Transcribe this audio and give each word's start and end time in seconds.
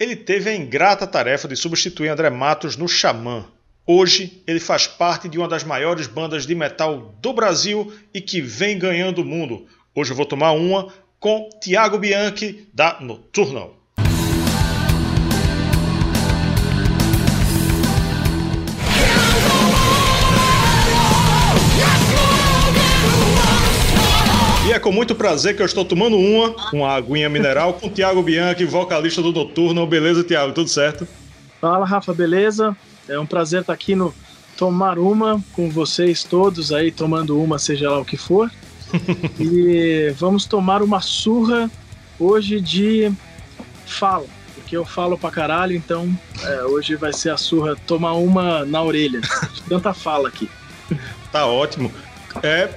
ele 0.00 0.16
teve 0.16 0.48
a 0.48 0.56
ingrata 0.56 1.06
tarefa 1.06 1.46
de 1.46 1.54
substituir 1.54 2.08
André 2.08 2.30
Matos 2.30 2.74
no 2.74 2.88
Xamã. 2.88 3.44
Hoje, 3.86 4.42
ele 4.46 4.58
faz 4.58 4.86
parte 4.86 5.28
de 5.28 5.36
uma 5.36 5.46
das 5.46 5.62
maiores 5.62 6.06
bandas 6.06 6.46
de 6.46 6.54
metal 6.54 7.14
do 7.20 7.34
Brasil 7.34 7.92
e 8.14 8.18
que 8.18 8.40
vem 8.40 8.78
ganhando 8.78 9.20
o 9.20 9.24
mundo. 9.24 9.66
Hoje 9.94 10.12
eu 10.12 10.16
vou 10.16 10.24
tomar 10.24 10.52
uma 10.52 10.90
com 11.18 11.50
Tiago 11.60 11.98
Bianchi, 11.98 12.66
da 12.72 12.98
Nocturnal. 12.98 13.79
Com 24.90 24.94
muito 24.94 25.14
prazer 25.14 25.54
que 25.54 25.62
eu 25.62 25.66
estou 25.66 25.84
tomando 25.84 26.16
uma, 26.18 26.52
uma 26.72 26.96
aguinha 26.96 27.28
mineral, 27.28 27.74
com 27.74 27.88
Tiago 27.88 28.20
Bianchi, 28.24 28.64
vocalista 28.64 29.22
do 29.22 29.30
Noturno. 29.30 29.86
Beleza, 29.86 30.24
Tiago? 30.24 30.52
Tudo 30.52 30.68
certo? 30.68 31.06
Fala, 31.60 31.86
Rafa, 31.86 32.12
beleza? 32.12 32.76
É 33.08 33.16
um 33.16 33.24
prazer 33.24 33.60
estar 33.60 33.72
aqui 33.72 33.94
no 33.94 34.12
Tomar 34.56 34.98
Uma 34.98 35.40
com 35.52 35.70
vocês 35.70 36.24
todos 36.24 36.72
aí, 36.72 36.90
tomando 36.90 37.40
uma, 37.40 37.56
seja 37.56 37.88
lá 37.88 38.00
o 38.00 38.04
que 38.04 38.16
for. 38.16 38.50
e 39.38 40.12
vamos 40.18 40.44
tomar 40.44 40.82
uma 40.82 41.00
surra 41.00 41.70
hoje 42.18 42.60
de 42.60 43.12
fala, 43.86 44.26
porque 44.56 44.76
eu 44.76 44.84
falo 44.84 45.16
pra 45.16 45.30
caralho, 45.30 45.76
então 45.76 46.12
é, 46.42 46.64
hoje 46.64 46.96
vai 46.96 47.12
ser 47.12 47.30
a 47.30 47.36
surra 47.36 47.76
tomar 47.86 48.14
uma 48.14 48.64
na 48.64 48.82
orelha. 48.82 49.20
Tanta 49.68 49.94
fala 49.94 50.26
aqui. 50.26 50.50
Tá 51.30 51.46
ótimo. 51.46 51.92
É, 52.42 52.70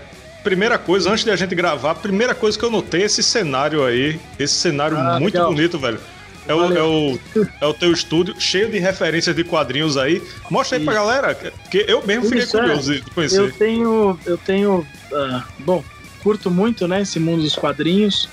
primeira 0.43 0.77
coisa, 0.77 1.09
antes 1.09 1.23
de 1.23 1.31
a 1.31 1.35
gente 1.35 1.55
gravar, 1.55 1.91
a 1.91 1.95
primeira 1.95 2.35
coisa 2.35 2.57
que 2.57 2.65
eu 2.65 2.69
notei 2.69 3.03
é 3.03 3.05
esse 3.05 3.23
cenário 3.23 3.83
aí. 3.85 4.19
Esse 4.37 4.55
cenário 4.55 4.97
ah, 4.97 5.19
muito 5.19 5.35
legal. 5.35 5.49
bonito, 5.49 5.79
velho. 5.79 5.99
É 6.45 6.53
o, 6.53 6.73
é, 6.73 6.83
o, 6.83 7.19
é 7.61 7.65
o 7.65 7.73
teu 7.73 7.93
estúdio, 7.93 8.35
cheio 8.37 8.69
de 8.69 8.77
referências 8.77 9.33
de 9.33 9.45
quadrinhos 9.45 9.95
aí. 9.95 10.21
Mostra 10.49 10.77
aí 10.77 10.83
pra 10.83 10.93
galera, 10.93 11.35
porque 11.35 11.85
eu 11.87 12.05
mesmo 12.05 12.25
fiquei 12.25 12.43
Isso, 12.43 12.57
curioso 12.57 12.91
é. 12.91 12.95
de 12.95 13.01
conhecer. 13.11 13.39
Eu 13.39 13.51
tenho. 13.53 14.19
Eu 14.25 14.37
tenho. 14.37 14.79
Uh, 14.79 15.41
bom, 15.59 15.83
curto 16.21 16.51
muito, 16.51 16.85
né, 16.85 17.01
esse 17.01 17.17
mundo 17.17 17.43
dos 17.43 17.55
quadrinhos. 17.55 18.29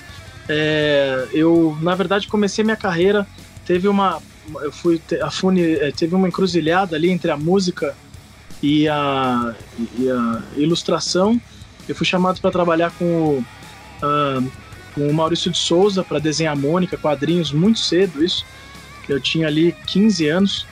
É, 0.48 1.28
eu, 1.32 1.78
na 1.80 1.94
verdade, 1.94 2.26
comecei 2.26 2.64
minha 2.64 2.76
carreira. 2.76 3.24
Teve 3.64 3.86
uma. 3.86 4.20
Eu 4.60 4.72
fui. 4.72 5.00
A 5.22 5.30
Fune, 5.30 5.74
é, 5.74 5.92
teve 5.92 6.12
uma 6.16 6.26
encruzilhada 6.26 6.96
ali 6.96 7.10
entre 7.10 7.30
a 7.30 7.36
música 7.36 7.94
e 8.60 8.88
a, 8.88 9.54
e 9.96 10.10
a 10.10 10.42
ilustração. 10.56 11.40
Eu 11.90 11.94
fui 11.96 12.06
chamado 12.06 12.40
para 12.40 12.50
trabalhar 12.50 12.90
com 12.92 13.04
o. 13.04 13.44
Uh, 14.02 14.50
com 14.94 15.08
o 15.08 15.14
Maurício 15.14 15.50
de 15.50 15.58
Souza 15.58 16.02
para 16.02 16.18
desenhar 16.18 16.56
Mônica, 16.56 16.96
quadrinhos, 16.96 17.52
muito 17.52 17.78
cedo 17.78 18.24
isso. 18.24 18.44
Eu 19.08 19.20
tinha 19.20 19.46
ali 19.46 19.74
15 19.86 20.28
anos 20.28 20.66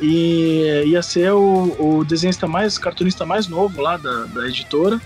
e 0.00 0.84
ia 0.86 1.02
ser 1.02 1.32
o, 1.32 1.98
o 1.98 2.04
desenhista 2.04 2.46
mais, 2.46 2.78
cartunista 2.78 3.26
mais 3.26 3.46
novo 3.46 3.80
lá 3.80 3.96
da, 3.96 4.24
da 4.24 4.46
editora, 4.46 5.00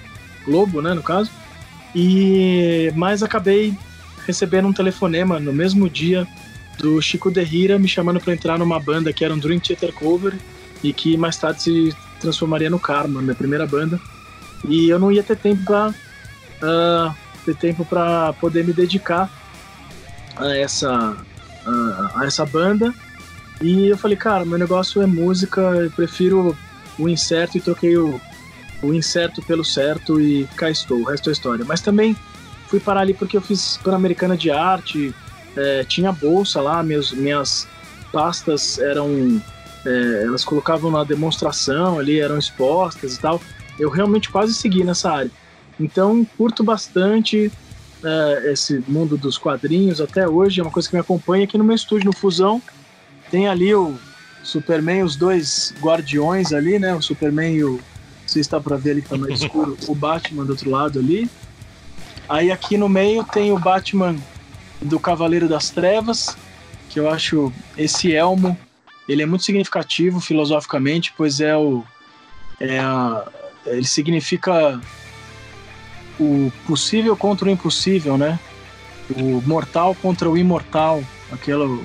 Globo, 0.44 0.82
né, 0.82 0.94
no 0.94 1.02
caso. 1.02 1.30
E 1.94 2.92
mas 2.94 3.22
acabei 3.22 3.74
recebendo 4.26 4.68
um 4.68 4.72
telefonema 4.72 5.40
no 5.40 5.52
mesmo 5.52 5.88
dia 5.88 6.26
do 6.78 7.00
Chico 7.00 7.30
Derrira 7.30 7.78
me 7.78 7.88
chamando 7.88 8.20
para 8.20 8.32
entrar 8.32 8.58
numa 8.58 8.78
banda 8.78 9.12
que 9.12 9.24
era 9.24 9.34
um 9.34 9.38
Dream 9.38 9.60
Theater 9.60 9.92
Cover 9.92 10.34
e 10.82 10.92
que 10.92 11.16
mais 11.16 11.36
tarde 11.36 11.62
se 11.62 11.96
transformaria 12.20 12.70
no 12.70 12.78
Karma, 12.78 13.20
minha 13.20 13.34
primeira 13.34 13.66
banda. 13.66 14.00
E 14.64 14.88
eu 14.88 14.98
não 14.98 15.10
ia 15.10 15.22
ter 15.22 15.36
tempo 15.36 15.64
para 15.64 15.88
uh, 15.88 15.94
ah, 16.62 17.14
ter 17.44 17.56
tempo 17.56 17.84
para 17.84 18.32
poder 18.34 18.64
me 18.64 18.72
dedicar 18.72 19.30
a 20.36 20.56
essa, 20.56 21.16
a, 21.66 22.10
a, 22.20 22.26
essa 22.26 22.46
banda. 22.46 22.94
E 23.60 23.88
eu 23.88 23.98
falei, 23.98 24.16
cara, 24.16 24.44
meu 24.44 24.58
negócio 24.58 25.02
é 25.02 25.06
música, 25.06 25.60
eu 25.60 25.90
prefiro 25.90 26.56
o 26.98 27.08
incerto 27.08 27.58
e 27.58 27.60
troquei 27.60 27.96
o, 27.96 28.20
o 28.82 28.92
incerto 28.92 29.42
pelo 29.42 29.64
certo 29.64 30.20
e 30.20 30.46
cá 30.56 30.70
estou, 30.70 30.98
o 30.98 31.04
resto 31.04 31.30
é 31.30 31.32
história. 31.32 31.64
Mas 31.64 31.80
também 31.80 32.16
fui 32.66 32.80
parar 32.80 33.00
ali 33.00 33.14
porque 33.14 33.36
eu 33.36 33.40
fiz 33.40 33.78
Pan-Americana 33.82 34.36
de 34.36 34.50
Arte, 34.50 35.14
é, 35.56 35.84
tinha 35.84 36.10
bolsa 36.12 36.60
lá, 36.60 36.82
minhas, 36.82 37.12
minhas 37.12 37.68
pastas 38.10 38.78
eram. 38.78 39.40
É, 39.84 40.22
elas 40.24 40.44
colocavam 40.44 40.90
na 40.92 41.02
demonstração 41.02 41.98
ali, 41.98 42.20
eram 42.20 42.38
expostas 42.38 43.16
e 43.16 43.20
tal. 43.20 43.40
Eu 43.78 43.90
realmente 43.90 44.30
quase 44.30 44.54
segui 44.54 44.84
nessa 44.84 45.10
área. 45.10 45.30
Então, 45.78 46.24
curto 46.36 46.62
bastante 46.62 47.50
uh, 48.02 48.48
esse 48.48 48.82
mundo 48.86 49.16
dos 49.16 49.38
quadrinhos 49.38 50.00
até 50.00 50.28
hoje. 50.28 50.60
É 50.60 50.62
uma 50.62 50.70
coisa 50.70 50.88
que 50.88 50.94
me 50.94 51.00
acompanha 51.00 51.44
aqui 51.44 51.56
no 51.56 51.64
meu 51.64 51.74
estúdio, 51.74 52.06
no 52.06 52.16
Fusão. 52.16 52.60
Tem 53.30 53.48
ali 53.48 53.74
o 53.74 53.96
Superman, 54.42 55.02
os 55.02 55.16
dois 55.16 55.74
guardiões 55.80 56.52
ali, 56.52 56.78
né? 56.78 56.94
O 56.94 57.02
Superman 57.02 57.54
e 57.54 57.64
o. 57.64 57.80
Você 58.26 58.40
está 58.40 58.60
para 58.60 58.76
ver 58.76 58.92
ali 58.92 59.02
que 59.02 59.08
tá 59.08 59.18
mais 59.18 59.42
escuro, 59.42 59.76
o 59.88 59.94
Batman 59.94 60.44
do 60.44 60.50
outro 60.52 60.70
lado 60.70 60.98
ali. 60.98 61.28
Aí 62.28 62.50
aqui 62.50 62.78
no 62.78 62.88
meio 62.88 63.24
tem 63.24 63.52
o 63.52 63.58
Batman 63.58 64.16
do 64.80 64.98
Cavaleiro 64.98 65.48
das 65.48 65.70
Trevas, 65.70 66.36
que 66.88 66.98
eu 66.98 67.10
acho 67.10 67.52
esse 67.76 68.14
elmo, 68.14 68.56
ele 69.08 69.22
é 69.22 69.26
muito 69.26 69.44
significativo 69.44 70.20
filosoficamente, 70.20 71.12
pois 71.16 71.40
é 71.40 71.56
o 71.56 71.84
é 72.60 72.78
a, 72.78 73.26
ele 73.66 73.86
significa 73.86 74.80
o 76.18 76.52
possível 76.66 77.16
contra 77.16 77.48
o 77.48 77.50
impossível, 77.50 78.16
né? 78.16 78.38
O 79.16 79.42
mortal 79.46 79.94
contra 79.94 80.28
o 80.28 80.36
imortal, 80.36 81.02
aquilo 81.30 81.84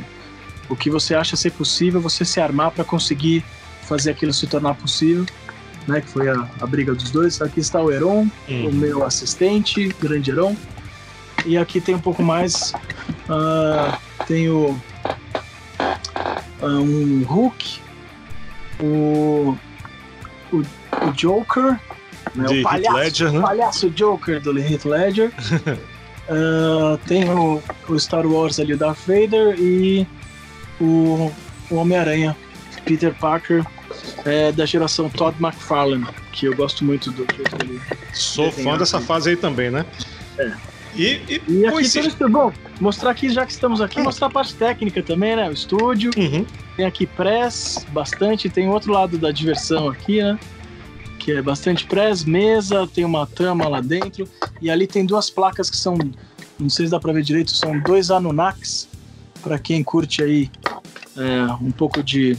o 0.70 0.76
que 0.76 0.90
você 0.90 1.16
acha 1.16 1.36
ser 1.36 1.52
possível, 1.52 2.02
você 2.02 2.26
se 2.26 2.40
armar 2.40 2.72
para 2.72 2.84
conseguir 2.84 3.44
fazer 3.84 4.12
aquilo 4.12 4.34
se 4.34 4.48
tornar 4.48 4.76
possível, 4.76 5.26
né? 5.88 6.02
Que 6.02 6.10
foi 6.10 6.30
a, 6.30 6.48
a 6.60 6.68
briga 6.68 6.94
dos 6.94 7.10
dois. 7.10 7.42
Aqui 7.42 7.60
está 7.60 7.82
o 7.82 7.92
Heron, 7.92 8.28
uhum. 8.48 8.70
o 8.70 8.74
meu 8.74 9.06
assistente, 9.06 9.94
grande 10.00 10.32
Heron. 10.32 10.56
E 11.46 11.58
aqui 11.58 11.80
tem 11.80 11.96
um 11.96 12.00
pouco 12.00 12.22
mais, 12.22 12.74
uh, 13.30 13.98
tem 14.26 14.50
o 14.50 14.78
uh, 16.62 16.66
um 16.66 17.24
Hulk, 17.24 17.80
o, 18.82 19.58
o, 20.52 20.64
o 21.08 21.14
Joker, 21.14 21.80
né? 22.36 22.60
O 22.60 22.64
palhaço, 22.64 22.98
Ledger, 22.98 23.32
né? 23.32 23.42
palhaço 23.42 23.90
Joker 23.90 24.42
do 24.42 24.58
Heath 24.58 24.86
Ledger. 24.86 25.32
uh, 26.30 26.98
tem 27.08 27.30
o, 27.30 27.62
o, 27.88 28.00
Star 28.00 28.26
Wars 28.26 28.60
ali, 28.60 28.74
o 28.74 28.78
Darth 28.78 29.00
Vader 29.08 29.56
e 29.60 30.08
o, 30.80 31.32
o 31.70 31.76
Homem-Aranha, 31.76 32.36
Peter 32.86 33.14
Parker, 33.14 33.66
é, 34.26 34.52
da 34.52 34.66
geração 34.66 35.10
Todd 35.10 35.36
McFarlane, 35.42 36.06
que 36.32 36.46
eu 36.46 36.56
gosto 36.56 36.84
muito 36.84 37.12
do 37.12 37.26
jeito 37.36 37.56
dele. 37.58 37.82
Sou 38.14 38.52
fã 38.52 38.78
dessa 38.78 39.00
fase 39.00 39.32
aí 39.32 39.36
também, 39.36 39.70
né? 39.70 39.86
É. 40.38 40.52
E, 40.96 41.22
e, 41.30 41.42
e 41.48 41.68
aqui 41.68 41.90
tudo 41.90 42.08
isso, 42.08 42.30
bom, 42.30 42.52
mostrar 42.82 43.12
aqui, 43.12 43.30
já 43.30 43.46
que 43.46 43.52
estamos 43.52 43.82
aqui, 43.82 44.02
mostrar 44.02 44.28
a 44.28 44.30
parte 44.32 44.56
técnica 44.56 45.04
também, 45.04 45.36
né? 45.36 45.48
O 45.48 45.54
estúdio. 45.54 46.10
Uhum. 46.18 46.46
Tem 46.76 46.86
aqui 46.86 47.06
press, 47.06 47.86
bastante. 47.90 48.50
Tem 48.50 48.68
outro 48.68 48.92
lado 48.92 49.18
da 49.18 49.32
diversão 49.32 49.90
aqui, 49.90 50.22
né? 50.22 50.40
Que 51.28 51.34
é 51.34 51.42
bastante 51.42 51.86
press, 51.86 52.24
mesa, 52.24 52.88
tem 52.88 53.04
uma 53.04 53.28
tama 53.28 53.68
lá 53.68 53.82
dentro, 53.82 54.26
e 54.62 54.72
ali 54.72 54.88
tem 54.88 55.06
duas 55.06 55.30
placas 55.30 55.70
que 55.70 55.76
são, 55.76 55.98
não 56.58 56.70
sei 56.70 56.86
se 56.86 56.92
dá 56.92 57.02
para 57.02 57.12
ver 57.12 57.22
direito, 57.22 57.52
são 57.52 57.78
dois 57.82 58.10
Anunnakis, 58.10 58.88
para 59.42 59.60
quem 59.60 59.84
curte 59.84 60.24
aí 60.24 60.50
é, 61.18 61.52
um 61.62 61.70
pouco 61.70 62.02
de 62.02 62.38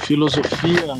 filosofia 0.00 0.98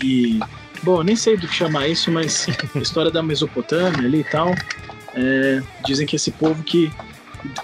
e. 0.00 0.38
Bom, 0.84 1.02
nem 1.02 1.16
sei 1.16 1.36
do 1.36 1.48
que 1.48 1.54
chamar 1.54 1.88
isso, 1.88 2.08
mas 2.08 2.46
história 2.80 3.10
da 3.10 3.20
Mesopotâmia 3.20 4.06
ali 4.06 4.20
e 4.20 4.24
tal. 4.24 4.54
É, 5.16 5.60
dizem 5.84 6.06
que 6.06 6.14
esse 6.14 6.30
povo 6.30 6.62
que 6.62 6.88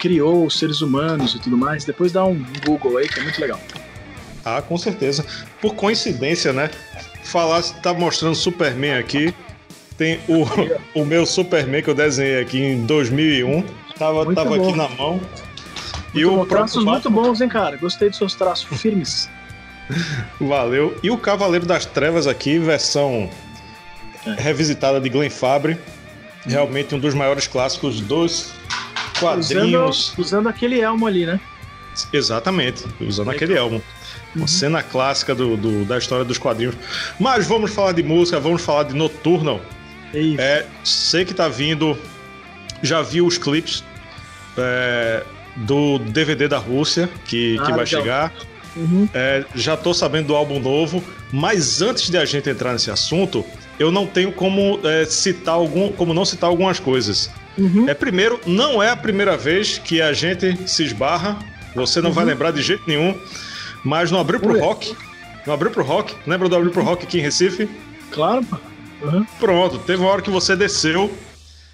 criou 0.00 0.46
os 0.46 0.58
seres 0.58 0.80
humanos 0.80 1.36
e 1.36 1.38
tudo 1.38 1.56
mais. 1.56 1.84
Depois 1.84 2.10
dá 2.10 2.24
um 2.24 2.44
Google 2.64 2.96
aí 2.96 3.08
que 3.08 3.20
é 3.20 3.22
muito 3.22 3.40
legal. 3.40 3.60
Ah, 4.44 4.60
com 4.60 4.76
certeza. 4.76 5.24
Por 5.60 5.76
coincidência, 5.76 6.52
né? 6.52 6.70
Falar, 7.26 7.62
tá 7.82 7.92
mostrando 7.92 8.34
Superman 8.34 8.94
aqui. 8.94 9.34
Tem 9.96 10.20
o, 10.28 10.44
o 11.00 11.04
meu 11.04 11.24
Superman 11.24 11.82
que 11.82 11.90
eu 11.90 11.94
desenhei 11.94 12.40
aqui 12.40 12.58
em 12.58 12.84
2001. 12.84 13.62
Tava, 13.98 14.34
tava 14.34 14.56
aqui 14.56 14.72
na 14.72 14.88
mão. 14.90 15.12
Muito 15.12 15.30
e 16.14 16.24
bom, 16.24 16.40
o 16.40 16.46
traços 16.46 16.84
muito 16.84 17.10
bons, 17.10 17.40
hein, 17.40 17.48
cara? 17.48 17.76
Gostei 17.76 18.08
dos 18.08 18.18
seus 18.18 18.34
traços 18.34 18.80
firmes. 18.80 19.28
Valeu. 20.40 20.98
E 21.02 21.10
o 21.10 21.18
Cavaleiro 21.18 21.66
das 21.66 21.86
Trevas 21.86 22.26
aqui, 22.26 22.58
versão 22.58 23.30
é. 24.26 24.32
revisitada 24.40 25.00
de 25.00 25.08
Glenn 25.08 25.30
Fabre. 25.30 25.78
Realmente 26.44 26.94
um 26.94 26.98
dos 26.98 27.12
maiores 27.14 27.46
clássicos 27.46 28.00
dos 28.00 28.52
quadrinhos. 29.18 30.10
Usando, 30.10 30.20
usando 30.20 30.48
aquele 30.48 30.80
elmo 30.80 31.06
ali, 31.06 31.26
né? 31.26 31.40
Exatamente, 32.12 32.84
usando 33.00 33.30
aquele 33.30 33.54
elmo. 33.54 33.82
Uma 34.36 34.46
cena 34.46 34.82
clássica 34.82 35.34
do, 35.34 35.56
do, 35.56 35.84
da 35.84 35.98
história 35.98 36.24
dos 36.24 36.38
quadrinhos. 36.38 36.74
Mas 37.18 37.46
vamos 37.46 37.72
falar 37.72 37.92
de 37.92 38.02
música, 38.02 38.38
vamos 38.38 38.62
falar 38.62 38.84
de 38.84 38.94
Nocturnal. 38.94 39.60
É, 40.38 40.66
sei 40.84 41.24
que 41.24 41.34
tá 41.34 41.48
vindo. 41.48 41.96
Já 42.82 43.02
vi 43.02 43.22
os 43.22 43.38
clipes. 43.38 43.82
É, 44.58 45.22
do 45.56 45.98
DVD 45.98 46.46
da 46.48 46.58
Rússia, 46.58 47.08
que, 47.24 47.56
ah, 47.58 47.64
que 47.64 47.72
vai 47.72 47.84
legal. 47.84 47.86
chegar. 47.86 48.32
Uhum. 48.76 49.08
É, 49.14 49.44
já 49.54 49.76
tô 49.76 49.94
sabendo 49.94 50.28
do 50.28 50.36
álbum 50.36 50.60
novo, 50.60 51.02
mas 51.32 51.80
antes 51.80 52.10
de 52.10 52.18
a 52.18 52.24
gente 52.26 52.50
entrar 52.50 52.74
nesse 52.74 52.90
assunto, 52.90 53.44
eu 53.78 53.90
não 53.90 54.06
tenho 54.06 54.30
como 54.32 54.78
é, 54.84 55.06
citar 55.06 55.54
algum, 55.54 55.90
como 55.92 56.12
não 56.12 56.24
citar 56.24 56.50
algumas 56.50 56.78
coisas. 56.78 57.30
Uhum. 57.56 57.88
É 57.88 57.94
primeiro, 57.94 58.38
não 58.46 58.82
é 58.82 58.90
a 58.90 58.96
primeira 58.96 59.34
vez 59.36 59.78
que 59.78 60.02
a 60.02 60.12
gente 60.12 60.68
se 60.68 60.84
esbarra. 60.84 61.38
Você 61.74 62.00
não 62.00 62.10
uhum. 62.10 62.14
vai 62.14 62.24
lembrar 62.26 62.50
de 62.50 62.60
jeito 62.60 62.82
nenhum. 62.86 63.18
Mas 63.86 64.10
no 64.10 64.18
Abril 64.18 64.40
pro 64.40 64.58
Rock. 64.58 64.96
No 65.46 65.52
Abril 65.52 65.70
pro 65.70 65.84
Rock. 65.84 66.12
Lembra 66.26 66.48
do 66.48 66.56
Abril 66.56 66.72
pro 66.72 66.82
Rock 66.82 67.04
aqui 67.04 67.18
em 67.18 67.22
Recife? 67.22 67.70
Claro, 68.10 68.44
pô. 68.44 68.56
Uhum. 69.00 69.24
Pronto, 69.38 69.78
teve 69.78 70.02
uma 70.02 70.10
hora 70.10 70.20
que 70.20 70.30
você 70.30 70.56
desceu. 70.56 71.08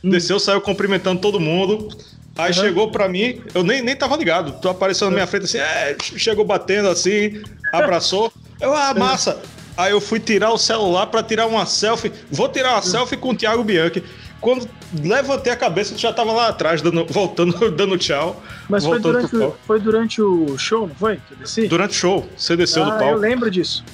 Hum. 0.05 0.11
Desceu, 0.11 0.39
saiu 0.39 0.61
cumprimentando 0.61 1.23
todo 1.23 1.41
mundo. 1.41 1.89
Aí 2.37 2.49
uhum. 2.49 2.53
chegou 2.53 2.91
pra 2.91 3.09
mim, 3.09 3.41
eu 3.55 3.65
nem, 3.65 3.81
nem 3.81 3.97
tava 3.97 4.15
ligado. 4.17 4.61
Tu 4.61 4.69
apareceu 4.69 5.09
na 5.09 5.15
minha 5.15 5.27
frente 5.27 5.45
assim, 5.45 5.57
é, 5.57 5.97
chegou 6.01 6.45
batendo 6.45 6.89
assim, 6.89 7.43
abraçou. 7.73 8.31
Eu, 8.61 8.75
ah, 8.75 8.93
massa. 8.93 9.41
Aí 9.75 9.93
eu 9.93 10.01
fui 10.01 10.21
tirar 10.21 10.53
o 10.53 10.59
celular 10.59 11.07
para 11.07 11.23
tirar 11.23 11.47
uma 11.47 11.65
selfie. 11.65 12.13
Vou 12.31 12.47
tirar 12.47 12.73
uma 12.73 12.83
selfie 12.83 13.17
com 13.17 13.31
o 13.31 13.35
Thiago 13.35 13.65
Bianchi. 13.65 14.05
Quando 14.43 14.69
levantei 14.93 15.53
a 15.53 15.57
cabeça, 15.57 15.95
tu 15.95 16.01
já 16.01 16.13
tava 16.13 16.33
lá 16.33 16.49
atrás, 16.49 16.83
dando, 16.83 17.07
voltando, 17.07 17.57
dando 17.71 17.97
tchau. 17.97 18.43
Mas 18.69 18.85
foi 18.85 18.99
durante, 18.99 19.37
o, 19.37 19.57
foi 19.65 19.79
durante 19.79 20.21
o 20.21 20.59
show, 20.59 20.89
não 20.89 20.95
foi? 20.97 21.21
Desci? 21.39 21.69
Durante 21.69 21.93
o 21.93 21.95
show, 21.95 22.29
você 22.37 22.57
desceu 22.57 22.83
ah, 22.83 22.87
do 22.87 22.91
palco. 22.91 23.05
Eu 23.05 23.17
lembro 23.19 23.49
disso. 23.49 23.85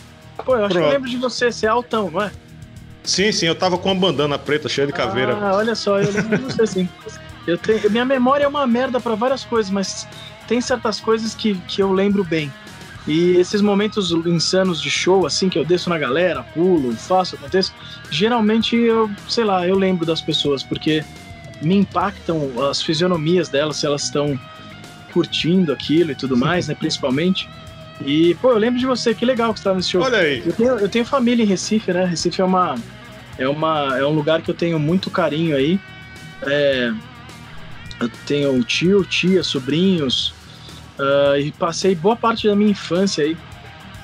Pô, 0.42 0.56
eu 0.56 0.64
acho 0.64 0.74
Pronto. 0.74 0.84
que 0.84 0.88
eu 0.88 0.92
lembro 0.94 1.10
de 1.10 1.16
você, 1.18 1.52
você 1.52 1.66
é 1.66 1.68
altão, 1.68 2.10
não 2.10 2.22
é? 2.22 2.32
Sim, 3.04 3.30
sim, 3.30 3.44
eu 3.44 3.54
tava 3.54 3.76
com 3.76 3.92
uma 3.92 4.00
bandana 4.00 4.38
preta 4.38 4.70
cheia 4.70 4.86
de 4.86 4.92
caveira. 4.92 5.36
Ah, 5.38 5.54
olha 5.54 5.74
só, 5.74 6.00
eu 6.00 6.10
lembro 6.10 6.38
de 6.38 6.44
você 6.44 6.66
sim. 6.66 6.88
Eu 7.46 7.58
tenho, 7.58 7.90
minha 7.90 8.06
memória 8.06 8.44
é 8.44 8.48
uma 8.48 8.66
merda 8.66 8.98
para 8.98 9.14
várias 9.14 9.44
coisas, 9.44 9.70
mas 9.70 10.08
tem 10.46 10.62
certas 10.62 10.98
coisas 10.98 11.34
que, 11.34 11.56
que 11.68 11.82
eu 11.82 11.92
lembro 11.92 12.24
bem. 12.24 12.50
E 13.06 13.36
esses 13.36 13.60
momentos 13.60 14.10
insanos 14.26 14.82
de 14.82 14.90
show, 14.90 15.26
assim, 15.26 15.48
que 15.48 15.58
eu 15.58 15.64
desço 15.64 15.88
na 15.88 15.98
galera, 15.98 16.42
pulo, 16.42 16.92
faço, 16.94 17.36
aconteço, 17.36 17.72
geralmente 18.10 18.76
eu, 18.76 19.10
sei 19.28 19.44
lá, 19.44 19.66
eu 19.66 19.78
lembro 19.78 20.04
das 20.04 20.20
pessoas, 20.20 20.62
porque 20.62 21.02
me 21.62 21.76
impactam 21.76 22.68
as 22.68 22.82
fisionomias 22.82 23.48
delas, 23.48 23.76
se 23.76 23.86
elas 23.86 24.04
estão 24.04 24.38
curtindo 25.12 25.72
aquilo 25.72 26.12
e 26.12 26.14
tudo 26.14 26.36
mais, 26.36 26.68
né, 26.68 26.74
principalmente. 26.74 27.48
E, 28.04 28.34
pô, 28.36 28.52
eu 28.52 28.58
lembro 28.58 28.78
de 28.78 28.86
você, 28.86 29.14
que 29.14 29.24
legal 29.24 29.52
que 29.52 29.58
você 29.58 29.62
estava 29.62 29.76
nesse 29.76 29.90
show. 29.90 30.02
Olha 30.02 30.18
aí. 30.18 30.42
Eu 30.44 30.52
tenho, 30.52 30.70
eu 30.78 30.88
tenho 30.88 31.04
família 31.04 31.42
em 31.42 31.46
Recife, 31.46 31.92
né? 31.92 32.04
Recife 32.04 32.40
é 32.40 32.44
uma, 32.44 32.76
é 33.36 33.48
uma 33.48 33.98
é 33.98 34.04
um 34.04 34.14
lugar 34.14 34.40
que 34.40 34.50
eu 34.50 34.54
tenho 34.54 34.78
muito 34.78 35.10
carinho 35.10 35.56
aí. 35.56 35.80
É, 36.42 36.92
eu 38.00 38.08
tenho 38.26 38.62
tio, 38.62 39.04
tia, 39.04 39.42
sobrinhos, 39.42 40.32
uh, 40.98 41.38
e 41.38 41.52
passei 41.52 41.94
boa 41.94 42.16
parte 42.16 42.46
da 42.46 42.54
minha 42.54 42.70
infância 42.70 43.24
aí. 43.24 43.36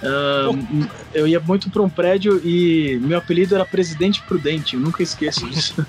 Uh, 0.02 0.86
eu 1.14 1.26
ia 1.26 1.40
muito 1.40 1.70
para 1.70 1.80
um 1.80 1.88
prédio 1.88 2.40
e 2.44 2.98
meu 3.00 3.16
apelido 3.16 3.54
era 3.54 3.64
Presidente 3.64 4.20
Prudente, 4.22 4.74
eu 4.74 4.80
nunca 4.80 5.02
esqueço 5.02 5.46
disso. 5.50 5.86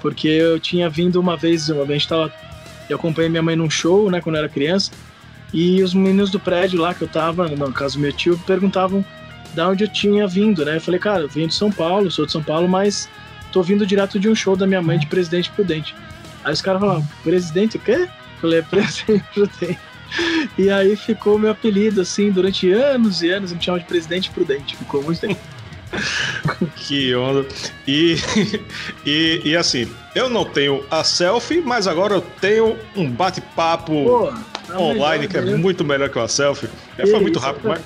Porque 0.00 0.28
eu 0.28 0.58
tinha 0.58 0.88
vindo 0.88 1.20
uma 1.20 1.36
vez, 1.36 1.68
uma 1.68 1.84
vez 1.84 2.06
tava, 2.06 2.32
eu 2.88 2.96
acompanhei 2.96 3.28
minha 3.28 3.42
mãe 3.42 3.56
num 3.56 3.70
show, 3.70 4.10
né, 4.10 4.20
quando 4.20 4.36
eu 4.36 4.40
era 4.40 4.48
criança, 4.48 4.90
e 5.52 5.82
os 5.82 5.92
meninos 5.92 6.30
do 6.30 6.40
prédio 6.40 6.80
lá 6.80 6.94
que 6.94 7.02
eu 7.02 7.08
tava, 7.08 7.48
no 7.48 7.72
caso 7.72 7.96
do 7.96 8.02
meu 8.02 8.12
tio, 8.12 8.38
perguntavam 8.46 9.04
da 9.54 9.68
onde 9.68 9.84
eu 9.84 9.88
tinha 9.88 10.26
vindo, 10.26 10.64
né? 10.64 10.76
Eu 10.76 10.80
falei, 10.80 11.00
cara, 11.00 11.22
eu 11.22 11.28
vim 11.28 11.48
de 11.48 11.54
São 11.54 11.72
Paulo, 11.72 12.08
sou 12.10 12.24
de 12.24 12.32
São 12.32 12.42
Paulo, 12.42 12.68
mas 12.68 13.08
tô 13.52 13.62
vindo 13.62 13.84
direto 13.84 14.18
de 14.18 14.28
um 14.28 14.34
show 14.34 14.54
da 14.54 14.66
minha 14.66 14.80
mãe 14.80 14.96
de 14.96 15.06
Presidente 15.06 15.50
Prudente. 15.50 15.94
Aí 16.44 16.52
os 16.52 16.62
caras 16.62 16.80
falaram, 16.80 17.06
presidente 17.22 17.76
o 17.76 17.80
quê? 17.80 18.08
Eu 18.08 18.08
falei, 18.40 18.60
é 18.60 18.62
presidente 18.62 19.24
prudente. 19.34 19.89
E 20.58 20.70
aí 20.70 20.96
ficou 20.96 21.38
meu 21.38 21.50
apelido, 21.50 22.00
assim, 22.00 22.30
durante 22.30 22.70
anos 22.72 23.22
e 23.22 23.30
anos, 23.30 23.52
me 23.52 23.62
chamam 23.62 23.78
de 23.78 23.86
presidente 23.86 24.30
prudente. 24.30 24.76
Ficou 24.76 25.02
muito 25.02 25.20
tempo. 25.20 25.40
que 26.76 27.14
onda. 27.14 27.46
E, 27.86 28.16
e, 29.04 29.42
e, 29.44 29.56
assim, 29.56 29.90
eu 30.14 30.28
não 30.28 30.44
tenho 30.44 30.84
a 30.90 31.02
selfie, 31.04 31.60
mas 31.60 31.86
agora 31.86 32.14
eu 32.14 32.20
tenho 32.20 32.76
um 32.96 33.10
bate-papo 33.10 34.32
tá 34.66 34.78
online 34.78 35.28
que 35.28 35.36
é 35.36 35.56
muito 35.56 35.84
melhor 35.84 36.08
que 36.08 36.18
a 36.18 36.28
selfie. 36.28 36.68
É, 36.96 37.06
foi 37.06 37.20
muito 37.20 37.38
rápido, 37.38 37.68
mas 37.68 37.80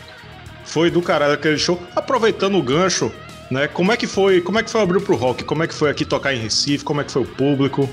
foi 0.65 0.91
do 0.91 1.01
caralho 1.01 1.35
aquele 1.35 1.59
show. 1.59 1.81
Aproveitando 1.95 2.57
o 2.57 2.63
gancho, 2.63 3.13
né? 3.51 3.69
Como 3.69 3.93
é 3.93 3.97
que 3.97 4.07
foi? 4.07 4.41
Como 4.41 4.59
é 4.59 4.63
que 4.63 4.71
foi 4.71 4.83
abrir 4.83 5.01
pro 5.01 5.17
rock? 5.17 5.45
Como 5.45 5.63
é 5.63 5.67
que 5.67 5.75
foi 5.75 5.91
aqui 5.91 6.05
tocar 6.05 6.35
em 6.35 6.39
Recife? 6.39 6.85
Como 6.85 7.01
é 7.01 7.05
que 7.05 7.13
foi 7.13 7.23
o 7.23 7.27
público? 7.27 7.89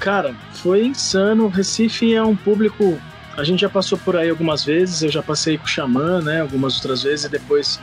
Cara, 0.00 0.34
foi 0.52 0.84
insano. 0.84 1.48
Recife 1.48 2.14
é 2.14 2.22
um 2.22 2.36
público. 2.36 3.00
A 3.36 3.44
gente 3.44 3.60
já 3.60 3.68
passou 3.68 3.98
por 3.98 4.16
aí 4.16 4.30
algumas 4.30 4.64
vezes. 4.64 5.02
Eu 5.02 5.10
já 5.10 5.22
passei 5.22 5.58
com 5.58 5.64
o 5.64 5.68
Xamã, 5.68 6.20
né? 6.20 6.40
Algumas 6.40 6.76
outras 6.76 7.02
vezes, 7.02 7.24
e 7.24 7.28
depois 7.28 7.80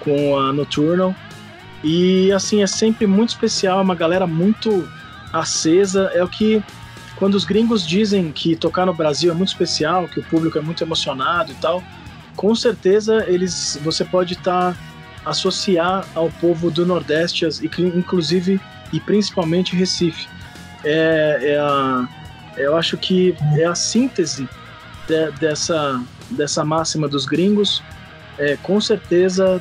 com 0.00 0.38
a 0.38 0.52
Nocturnal. 0.52 1.14
E 1.82 2.32
assim, 2.32 2.62
é 2.62 2.66
sempre 2.66 3.06
muito 3.06 3.30
especial, 3.30 3.78
é 3.78 3.82
uma 3.82 3.94
galera 3.94 4.26
muito 4.26 4.88
acesa. 5.32 6.10
É 6.14 6.22
o 6.22 6.28
que. 6.28 6.62
Quando 7.16 7.34
os 7.34 7.44
gringos 7.44 7.86
dizem 7.86 8.32
que 8.32 8.56
tocar 8.56 8.86
no 8.86 8.94
Brasil 8.94 9.30
é 9.30 9.34
muito 9.34 9.48
especial, 9.48 10.08
que 10.08 10.18
o 10.18 10.22
público 10.24 10.58
é 10.58 10.60
muito 10.60 10.82
emocionado 10.82 11.52
e 11.52 11.54
tal, 11.54 11.82
com 12.34 12.54
certeza 12.56 13.24
eles 13.28 13.78
você 13.84 14.04
pode 14.04 14.32
estar 14.32 14.72
tá, 14.72 14.78
associar 15.24 16.04
ao 16.12 16.28
povo 16.28 16.72
do 16.72 16.84
Nordeste, 16.84 17.46
inclusive 17.78 18.60
e 18.92 18.98
principalmente 18.98 19.76
Recife 19.76 20.26
é, 20.84 21.38
é 21.40 21.58
a, 21.58 22.08
eu 22.56 22.76
acho 22.76 22.96
que 22.96 23.34
é 23.56 23.64
a 23.64 23.74
síntese 23.74 24.48
de, 25.06 25.30
dessa, 25.32 26.02
dessa 26.30 26.64
máxima 26.64 27.08
dos 27.08 27.26
gringos, 27.26 27.82
é, 28.38 28.56
com 28.62 28.80
certeza 28.80 29.60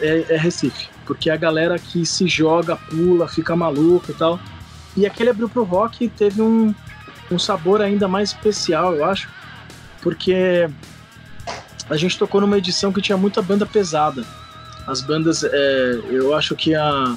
é, 0.00 0.24
é, 0.28 0.36
Recife, 0.36 0.88
porque 1.06 1.30
a 1.30 1.36
galera 1.36 1.78
que 1.78 2.04
se 2.04 2.26
joga, 2.26 2.76
pula, 2.76 3.28
fica 3.28 3.54
maluco 3.54 4.10
e 4.10 4.14
tal. 4.14 4.40
E 4.96 5.06
aquele 5.06 5.30
abriu 5.30 5.48
pro 5.48 5.64
rock 5.64 6.08
teve 6.08 6.40
um, 6.40 6.74
um 7.30 7.38
sabor 7.38 7.82
ainda 7.82 8.06
mais 8.06 8.30
especial, 8.30 8.94
eu 8.94 9.04
acho, 9.04 9.28
porque 10.00 10.68
a 11.90 11.96
gente 11.96 12.18
tocou 12.18 12.40
numa 12.40 12.58
edição 12.58 12.92
que 12.92 13.02
tinha 13.02 13.18
muita 13.18 13.42
banda 13.42 13.66
pesada. 13.66 14.24
As 14.86 15.00
bandas, 15.00 15.42
é, 15.44 16.00
eu 16.10 16.34
acho 16.34 16.54
que 16.54 16.74
a 16.74 17.16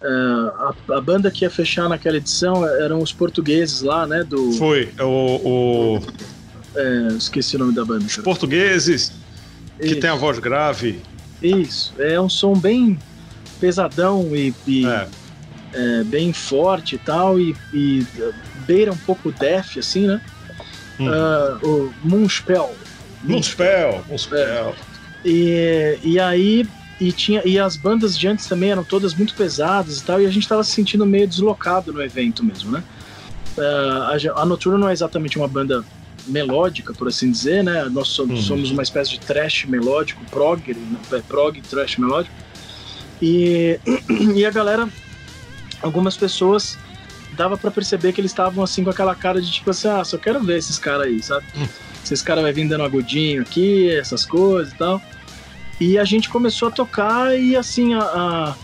é, 0.00 0.06
a, 0.08 0.74
a, 0.96 1.00
banda 1.00 1.30
que 1.30 1.44
ia 1.44 1.50
fechar 1.50 1.88
naquela 1.88 2.18
edição 2.18 2.66
eram 2.66 3.00
os 3.00 3.12
portugueses 3.12 3.80
lá, 3.80 4.06
né? 4.06 4.22
Do... 4.22 4.52
Foi, 4.52 4.92
é 4.96 5.02
o. 5.02 5.40
o... 5.42 6.00
É, 6.76 7.08
esqueci 7.16 7.56
o 7.56 7.58
nome 7.58 7.74
da 7.74 7.84
banda. 7.84 8.04
Os 8.04 8.16
portugueses, 8.18 9.12
que 9.80 9.86
Isso. 9.86 10.00
tem 10.00 10.10
a 10.10 10.14
voz 10.14 10.38
grave. 10.38 11.00
Isso, 11.42 11.94
é 11.98 12.20
um 12.20 12.28
som 12.28 12.54
bem 12.54 12.98
pesadão 13.60 14.34
e, 14.34 14.54
e 14.66 14.86
é. 14.86 15.08
É, 15.72 16.04
bem 16.04 16.32
forte 16.32 16.94
e 16.94 16.98
tal, 16.98 17.38
e, 17.40 17.54
e, 17.72 18.06
beira 18.66 18.92
um 18.92 18.96
pouco 18.96 19.32
death, 19.32 19.76
assim, 19.78 20.06
né? 20.06 20.20
Hum. 20.98 21.08
Uh, 21.08 21.68
o 21.68 21.94
Moonspell. 22.02 22.74
Moonspell, 23.22 24.02
Moonspell. 24.08 24.70
É. 24.70 24.74
E, 25.24 25.98
e 26.02 26.20
aí 26.20 26.66
e 26.98 27.12
tinha 27.12 27.42
e 27.44 27.58
as 27.58 27.76
bandas 27.76 28.16
de 28.16 28.26
antes 28.26 28.46
também 28.46 28.70
eram 28.70 28.82
todas 28.82 29.14
muito 29.14 29.34
pesadas 29.34 29.98
e 29.98 30.04
tal, 30.04 30.20
e 30.20 30.26
a 30.26 30.30
gente 30.30 30.44
estava 30.44 30.64
se 30.64 30.72
sentindo 30.72 31.04
meio 31.04 31.28
deslocado 31.28 31.92
no 31.92 32.02
evento 32.02 32.44
mesmo, 32.44 32.70
né? 32.70 32.82
Uh, 33.56 34.32
a, 34.34 34.42
a 34.42 34.46
Noturno 34.46 34.78
não 34.78 34.88
é 34.88 34.92
exatamente 34.92 35.38
uma 35.38 35.48
banda 35.48 35.84
melódica, 36.26 36.92
por 36.92 37.08
assim 37.08 37.30
dizer, 37.30 37.62
né? 37.62 37.84
Nós 37.90 38.08
somos, 38.08 38.40
uhum. 38.40 38.46
somos 38.46 38.70
uma 38.70 38.82
espécie 38.82 39.12
de 39.12 39.20
trash 39.20 39.64
melódico, 39.66 40.24
prog, 40.30 40.74
né? 40.74 40.98
é, 41.12 41.20
prog, 41.20 41.60
trash 41.62 41.96
melódico. 41.96 42.34
E, 43.20 43.78
e 44.34 44.44
a 44.44 44.50
galera, 44.50 44.88
algumas 45.82 46.16
pessoas 46.16 46.78
dava 47.36 47.56
para 47.56 47.70
perceber 47.70 48.12
que 48.12 48.20
eles 48.20 48.30
estavam 48.30 48.64
assim 48.64 48.82
com 48.82 48.90
aquela 48.90 49.14
cara 49.14 49.40
de 49.40 49.50
tipo 49.50 49.70
assim, 49.70 49.88
ah, 49.88 50.02
só 50.04 50.16
quero 50.16 50.42
ver 50.42 50.58
esses 50.58 50.78
caras 50.78 51.06
aí, 51.06 51.22
sabe? 51.22 51.44
Uhum. 51.56 51.68
Esses 52.02 52.22
caras 52.22 52.42
vai 52.42 52.52
vir 52.52 52.68
dando 52.68 52.84
agudinho 52.84 53.42
aqui, 53.42 53.90
essas 53.90 54.24
coisas 54.24 54.72
e 54.72 54.76
tal. 54.76 55.02
E 55.80 55.98
a 55.98 56.04
gente 56.04 56.28
começou 56.28 56.68
a 56.68 56.70
tocar 56.70 57.38
e 57.38 57.54
assim, 57.56 57.94
a, 57.94 58.00
a 58.00 58.54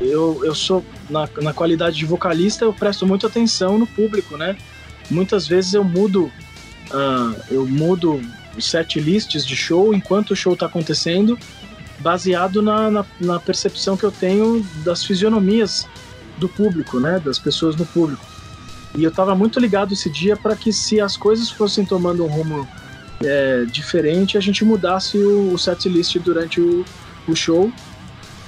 eu, 0.00 0.44
eu 0.44 0.54
sou, 0.54 0.84
na, 1.08 1.28
na 1.40 1.52
qualidade 1.52 1.96
de 1.96 2.04
vocalista, 2.04 2.64
eu 2.64 2.72
presto 2.72 3.06
muita 3.06 3.26
atenção 3.26 3.78
no 3.78 3.86
público, 3.86 4.36
né? 4.36 4.56
Muitas 5.10 5.46
vezes 5.46 5.74
eu 5.74 5.84
mudo, 5.84 6.30
uh, 6.90 7.40
eu 7.50 7.66
mudo 7.66 8.20
set 8.60 9.00
lists 9.00 9.44
de 9.44 9.56
show 9.56 9.94
enquanto 9.94 10.32
o 10.32 10.36
show 10.36 10.54
está 10.54 10.66
acontecendo, 10.66 11.38
baseado 11.98 12.62
na, 12.62 12.90
na, 12.90 13.04
na, 13.20 13.40
percepção 13.40 13.96
que 13.96 14.04
eu 14.04 14.12
tenho 14.12 14.64
das 14.84 15.04
fisionomias 15.04 15.86
do 16.38 16.48
público, 16.48 17.00
né? 17.00 17.20
Das 17.24 17.38
pessoas 17.38 17.76
no 17.76 17.86
público. 17.86 18.24
E 18.96 19.02
eu 19.02 19.10
estava 19.10 19.34
muito 19.34 19.58
ligado 19.58 19.92
esse 19.92 20.08
dia 20.08 20.36
para 20.36 20.54
que 20.54 20.72
se 20.72 21.00
as 21.00 21.16
coisas 21.16 21.50
fossem 21.50 21.84
tomando 21.84 22.24
um 22.24 22.28
rumo 22.28 22.68
é, 23.24 23.64
diferente, 23.64 24.38
a 24.38 24.40
gente 24.40 24.64
mudasse 24.64 25.18
o, 25.18 25.52
o 25.52 25.58
set 25.58 25.88
list 25.88 26.16
durante 26.18 26.60
o, 26.60 26.84
o 27.26 27.34
show. 27.34 27.72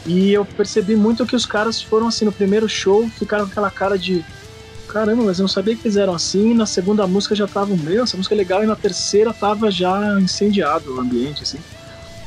E 0.05 0.33
eu 0.33 0.45
percebi 0.45 0.95
muito 0.95 1.27
que 1.27 1.35
os 1.35 1.45
caras 1.45 1.83
foram 1.83 2.07
assim, 2.07 2.25
no 2.25 2.33
primeiro 2.33 2.69
show, 2.69 3.09
ficaram 3.09 3.45
com 3.45 3.51
aquela 3.51 3.71
cara 3.71 3.99
de 3.99 4.25
caramba, 4.97 5.25
mas 5.25 5.39
eu 5.39 5.43
não 5.43 5.49
sabia 5.49 5.77
que 5.77 5.83
fizeram 5.83 6.15
assim. 6.15 6.55
na 6.55 6.65
segunda 6.65 7.07
música 7.07 7.35
já 7.35 7.47
tava, 7.47 7.77
meu, 7.77 8.05
essa 8.05 8.17
música 8.17 8.35
é 8.35 8.39
legal. 8.39 8.65
E 8.65 8.67
na 8.67 8.75
terceira 8.75 9.31
tava 9.35 9.71
já 9.71 10.19
incendiado 10.19 10.95
o 10.95 11.01
ambiente, 11.01 11.43
assim. 11.43 11.59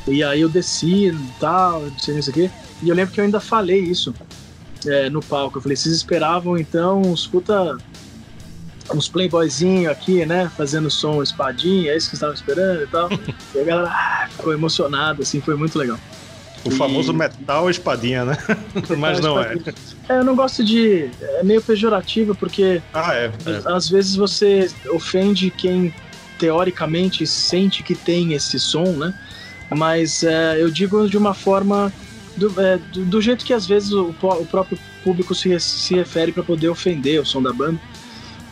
E 0.06 0.22
aí 0.22 0.40
eu 0.40 0.48
desci 0.48 1.08
e 1.08 1.18
tal, 1.40 1.82
não 1.82 1.98
sei, 1.98 2.20
o 2.20 2.32
quê. 2.32 2.50
E 2.80 2.88
eu 2.88 2.94
lembro 2.94 3.12
que 3.12 3.20
eu 3.20 3.24
ainda 3.24 3.40
falei 3.40 3.80
isso 3.80 4.14
é, 4.86 5.10
no 5.10 5.20
palco. 5.20 5.58
Eu 5.58 5.62
falei, 5.62 5.76
vocês 5.76 5.94
esperavam 5.96 6.56
então 6.56 7.02
uns 7.02 7.26
puta. 7.26 7.76
uns 8.94 9.08
playboyzinhos 9.08 9.90
aqui, 9.90 10.24
né? 10.24 10.48
Fazendo 10.56 10.88
som 10.88 11.20
espadinha, 11.24 11.90
é 11.90 11.96
isso 11.96 12.08
que 12.08 12.14
estavam 12.14 12.34
esperando 12.34 12.84
e 12.84 12.86
tal. 12.86 13.08
e 13.52 13.58
a 13.58 13.64
galera 13.64 13.90
ah, 13.90 14.28
ficou 14.30 14.52
emocionada, 14.52 15.22
assim, 15.22 15.40
foi 15.40 15.56
muito 15.56 15.76
legal. 15.76 15.98
O 16.64 16.68
e... 16.68 16.72
famoso 16.72 17.12
metal 17.12 17.70
espadinha, 17.70 18.24
né? 18.24 18.36
Mas 18.98 19.20
não 19.20 19.40
é. 19.40 19.54
espadinha. 19.54 19.74
é. 20.08 20.18
Eu 20.18 20.24
não 20.24 20.34
gosto 20.34 20.64
de. 20.64 21.10
É 21.20 21.42
meio 21.42 21.62
pejorativo, 21.62 22.34
porque. 22.34 22.82
Ah, 22.92 23.14
é, 23.14 23.26
é. 23.26 23.72
Às 23.72 23.88
vezes 23.88 24.16
você 24.16 24.70
ofende 24.90 25.50
quem 25.50 25.92
teoricamente 26.38 27.26
sente 27.26 27.82
que 27.82 27.94
tem 27.94 28.32
esse 28.32 28.58
som, 28.58 28.92
né? 28.96 29.14
Mas 29.70 30.22
é, 30.22 30.60
eu 30.60 30.70
digo 30.70 31.08
de 31.08 31.16
uma 31.16 31.34
forma 31.34 31.92
do, 32.36 32.60
é, 32.60 32.78
do, 32.78 33.04
do, 33.04 33.20
jeito 33.20 33.44
que 33.44 33.52
às 33.52 33.66
vezes 33.66 33.92
o, 33.92 34.08
o 34.08 34.46
próprio 34.46 34.78
público 35.04 35.34
se, 35.34 35.58
se 35.60 35.94
refere 35.94 36.32
para 36.32 36.42
poder 36.42 36.68
ofender 36.68 37.20
o 37.20 37.26
som 37.26 37.42
da 37.42 37.52
banda. 37.52 37.78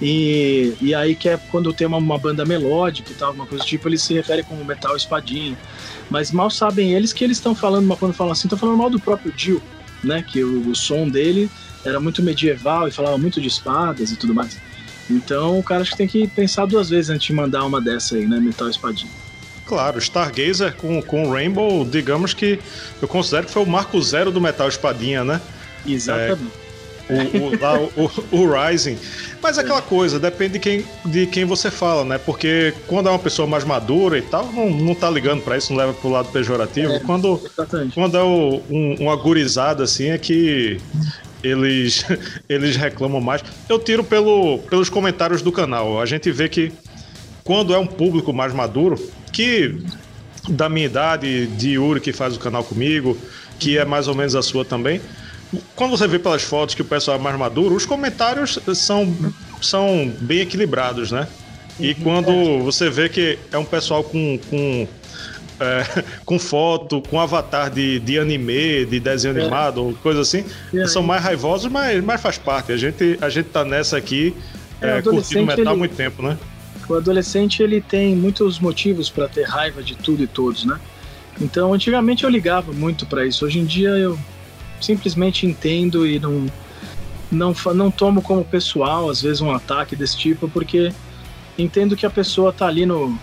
E, 0.00 0.74
e 0.80 0.94
aí 0.94 1.16
que 1.16 1.28
é 1.28 1.36
quando 1.50 1.72
tem 1.72 1.86
uma, 1.86 1.98
uma 1.98 2.18
banda 2.18 2.44
melódica 2.44 3.10
e 3.10 3.14
tal, 3.14 3.28
alguma 3.28 3.46
coisa 3.46 3.64
do 3.64 3.66
tipo, 3.66 3.88
eles 3.88 4.02
se 4.02 4.14
referem 4.14 4.44
como 4.44 4.64
metal 4.64 4.96
espadinho. 4.96 5.56
Mas 6.08 6.30
mal 6.30 6.50
sabem 6.50 6.92
eles 6.92 7.12
que 7.12 7.24
eles 7.24 7.36
estão 7.36 7.54
falando, 7.54 7.96
quando 7.96 8.14
falam 8.14 8.32
assim, 8.32 8.46
estão 8.46 8.58
falando 8.58 8.78
mal 8.78 8.90
do 8.90 9.00
próprio 9.00 9.32
Dio, 9.32 9.62
né? 10.02 10.22
Que 10.22 10.42
o, 10.44 10.70
o 10.70 10.74
som 10.74 11.08
dele 11.08 11.50
era 11.84 11.98
muito 11.98 12.22
medieval 12.22 12.86
e 12.86 12.90
falava 12.90 13.18
muito 13.18 13.40
de 13.40 13.48
espadas 13.48 14.10
e 14.10 14.16
tudo 14.16 14.34
mais. 14.34 14.58
Então 15.10 15.58
o 15.58 15.62
cara 15.62 15.82
acho 15.82 15.92
que 15.92 15.96
tem 15.96 16.08
que 16.08 16.26
pensar 16.28 16.66
duas 16.66 16.90
vezes 16.90 17.10
antes 17.10 17.26
de 17.26 17.32
mandar 17.32 17.64
uma 17.64 17.80
dessa 17.80 18.16
aí, 18.16 18.26
né? 18.26 18.38
Metal 18.38 18.68
espadinho. 18.68 19.10
Claro, 19.68 19.98
Stargazer 19.98 20.74
com, 20.76 21.02
com 21.02 21.30
Rainbow, 21.30 21.84
digamos 21.84 22.32
que 22.32 22.58
eu 23.02 23.06
considero 23.06 23.46
que 23.46 23.52
foi 23.52 23.62
o 23.62 23.66
marco 23.66 24.00
zero 24.00 24.30
do 24.30 24.40
Metal 24.40 24.66
Espadinha, 24.66 25.22
né? 25.22 25.42
Exatamente. 25.86 26.50
É, 27.06 27.38
o, 27.38 27.44
o, 27.44 27.60
lá, 27.60 27.78
o, 27.78 28.10
o, 28.32 28.50
Rising. 28.50 28.98
Mas 29.42 29.56
é 29.56 29.60
aquela 29.60 29.80
coisa, 29.80 30.18
depende 30.18 30.54
de 30.54 30.58
quem, 30.58 30.84
de 31.04 31.26
quem 31.26 31.44
você 31.44 31.70
fala, 31.70 32.04
né? 32.04 32.18
Porque 32.18 32.74
quando 32.86 33.08
é 33.08 33.10
uma 33.10 33.18
pessoa 33.18 33.46
mais 33.46 33.64
madura 33.64 34.18
e 34.18 34.22
tal, 34.22 34.52
não, 34.52 34.68
não 34.68 34.94
tá 34.94 35.08
ligando 35.08 35.42
para 35.42 35.56
isso, 35.56 35.72
não 35.72 35.78
leva 35.78 35.94
pro 35.94 36.10
lado 36.10 36.28
pejorativo. 36.30 36.92
É, 36.92 37.00
quando, 37.00 37.40
quando 37.94 38.16
é 38.16 38.22
o, 38.22 38.60
um, 38.68 38.96
uma 39.00 39.14
gurizada 39.16 39.84
assim, 39.84 40.10
é 40.10 40.18
que 40.18 40.80
eles, 41.42 42.04
eles 42.48 42.76
reclamam 42.76 43.20
mais. 43.20 43.42
Eu 43.68 43.78
tiro 43.78 44.02
pelo, 44.02 44.58
pelos 44.70 44.90
comentários 44.90 45.40
do 45.40 45.52
canal. 45.52 46.00
A 46.00 46.06
gente 46.06 46.30
vê 46.32 46.48
que 46.48 46.72
quando 47.44 47.72
é 47.72 47.78
um 47.78 47.86
público 47.86 48.32
mais 48.32 48.52
maduro, 48.52 48.96
que 49.32 49.76
da 50.48 50.68
minha 50.68 50.86
idade, 50.86 51.46
de 51.46 51.70
Yuri 51.70 52.00
que 52.00 52.12
faz 52.12 52.36
o 52.36 52.38
canal 52.40 52.64
comigo, 52.64 53.16
que 53.58 53.78
é 53.78 53.84
mais 53.84 54.08
ou 54.08 54.14
menos 54.14 54.34
a 54.34 54.42
sua 54.42 54.64
também. 54.64 55.00
Quando 55.74 55.92
você 55.92 56.06
vê 56.06 56.18
pelas 56.18 56.42
fotos 56.42 56.74
que 56.74 56.82
o 56.82 56.84
pessoal 56.84 57.18
é 57.18 57.20
mais 57.20 57.38
maduro, 57.38 57.74
os 57.74 57.86
comentários 57.86 58.58
são, 58.74 59.14
são 59.62 60.12
bem 60.20 60.40
equilibrados, 60.40 61.10
né? 61.10 61.26
E 61.80 61.90
uhum. 61.90 61.94
quando 62.02 62.64
você 62.64 62.90
vê 62.90 63.08
que 63.08 63.38
é 63.50 63.56
um 63.56 63.64
pessoal 63.64 64.04
com, 64.04 64.38
com, 64.50 64.86
é, 65.60 66.02
com 66.24 66.38
foto, 66.38 67.00
com 67.02 67.18
avatar 67.18 67.70
de, 67.70 67.98
de 68.00 68.18
anime, 68.18 68.84
de 68.84 69.00
desenho 69.00 69.38
é. 69.38 69.40
animado, 69.40 69.84
ou 69.84 69.94
coisa 69.94 70.20
assim, 70.20 70.44
são 70.86 71.02
mais 71.02 71.22
raivosos, 71.22 71.70
mas, 71.70 72.02
mas 72.04 72.20
faz 72.20 72.36
parte. 72.36 72.72
A 72.72 72.76
gente, 72.76 73.16
a 73.20 73.28
gente 73.28 73.46
tá 73.46 73.64
nessa 73.64 73.96
aqui 73.96 74.34
é, 74.80 75.00
curtindo 75.00 75.46
metal 75.46 75.68
há 75.68 75.70
ele... 75.70 75.78
muito 75.78 75.96
tempo, 75.96 76.22
né? 76.22 76.36
o 76.88 76.94
adolescente 76.94 77.62
ele 77.62 77.80
tem 77.80 78.16
muitos 78.16 78.58
motivos 78.58 79.10
para 79.10 79.28
ter 79.28 79.44
raiva 79.44 79.82
de 79.82 79.94
tudo 79.94 80.22
e 80.22 80.26
todos, 80.26 80.64
né? 80.64 80.80
Então, 81.40 81.72
antigamente 81.72 82.24
eu 82.24 82.30
ligava 82.30 82.72
muito 82.72 83.06
para 83.06 83.26
isso. 83.26 83.44
Hoje 83.44 83.58
em 83.58 83.64
dia 83.64 83.90
eu 83.90 84.18
simplesmente 84.80 85.46
entendo 85.46 86.06
e 86.06 86.18
não 86.18 86.46
não 87.30 87.54
não 87.74 87.90
tomo 87.90 88.22
como 88.22 88.44
pessoal 88.44 89.10
às 89.10 89.20
vezes 89.20 89.40
um 89.40 89.52
ataque 89.52 89.94
desse 89.94 90.16
tipo, 90.16 90.48
porque 90.48 90.92
entendo 91.58 91.96
que 91.96 92.06
a 92.06 92.10
pessoa 92.10 92.52
tá 92.52 92.66
ali 92.66 92.86
no 92.86 93.18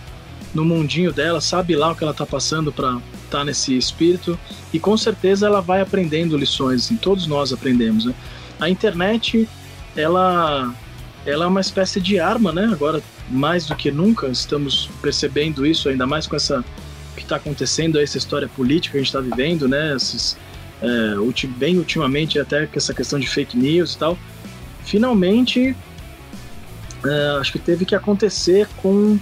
no 0.54 0.64
mundinho 0.64 1.12
dela, 1.12 1.40
sabe 1.40 1.76
lá 1.76 1.92
o 1.92 1.96
que 1.96 2.02
ela 2.02 2.14
tá 2.14 2.24
passando 2.24 2.72
para 2.72 2.96
estar 3.24 3.38
tá 3.38 3.44
nesse 3.44 3.76
espírito 3.76 4.38
e 4.72 4.78
com 4.78 4.96
certeza 4.96 5.46
ela 5.46 5.60
vai 5.60 5.82
aprendendo 5.82 6.36
lições, 6.36 6.84
assim, 6.84 6.96
todos 6.96 7.26
nós 7.26 7.52
aprendemos, 7.52 8.06
né? 8.06 8.14
A 8.58 8.70
internet 8.70 9.48
ela 9.94 10.74
ela 11.26 11.44
é 11.44 11.48
uma 11.48 11.60
espécie 11.60 12.00
de 12.00 12.20
arma, 12.20 12.52
né? 12.52 12.70
Agora 12.72 13.02
mais 13.28 13.66
do 13.66 13.74
que 13.74 13.90
nunca 13.90 14.28
estamos 14.28 14.88
percebendo 15.02 15.66
isso, 15.66 15.88
ainda 15.88 16.06
mais 16.06 16.26
com 16.26 16.36
essa 16.36 16.64
que 17.16 17.22
está 17.22 17.36
acontecendo, 17.36 17.98
essa 17.98 18.18
história 18.18 18.48
política 18.48 18.92
que 18.92 18.98
a 18.98 19.00
gente 19.00 19.08
está 19.08 19.20
vivendo, 19.20 19.66
né? 19.66 19.94
Esses, 19.94 20.36
é, 20.82 21.46
bem 21.56 21.78
ultimamente 21.78 22.38
até 22.38 22.66
com 22.66 22.76
essa 22.76 22.92
questão 22.92 23.18
de 23.18 23.26
fake 23.26 23.56
news 23.56 23.94
e 23.94 23.98
tal. 23.98 24.18
Finalmente, 24.84 25.74
é, 27.04 27.38
acho 27.40 27.52
que 27.52 27.58
teve 27.58 27.84
que 27.84 27.94
acontecer 27.94 28.68
com, 28.76 29.18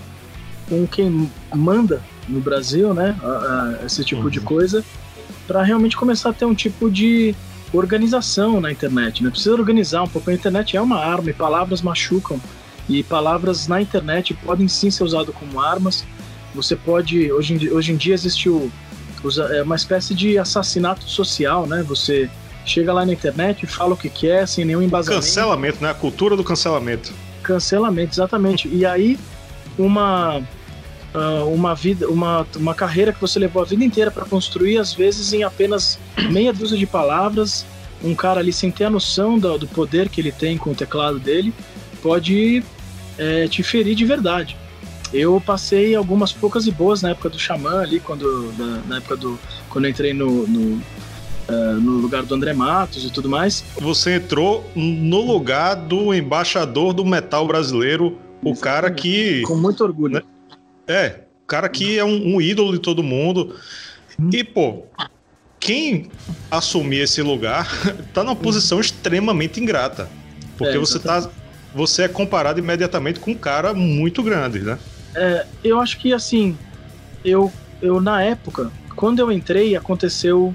com 0.68 0.87
quem 0.87 1.30
manda 1.54 2.02
no 2.28 2.40
Brasil, 2.40 2.92
né? 2.94 3.16
A, 3.23 3.26
a, 3.82 3.87
esse 3.87 4.04
tipo 4.04 4.23
uhum. 4.23 4.30
de 4.30 4.40
coisa, 4.40 4.84
para 5.46 5.62
realmente 5.62 5.96
começar 5.96 6.30
a 6.30 6.32
ter 6.32 6.44
um 6.44 6.54
tipo 6.54 6.90
de 6.90 7.34
organização 7.73 8.61
na 8.61 8.70
internet, 8.70 9.23
né? 9.23 9.30
Precisa 9.30 9.54
organizar 9.54 10.02
um 10.02 10.08
pouco. 10.08 10.30
A 10.30 10.34
internet 10.34 10.76
é 10.76 10.80
uma 10.80 10.99
arma 10.99 11.30
e 11.30 11.32
palavras 11.32 11.82
machucam 11.82 12.40
e 12.88 13.02
palavras 13.02 13.66
na 13.66 13.80
internet 13.80 14.34
podem 14.34 14.68
sim 14.68 14.90
ser 14.90 15.04
usadas 15.04 15.34
como 15.34 15.61
armas. 15.61 16.04
Você 16.54 16.76
pode. 16.76 17.32
Hoje 17.32 17.54
em, 17.54 17.68
hoje 17.70 17.92
em 17.92 17.96
dia 17.96 18.14
existe 18.14 18.49
o, 18.49 18.70
é 19.52 19.62
uma 19.62 19.76
espécie 19.76 20.14
de 20.14 20.38
assassinato 20.38 21.09
social, 21.09 21.66
né? 21.66 21.83
Você 21.83 22.31
chega 22.64 22.93
lá 22.93 23.04
na 23.04 23.12
internet 23.12 23.62
e 23.62 23.66
fala 23.66 23.95
o 23.95 23.97
que 23.97 24.09
quer, 24.09 24.47
sem 24.49 24.64
nenhum 24.64 24.83
embasamento. 24.83 25.25
Cancelamento, 25.25 25.83
né? 25.83 25.90
A 25.90 25.95
cultura 25.95 26.37
do 26.37 26.45
cancelamento. 26.45 27.12
Cancelamento, 27.43 28.14
exatamente. 28.14 28.69
E 28.69 28.85
aí, 28.85 29.19
uma. 29.78 30.43
Uh, 31.14 31.49
uma 31.54 31.76
vida, 31.76 32.09
uma, 32.09 32.45
uma 32.57 32.75
carreira 32.75 33.12
que 33.12 33.21
você 33.21 33.38
levou 33.38 33.62
a 33.62 33.64
vida 33.64 33.85
inteira 33.85 34.11
para 34.11 34.25
construir, 34.25 34.78
às 34.78 34.93
vezes 34.93 35.33
em 35.33 35.45
apenas 35.45 35.97
meia 36.28 36.52
dúzia 36.52 36.76
de 36.76 36.87
palavras, 36.87 37.64
um 38.02 38.16
cara 38.16 38.40
ali 38.40 38.52
sem 38.52 38.69
ter 38.69 38.87
a 38.87 38.90
noção 38.90 39.38
do, 39.38 39.57
do 39.57 39.69
poder 39.69 40.09
que 40.09 40.21
ele 40.21 40.33
tem 40.33 40.59
com 40.59 40.73
o 40.73 40.75
teclado 40.75 41.21
dele, 41.21 41.54
pode 42.02 42.64
é, 43.16 43.47
te 43.47 43.62
ferir 43.62 43.95
de 43.95 44.04
verdade. 44.04 44.57
Eu 45.14 45.40
passei 45.40 45.94
algumas 45.94 46.33
poucas 46.33 46.66
e 46.66 46.73
boas 46.73 47.00
na 47.00 47.11
época 47.11 47.28
do 47.28 47.38
Xamã 47.38 47.80
ali, 47.80 48.00
quando, 48.00 48.52
na, 48.59 48.83
na 48.88 48.97
época 48.97 49.16
do. 49.16 49.38
Quando 49.71 49.85
eu 49.85 49.90
entrei 49.92 50.12
no, 50.12 50.44
no, 50.47 50.83
uh, 51.49 51.80
no, 51.80 51.92
lugar 51.99 52.25
do 52.25 52.35
André 52.35 52.52
Matos 52.52 53.04
e 53.04 53.11
tudo 53.11 53.28
mais. 53.28 53.64
Você 53.76 54.16
entrou 54.16 54.68
no 54.75 55.21
lugar 55.21 55.76
do 55.76 56.12
embaixador 56.12 56.92
do 56.92 57.04
metal 57.04 57.47
brasileiro, 57.47 58.18
o 58.42 58.50
Exatamente. 58.50 58.61
cara 58.61 58.90
que. 58.90 59.42
Com 59.42 59.56
muito 59.56 59.85
orgulho. 59.85 60.14
Né? 60.14 60.23
É, 60.88 61.21
o 61.44 61.47
cara 61.47 61.68
que 61.68 61.97
é 61.97 62.04
um, 62.04 62.35
um 62.35 62.40
ídolo 62.40 62.73
de 62.73 62.80
todo 62.80 63.00
mundo. 63.00 63.54
Hum. 64.18 64.30
E, 64.33 64.42
pô, 64.42 64.83
quem 65.61 66.11
assumir 66.50 67.02
esse 67.02 67.23
lugar 67.23 67.68
tá 68.12 68.25
numa 68.25 68.35
posição 68.35 68.80
extremamente 68.80 69.61
ingrata. 69.61 70.09
Porque 70.59 70.76
é, 70.76 70.78
você 70.78 70.99
tá 70.99 71.30
você 71.75 72.02
é 72.02 72.09
comparado 72.09 72.61
imediatamente 72.61 73.18
com 73.18 73.33
um 73.33 73.37
cara 73.37 73.75
muito 73.75 74.23
grande, 74.23 74.61
né? 74.61 74.78
É, 75.14 75.47
eu 75.62 75.80
acho 75.80 75.99
que 75.99 76.12
assim, 76.12 76.56
eu, 77.25 77.52
eu 77.80 78.00
na 78.00 78.23
época, 78.23 78.71
quando 78.97 79.21
eu 79.21 79.30
entrei, 79.30 79.76
aconteceu. 79.76 80.54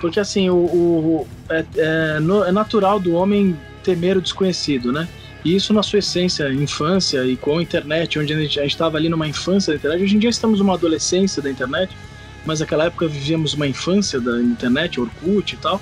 Porque 0.00 0.18
assim, 0.18 0.48
o, 0.48 0.56
o 0.56 1.28
é, 1.48 1.64
é, 1.76 2.20
no, 2.20 2.44
é, 2.44 2.52
natural 2.52 2.98
do 2.98 3.12
homem 3.12 3.58
temer 3.84 4.16
o 4.16 4.22
desconhecido, 4.22 4.92
né? 4.92 5.08
E 5.44 5.54
isso 5.54 5.72
na 5.72 5.82
sua 5.82 5.98
essência, 5.98 6.52
infância 6.52 7.24
e 7.24 7.36
com 7.36 7.58
a 7.58 7.62
internet, 7.62 8.18
onde 8.18 8.32
a 8.32 8.36
gente 8.36 8.58
estava 8.60 8.98
ali 8.98 9.08
numa 9.08 9.26
infância 9.26 9.72
da 9.72 9.78
internet. 9.78 10.02
Hoje 10.02 10.16
em 10.16 10.18
dia 10.18 10.30
estamos 10.30 10.58
numa 10.58 10.74
adolescência 10.74 11.42
da 11.42 11.50
internet, 11.50 11.96
mas 12.44 12.60
naquela 12.60 12.84
época 12.84 13.06
vivíamos 13.08 13.54
uma 13.54 13.66
infância 13.66 14.20
da 14.20 14.40
internet, 14.40 15.00
Orkut 15.00 15.54
e 15.54 15.58
tal 15.58 15.80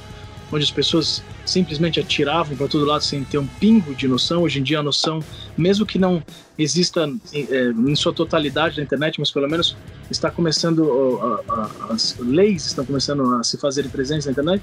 onde 0.50 0.64
as 0.64 0.70
pessoas 0.70 1.22
simplesmente 1.48 1.98
atiravam 1.98 2.56
para 2.56 2.68
todo 2.68 2.84
lado 2.84 3.02
sem 3.02 3.24
ter 3.24 3.38
um 3.38 3.46
pingo 3.46 3.94
de 3.94 4.06
noção. 4.06 4.42
Hoje 4.42 4.60
em 4.60 4.62
dia 4.62 4.80
a 4.80 4.82
noção, 4.82 5.20
mesmo 5.56 5.86
que 5.86 5.98
não 5.98 6.22
exista 6.58 7.10
é, 7.32 7.70
em 7.70 7.96
sua 7.96 8.12
totalidade 8.12 8.76
na 8.76 8.82
internet, 8.82 9.18
mas 9.18 9.30
pelo 9.30 9.48
menos 9.48 9.76
está 10.10 10.30
começando 10.30 11.42
a, 11.48 11.52
a, 11.52 11.92
as 11.94 12.16
leis 12.18 12.66
estão 12.66 12.84
começando 12.84 13.34
a 13.34 13.42
se 13.42 13.56
fazerem 13.56 13.90
presentes 13.90 14.26
na 14.26 14.32
internet. 14.32 14.62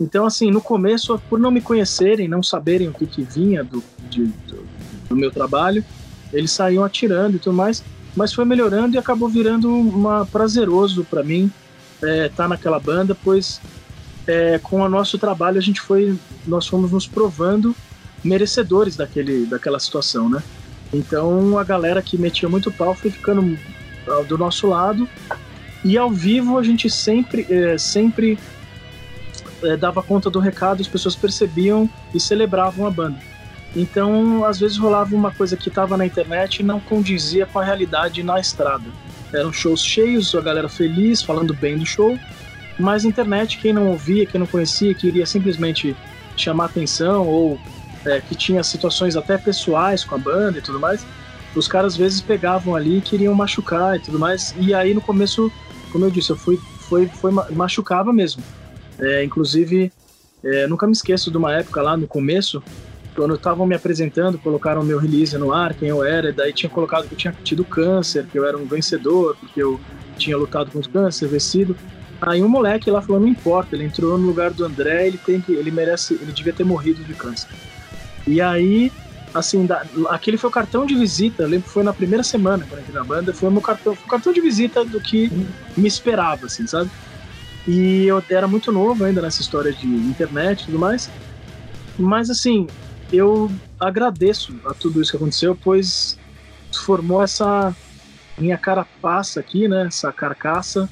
Então 0.00 0.24
assim, 0.24 0.50
no 0.50 0.60
começo, 0.60 1.20
por 1.28 1.38
não 1.38 1.50
me 1.50 1.60
conhecerem, 1.60 2.28
não 2.28 2.42
saberem 2.42 2.88
o 2.88 2.92
que, 2.92 3.06
que 3.06 3.22
vinha 3.22 3.62
do, 3.62 3.82
de, 4.08 4.24
do, 4.24 4.66
do 5.08 5.16
meu 5.16 5.30
trabalho, 5.30 5.84
eles 6.32 6.52
saíam 6.52 6.84
atirando 6.84 7.36
e 7.36 7.38
tudo 7.38 7.56
mais, 7.56 7.82
mas 8.14 8.32
foi 8.32 8.44
melhorando 8.44 8.94
e 8.94 8.98
acabou 8.98 9.28
virando 9.28 9.72
uma 9.72 10.24
prazeroso 10.26 11.04
para 11.04 11.22
mim 11.22 11.50
estar 11.96 12.08
é, 12.08 12.28
tá 12.28 12.48
naquela 12.48 12.78
banda, 12.78 13.16
pois 13.24 13.60
é, 14.28 14.58
com 14.58 14.82
o 14.82 14.88
nosso 14.88 15.18
trabalho 15.18 15.56
a 15.56 15.62
gente 15.62 15.80
foi, 15.80 16.16
nós 16.46 16.66
fomos 16.66 16.92
nos 16.92 17.06
provando 17.06 17.74
merecedores 18.22 18.94
daquele, 18.94 19.46
daquela 19.46 19.80
situação, 19.80 20.28
né? 20.28 20.42
Então 20.92 21.58
a 21.58 21.64
galera 21.64 22.02
que 22.02 22.18
metia 22.18 22.48
muito 22.48 22.70
pau 22.70 22.94
foi 22.94 23.10
ficando 23.10 23.58
ah, 24.06 24.22
do 24.28 24.36
nosso 24.36 24.68
lado 24.68 25.08
e 25.82 25.96
ao 25.96 26.10
vivo 26.10 26.58
a 26.58 26.62
gente 26.62 26.90
sempre, 26.90 27.46
é, 27.48 27.78
sempre 27.78 28.38
é, 29.62 29.76
dava 29.76 30.02
conta 30.02 30.28
do 30.28 30.38
recado, 30.38 30.82
as 30.82 30.88
pessoas 30.88 31.16
percebiam 31.16 31.88
e 32.14 32.20
celebravam 32.20 32.86
a 32.86 32.90
banda. 32.90 33.18
Então, 33.74 34.44
às 34.44 34.58
vezes 34.58 34.76
rolava 34.76 35.14
uma 35.14 35.30
coisa 35.30 35.56
que 35.56 35.68
estava 35.68 35.96
na 35.96 36.04
internet 36.04 36.60
e 36.60 36.62
não 36.62 36.80
condizia 36.80 37.46
com 37.46 37.58
a 37.58 37.64
realidade 37.64 38.22
na 38.22 38.40
estrada. 38.40 38.84
Eram 39.32 39.52
shows 39.52 39.82
cheios, 39.82 40.34
a 40.34 40.40
galera 40.40 40.68
feliz, 40.68 41.22
falando 41.22 41.52
bem 41.54 41.76
do 41.76 41.84
show, 41.84 42.18
mas 42.78 43.04
internet, 43.04 43.58
quem 43.58 43.72
não 43.72 43.88
ouvia, 43.88 44.26
quem 44.26 44.38
não 44.38 44.46
conhecia, 44.46 44.94
queria 44.94 45.26
simplesmente 45.26 45.96
chamar 46.36 46.66
atenção 46.66 47.26
ou 47.26 47.58
é, 48.04 48.20
que 48.20 48.34
tinha 48.34 48.62
situações 48.62 49.16
até 49.16 49.36
pessoais 49.36 50.04
com 50.04 50.14
a 50.14 50.18
banda 50.18 50.58
e 50.58 50.62
tudo 50.62 50.78
mais, 50.78 51.04
os 51.54 51.66
caras 51.66 51.94
às 51.94 51.98
vezes 51.98 52.20
pegavam 52.20 52.76
ali 52.76 52.98
e 52.98 53.00
queriam 53.00 53.34
machucar 53.34 53.96
e 53.96 54.00
tudo 54.00 54.18
mais. 54.18 54.54
E 54.58 54.72
aí 54.72 54.94
no 54.94 55.00
começo, 55.00 55.50
como 55.90 56.04
eu 56.04 56.10
disse, 56.10 56.30
eu 56.30 56.36
fui, 56.36 56.58
foi, 56.88 57.06
foi 57.08 57.32
machucava 57.32 58.12
mesmo. 58.12 58.42
É, 58.98 59.24
inclusive, 59.24 59.92
é, 60.44 60.66
nunca 60.66 60.86
me 60.86 60.92
esqueço 60.92 61.30
de 61.30 61.36
uma 61.36 61.52
época 61.52 61.82
lá 61.82 61.96
no 61.96 62.06
começo, 62.06 62.62
quando 63.14 63.34
estavam 63.34 63.66
me 63.66 63.74
apresentando, 63.74 64.38
colocaram 64.38 64.84
meu 64.84 64.98
release 64.98 65.36
no 65.36 65.52
ar, 65.52 65.74
quem 65.74 65.88
eu 65.88 66.04
era, 66.04 66.28
e 66.30 66.32
daí 66.32 66.52
tinha 66.52 66.70
colocado 66.70 67.08
que 67.08 67.14
eu 67.14 67.18
tinha 67.18 67.34
tido 67.42 67.64
câncer, 67.64 68.26
que 68.26 68.38
eu 68.38 68.46
era 68.46 68.56
um 68.56 68.64
vencedor, 68.64 69.36
porque 69.40 69.60
eu 69.60 69.80
tinha 70.16 70.36
lutado 70.36 70.70
contra 70.70 70.88
o 70.88 70.92
câncer, 70.92 71.28
vencido. 71.28 71.76
Aí 72.20 72.42
um 72.42 72.48
moleque 72.48 72.90
lá 72.90 73.00
falou, 73.00 73.20
não 73.20 73.28
importa, 73.28 73.76
ele 73.76 73.84
entrou 73.84 74.18
no 74.18 74.26
lugar 74.26 74.50
do 74.50 74.64
André, 74.64 75.06
ele 75.06 75.18
tem 75.18 75.40
que, 75.40 75.52
ele 75.52 75.70
merece, 75.70 76.14
ele 76.14 76.32
devia 76.32 76.52
ter 76.52 76.64
morrido 76.64 77.04
de 77.04 77.14
câncer. 77.14 77.48
E 78.26 78.40
aí, 78.40 78.90
assim, 79.32 79.64
da, 79.66 79.84
aquele 80.08 80.36
foi 80.36 80.50
o 80.50 80.52
cartão 80.52 80.84
de 80.84 80.96
visita, 80.96 81.44
eu 81.44 81.48
lembro 81.48 81.68
foi 81.68 81.82
na 81.82 81.92
primeira 81.92 82.24
semana 82.24 82.66
eu 82.70 82.78
entrei 82.78 82.94
na 82.94 83.04
banda, 83.04 83.32
foi 83.32 83.48
o 83.48 83.52
meu 83.52 83.60
cartão, 83.60 83.92
o 83.92 84.08
cartão 84.08 84.32
de 84.32 84.40
visita 84.40 84.84
do 84.84 85.00
que 85.00 85.30
me 85.76 85.86
esperava, 85.86 86.46
assim, 86.46 86.66
sabe? 86.66 86.90
E 87.66 88.06
eu 88.06 88.22
era 88.30 88.48
muito 88.48 88.72
novo 88.72 89.04
ainda 89.04 89.22
nessa 89.22 89.40
história 89.40 89.72
de 89.72 89.86
internet 89.86 90.62
e 90.62 90.66
tudo 90.66 90.78
mais. 90.78 91.08
Mas 91.98 92.30
assim, 92.30 92.66
eu 93.12 93.50
agradeço 93.78 94.54
a 94.64 94.74
tudo 94.74 95.00
isso 95.00 95.10
que 95.10 95.16
aconteceu, 95.16 95.56
pois 95.62 96.18
formou 96.72 97.22
essa 97.22 97.74
minha 98.36 98.56
carapaça 98.56 99.40
aqui, 99.40 99.68
né? 99.68 99.86
Essa 99.86 100.12
carcaça 100.12 100.88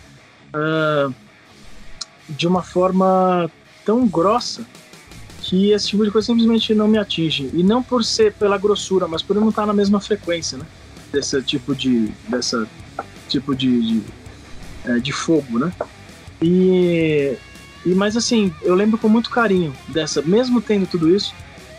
uh, 0.56 1.14
de 2.28 2.46
uma 2.46 2.62
forma 2.62 3.50
tão 3.84 4.06
grossa 4.06 4.64
que 5.40 5.70
esse 5.70 5.88
tipo 5.88 6.04
de 6.04 6.10
coisa 6.10 6.26
simplesmente 6.26 6.74
não 6.74 6.88
me 6.88 6.98
atinge. 6.98 7.48
E 7.54 7.62
não 7.62 7.82
por 7.82 8.02
ser 8.02 8.32
pela 8.32 8.58
grossura, 8.58 9.06
mas 9.06 9.22
por 9.22 9.36
eu 9.36 9.42
não 9.42 9.50
estar 9.50 9.64
na 9.64 9.72
mesma 9.72 10.00
frequência, 10.00 10.58
né? 10.58 10.66
Desse 11.12 11.40
tipo 11.42 11.74
de. 11.74 12.12
dessa 12.28 12.66
tipo 13.28 13.54
de, 13.54 13.80
de, 13.80 14.02
é, 14.84 14.98
de 14.98 15.12
fogo, 15.12 15.58
né? 15.58 15.72
E, 16.42 17.36
e. 17.84 17.94
Mas 17.94 18.16
assim, 18.16 18.52
eu 18.62 18.74
lembro 18.74 18.98
com 18.98 19.08
muito 19.08 19.30
carinho 19.30 19.72
dessa, 19.88 20.20
mesmo 20.20 20.60
tendo 20.60 20.86
tudo 20.86 21.14
isso, 21.14 21.32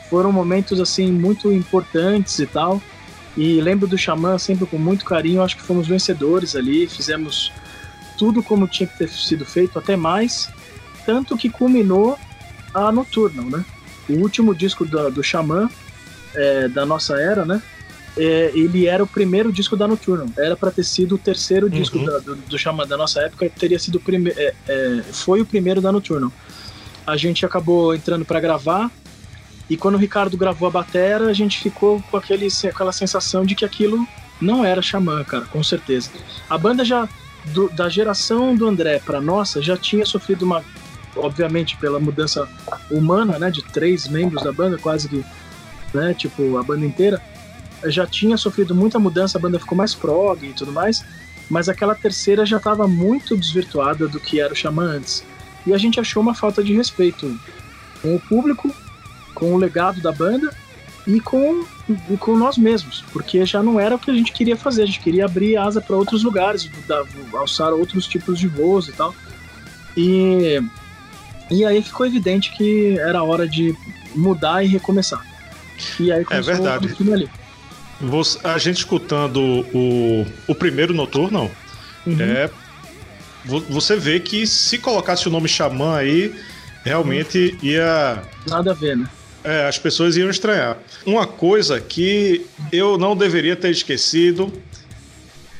foram 0.09 0.31
momentos 0.31 0.79
assim 0.79 1.11
muito 1.11 1.51
importantes 1.51 2.39
e 2.39 2.45
tal. 2.45 2.81
E 3.35 3.61
lembro 3.61 3.85
do 3.85 3.97
Xamã 3.97 4.37
sempre 4.39 4.65
com 4.65 4.77
muito 4.77 5.05
carinho, 5.05 5.43
acho 5.43 5.57
que 5.57 5.61
fomos 5.61 5.87
vencedores 5.87 6.55
ali, 6.55 6.87
fizemos 6.87 7.51
tudo 8.17 8.41
como 8.41 8.67
tinha 8.67 8.87
que 8.87 8.97
ter 8.97 9.09
sido 9.09 9.45
feito, 9.45 9.77
até 9.77 9.95
mais, 9.95 10.49
tanto 11.05 11.37
que 11.37 11.49
culminou 11.49 12.17
a 12.73 12.91
Nocturnal, 12.91 13.45
né? 13.45 13.65
O 14.09 14.13
último 14.13 14.55
disco 14.55 14.85
do, 14.85 15.11
do 15.11 15.23
Xamã, 15.23 15.69
é, 16.33 16.67
da 16.67 16.85
nossa 16.85 17.19
era, 17.19 17.45
né? 17.45 17.61
É, 18.17 18.51
ele 18.55 18.87
era 18.87 19.03
o 19.03 19.07
primeiro 19.07 19.51
disco 19.51 19.77
da 19.77 19.87
Nocturnal. 19.87 20.27
Era 20.37 20.55
para 20.55 20.71
ter 20.71 20.83
sido 20.83 21.15
o 21.15 21.17
terceiro 21.17 21.69
disco 21.69 21.99
uhum. 21.99 22.05
da, 22.05 22.17
do, 22.19 22.35
do 22.35 22.57
Xamã 22.57 22.87
da 22.87 22.97
nossa 22.97 23.21
época, 23.21 23.49
teria 23.49 23.77
sido 23.77 23.95
o 23.95 23.99
primeiro. 23.99 24.39
É, 24.39 24.53
é, 24.67 25.03
foi 25.11 25.41
o 25.41 25.45
primeiro 25.45 25.81
da 25.81 25.91
Nocturnal. 25.91 26.31
A 27.05 27.15
gente 27.15 27.45
acabou 27.45 27.93
entrando 27.93 28.25
para 28.25 28.39
gravar, 28.39 28.91
e 29.69 29.75
quando 29.75 29.95
o 29.95 29.97
Ricardo 29.97 30.37
gravou 30.37 30.67
a 30.67 30.71
batera, 30.71 31.27
a 31.27 31.33
gente 31.33 31.59
ficou 31.59 32.01
com 32.09 32.17
aquele, 32.17 32.47
aquela 32.67 32.91
sensação 32.91 33.45
de 33.45 33.53
que 33.53 33.65
aquilo 33.65 34.05
não 34.39 34.63
era 34.63 34.81
Xamã, 34.81 35.23
cara, 35.23 35.45
com 35.45 35.63
certeza. 35.63 36.09
A 36.49 36.57
banda 36.57 36.85
já, 36.85 37.07
do, 37.53 37.69
da 37.69 37.89
geração 37.89 38.55
do 38.55 38.67
André 38.67 38.99
para 38.99 39.21
nossa, 39.21 39.61
já 39.61 39.77
tinha 39.77 40.05
sofrido 40.05 40.43
uma, 40.43 40.63
obviamente, 41.15 41.77
pela 41.77 41.99
mudança 41.99 42.47
humana, 42.89 43.37
né, 43.39 43.49
de 43.49 43.63
três 43.63 44.07
membros 44.07 44.43
da 44.43 44.51
banda, 44.51 44.77
quase 44.77 45.07
que, 45.07 45.23
né, 45.93 46.13
tipo, 46.13 46.57
a 46.57 46.63
banda 46.63 46.85
inteira, 46.85 47.21
já 47.85 48.05
tinha 48.05 48.37
sofrido 48.37 48.73
muita 48.73 48.99
mudança, 48.99 49.37
a 49.37 49.41
banda 49.41 49.59
ficou 49.59 49.77
mais 49.77 49.93
prog 49.93 50.43
e 50.43 50.53
tudo 50.53 50.71
mais, 50.71 51.05
mas 51.49 51.69
aquela 51.69 51.95
terceira 51.95 52.45
já 52.45 52.57
estava 52.57 52.87
muito 52.87 53.37
desvirtuada 53.37 54.07
do 54.07 54.19
que 54.19 54.39
era 54.39 54.53
o 54.53 54.55
Xamã 54.55 54.83
antes. 54.83 55.23
E 55.65 55.73
a 55.73 55.77
gente 55.77 55.99
achou 55.99 56.21
uma 56.21 56.33
falta 56.33 56.63
de 56.63 56.73
respeito 56.73 57.39
com 58.01 58.15
o 58.15 58.19
público 58.19 58.73
com 59.33 59.53
o 59.53 59.57
legado 59.57 60.01
da 60.01 60.11
banda 60.11 60.51
e 61.07 61.21
com, 61.21 61.65
e 62.09 62.17
com 62.17 62.35
nós 62.35 62.57
mesmos, 62.57 63.03
porque 63.13 63.45
já 63.45 63.63
não 63.63 63.79
era 63.79 63.95
o 63.95 63.99
que 63.99 64.11
a 64.11 64.13
gente 64.13 64.33
queria 64.33 64.57
fazer, 64.57 64.83
a 64.83 64.85
gente 64.85 64.99
queria 64.99 65.23
abrir 65.23 65.55
asa 65.55 65.79
para 65.79 65.95
outros 65.95 66.21
lugares, 66.21 66.69
alçar 67.33 67.71
outros 67.71 68.05
tipos 68.05 68.37
de 68.37 68.47
voos 68.47 68.89
e 68.89 68.91
tal. 68.91 69.15
E, 69.95 70.61
e 71.49 71.65
aí 71.65 71.81
ficou 71.81 72.05
evidente 72.05 72.51
que 72.57 72.99
era 72.99 73.23
hora 73.23 73.47
de 73.47 73.73
mudar 74.13 74.63
e 74.65 74.67
recomeçar. 74.67 75.25
E 75.97 76.11
aí 76.11 76.25
é 76.29 76.41
verdade. 76.41 76.93
Ali. 77.13 77.29
Você, 78.01 78.37
a 78.43 78.57
gente 78.57 78.77
escutando 78.77 79.39
o, 79.73 80.25
o 80.45 80.53
primeiro 80.53 80.93
noturno, 80.93 81.49
uhum. 82.05 82.17
é, 82.19 82.49
você 83.45 83.95
vê 83.95 84.19
que 84.19 84.45
se 84.45 84.77
colocasse 84.77 85.25
o 85.27 85.31
nome 85.31 85.47
Xamã 85.47 85.95
aí, 85.95 86.35
realmente 86.83 87.57
uhum. 87.61 87.69
ia. 87.69 88.21
Nada 88.45 88.71
a 88.71 88.73
ver, 88.73 88.97
né? 88.97 89.09
É, 89.47 89.65
as 89.65 89.79
pessoas 89.79 90.17
iam 90.17 90.29
estranhar. 90.29 90.77
Uma 91.05 91.25
coisa 91.25 91.79
que 91.79 92.45
eu 92.69 92.97
não 92.97 93.15
deveria 93.15 93.55
ter 93.55 93.71
esquecido, 93.71 94.51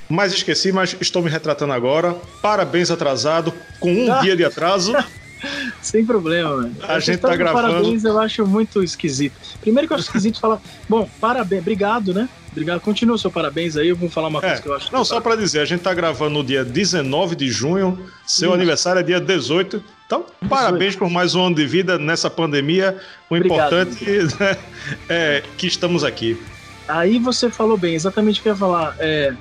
mas 0.09 0.33
esqueci, 0.33 0.73
mas 0.73 0.93
estou 0.99 1.21
me 1.21 1.29
retratando 1.29 1.71
agora. 1.71 2.13
Parabéns 2.41 2.91
atrasado, 2.91 3.53
com 3.79 3.93
um 3.93 4.11
ah. 4.11 4.19
dia 4.19 4.35
de 4.35 4.43
atraso. 4.43 4.93
Sem 5.81 6.05
problema, 6.05 6.57
mano. 6.57 6.75
A, 6.83 6.99
gente 6.99 7.19
tá 7.19 7.35
gravando. 7.35 7.67
Parabéns, 7.67 8.03
eu 8.03 8.19
acho 8.19 8.45
muito 8.45 8.83
esquisito. 8.83 9.35
Primeiro 9.61 9.87
que 9.87 9.93
eu 9.93 9.97
acho 9.97 10.05
esquisito 10.05 10.39
falar, 10.39 10.61
bom, 10.87 11.09
parabéns, 11.19 11.61
obrigado, 11.61 12.13
né? 12.13 12.27
Obrigado. 12.51 12.81
Continua 12.81 13.15
o 13.15 13.19
seu 13.19 13.29
parabéns 13.29 13.77
aí, 13.77 13.89
eu 13.89 13.95
vou 13.95 14.09
falar 14.09 14.29
uma 14.29 14.41
coisa 14.41 14.55
é, 14.55 14.61
que 14.61 14.67
eu 14.67 14.73
acho. 14.73 14.91
Não, 14.91 15.05
só 15.05 15.21
para 15.21 15.35
dizer, 15.35 15.59
a 15.59 15.65
gente 15.65 15.81
tá 15.81 15.93
gravando 15.93 16.31
no 16.31 16.43
dia 16.43 16.65
19 16.65 17.35
de 17.35 17.49
junho, 17.49 17.99
seu 18.25 18.49
Isso. 18.49 18.55
aniversário 18.55 18.99
é 18.99 19.03
dia 19.03 19.19
18. 19.19 19.83
Então, 20.05 20.25
18. 20.41 20.49
parabéns 20.49 20.95
por 20.95 21.09
mais 21.09 21.35
um 21.35 21.45
ano 21.45 21.55
de 21.55 21.65
vida 21.67 21.99
nessa 21.99 22.29
pandemia. 22.29 22.97
O 23.29 23.35
Obrigado, 23.35 23.73
importante 23.73 24.05
né, 24.39 24.57
é 25.07 25.43
que 25.57 25.67
estamos 25.67 26.03
aqui. 26.03 26.41
Aí 26.87 27.19
você 27.19 27.49
falou 27.49 27.77
bem, 27.77 27.93
exatamente 27.93 28.39
o 28.39 28.43
que 28.43 28.49
eu 28.49 28.53
ia 28.53 28.57
falar. 28.57 28.95
É, 28.97 29.33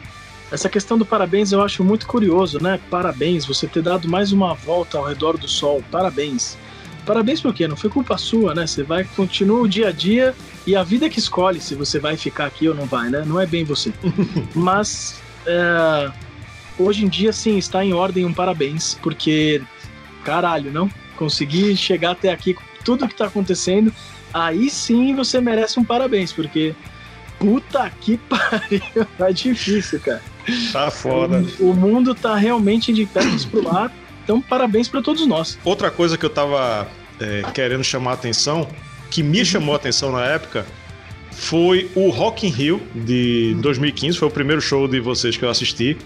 essa 0.50 0.68
questão 0.68 0.96
do 0.96 1.04
parabéns 1.04 1.52
eu 1.52 1.62
acho 1.62 1.82
muito 1.82 2.06
curioso, 2.06 2.62
né? 2.62 2.80
Parabéns, 2.90 3.44
você 3.44 3.66
ter 3.66 3.82
dado 3.82 4.09
mais 4.09 4.32
uma 4.32 4.54
volta 4.54 4.98
ao 4.98 5.04
redor 5.04 5.37
do 5.37 5.48
sol. 5.48 5.82
Parabéns. 5.90 6.56
Parabéns 7.04 7.40
por 7.40 7.52
quê? 7.52 7.66
Não 7.66 7.76
foi 7.76 7.90
culpa 7.90 8.16
sua, 8.16 8.54
né? 8.54 8.66
Você 8.66 8.82
vai, 8.82 9.04
continua 9.04 9.61
o 9.61 9.68
dia 9.68 9.88
a 9.88 9.92
dia 9.92 10.35
e 10.66 10.74
a 10.74 10.82
vida 10.82 11.09
que 11.09 11.18
escolhe 11.18 11.61
se 11.61 11.74
você 11.74 11.98
vai 11.98 12.16
ficar 12.16 12.46
aqui 12.46 12.68
ou 12.68 12.74
não 12.74 12.87
vai, 12.87 13.11
né? 13.11 13.24
Não 13.26 13.40
é 13.40 13.46
bem 13.46 13.64
você. 13.64 13.92
Mas 14.54 15.20
é, 15.46 16.11
hoje 16.78 17.04
em 17.04 17.09
dia, 17.09 17.32
sim, 17.32 17.59
está 17.59 17.85
em 17.85 17.92
ordem 17.92 18.24
um 18.24 18.32
parabéns, 18.32 18.94
porque 19.02 19.62
caralho, 20.24 20.72
não? 20.72 20.90
Consegui 21.16 21.76
chegar 21.76 22.12
até 22.12 22.32
aqui 22.32 22.54
com 22.54 22.62
tudo 22.85 23.06
que 23.06 23.14
está 23.14 23.26
acontecendo. 23.26 23.92
Aí 24.32 24.68
sim 24.70 25.14
você 25.14 25.40
merece 25.40 25.78
um 25.78 25.85
parabéns, 25.85 26.32
porque 26.32 26.74
puta 27.38 27.90
que 28.00 28.16
pariu, 28.28 29.06
tá 29.18 29.30
difícil, 29.30 30.00
cara. 30.00 30.36
Tá 30.72 30.90
foda. 30.90 31.44
O, 31.59 31.70
o 31.70 31.74
mundo 31.74 32.14
tá 32.14 32.37
realmente 32.37 32.92
de 32.92 33.06
pernas 33.06 33.44
pro 33.44 33.68
ar. 33.68 33.92
Então, 34.24 34.40
parabéns 34.40 34.88
para 34.88 35.02
todos 35.02 35.26
nós. 35.26 35.59
Outra 35.64 35.90
coisa 35.90 36.18
que 36.18 36.24
eu 36.24 36.30
tava 36.30 36.88
é, 37.20 37.42
querendo 37.54 37.85
chamar 37.85 38.12
a 38.12 38.14
atenção, 38.14 38.68
que 39.11 39.22
me 39.22 39.44
chamou 39.44 39.74
a 39.74 39.76
atenção 39.76 40.12
na 40.12 40.24
época, 40.24 40.66
foi 41.30 41.90
o 41.94 42.09
Rock 42.09 42.46
in 42.46 42.50
Rio 42.50 42.82
de 42.94 43.54
2015. 43.61 44.18
Foi 44.18 44.28
o 44.28 44.30
primeiro 44.30 44.61
show 44.61 44.88
de 44.88 45.00
vocês 45.00 45.37
que 45.37 45.44
eu 45.44 45.50
assisti. 45.50 45.96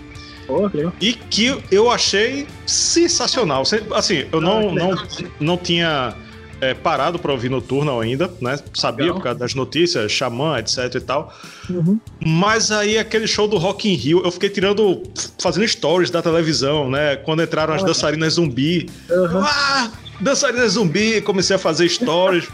Oh, 0.49 0.69
e 1.01 1.13
que 1.13 1.57
eu 1.71 1.91
achei 1.91 2.47
sensacional. 2.67 3.63
Assim, 3.95 4.27
eu 4.33 4.41
não, 4.41 4.75
não, 4.75 5.07
não 5.39 5.57
tinha 5.57 6.15
é, 6.61 6.75
parado 6.75 7.19
para 7.19 7.33
ouvir 7.33 7.49
noturno 7.49 7.99
ainda, 7.99 8.31
né? 8.41 8.59
Sabia 8.75 9.07
Legal. 9.07 9.17
por 9.17 9.23
causa 9.25 9.39
das 9.39 9.55
notícias, 9.55 10.13
Xamã, 10.13 10.59
etc 10.59 10.95
e 10.95 11.01
tal. 11.01 11.35
Uhum. 11.69 11.99
Mas 12.25 12.71
aí 12.71 12.99
aquele 12.99 13.27
show 13.27 13.49
do 13.49 13.57
Rock 13.57 13.89
in 13.89 13.95
Rio, 13.95 14.23
eu 14.25 14.31
fiquei 14.31 14.49
tirando, 14.49 15.03
fazendo 15.39 15.67
stories 15.67 16.11
da 16.11 16.23
televisão, 16.23 16.91
né? 16.91 17.17
Quando 17.17 17.43
entraram 17.43 17.75
as 17.75 17.83
dançarinas 17.83 18.35
zumbi. 18.35 18.89
Uhum. 19.09 19.43
Ah, 19.43 19.91
dançarinas 20.21 20.73
zumbi, 20.73 21.21
comecei 21.23 21.57
a 21.57 21.59
fazer 21.59 21.89
stories. 21.89 22.49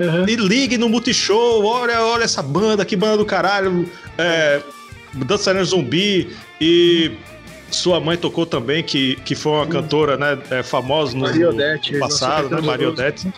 Uhum. 0.00 0.28
E 0.28 0.36
ligue 0.36 0.78
no 0.78 0.88
Multishow, 0.88 1.64
olha, 1.64 2.02
olha 2.02 2.24
essa 2.24 2.42
banda, 2.42 2.84
que 2.84 2.96
banda 2.96 3.18
do 3.18 3.24
caralho. 3.24 3.88
É, 4.16 4.60
Dançarina 5.14 5.64
Zumbi 5.64 6.30
e 6.60 7.12
sua 7.70 8.00
mãe 8.00 8.16
tocou 8.16 8.46
também, 8.46 8.82
que, 8.82 9.16
que 9.16 9.34
foi 9.34 9.52
uma 9.52 9.66
cantora 9.66 10.16
né, 10.16 10.38
é, 10.50 10.62
famosa 10.62 11.16
no, 11.16 11.22
Mariodete, 11.22 11.92
no 11.92 12.00
passado, 12.00 12.48
né? 12.50 12.60
Mariodete. 12.60 13.32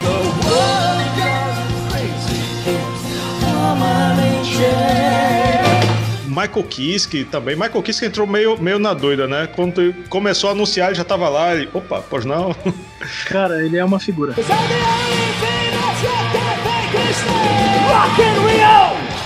Michael 6.27 6.62
Kiske 6.69 7.25
também. 7.25 7.57
Michael 7.57 7.83
Kiske 7.83 8.07
entrou 8.07 8.27
meio, 8.27 8.61
meio 8.61 8.79
na 8.79 8.95
doida, 8.95 9.27
né? 9.27 9.49
Quando 9.55 9.93
começou 10.09 10.49
a 10.49 10.53
anunciar, 10.53 10.88
ele 10.88 10.97
já 10.97 11.05
tava 11.05 11.29
lá. 11.29 11.57
E, 11.57 11.69
opa, 11.75 12.03
pois 12.09 12.25
não? 12.25 12.55
Cara, 13.27 13.64
ele 13.64 13.77
é 13.77 13.85
uma 13.85 13.99
figura. 13.99 14.35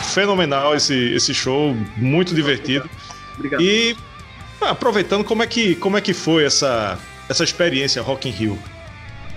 Fenomenal 0.02 0.74
esse, 0.74 0.94
esse 1.12 1.34
show, 1.34 1.76
muito 1.96 2.34
divertido. 2.34 2.88
Obrigado. 3.36 3.62
E 3.62 3.96
aproveitando, 4.70 5.24
como 5.24 5.42
é 5.42 5.46
que, 5.46 5.74
como 5.76 5.96
é 5.96 6.00
que 6.00 6.12
foi 6.12 6.44
essa, 6.44 6.98
essa 7.28 7.44
experiência 7.44 8.02
Rock 8.02 8.28
in 8.28 8.32
Rio? 8.32 8.58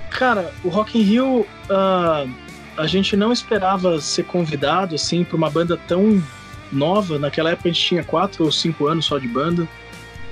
Cara, 0.09 0.53
o 0.63 0.69
Rock 0.69 0.97
in 0.97 1.01
Rio, 1.03 1.39
uh, 1.69 2.29
a 2.77 2.87
gente 2.87 3.15
não 3.15 3.31
esperava 3.31 3.99
ser 3.99 4.23
convidado 4.23 4.95
assim 4.95 5.23
para 5.23 5.35
uma 5.35 5.49
banda 5.49 5.77
tão 5.87 6.21
nova. 6.71 7.19
Naquela 7.19 7.51
época 7.51 7.69
a 7.69 7.71
gente 7.71 7.85
tinha 7.85 8.03
quatro 8.03 8.45
ou 8.45 8.51
cinco 8.51 8.87
anos 8.87 9.05
só 9.05 9.17
de 9.17 9.27
banda, 9.27 9.67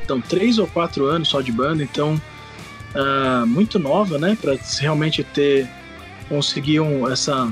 então 0.04 0.22
três 0.22 0.58
ou 0.58 0.68
quatro 0.68 1.06
anos 1.06 1.30
só 1.30 1.42
de 1.42 1.52
banda, 1.52 1.84
então 1.84 2.20
uh, 2.96 3.46
muito 3.46 3.80
nova, 3.80 4.18
né? 4.18 4.38
Para 4.40 4.58
realmente 4.80 5.24
ter 5.24 5.68
conseguido 6.30 7.12
essa 7.12 7.52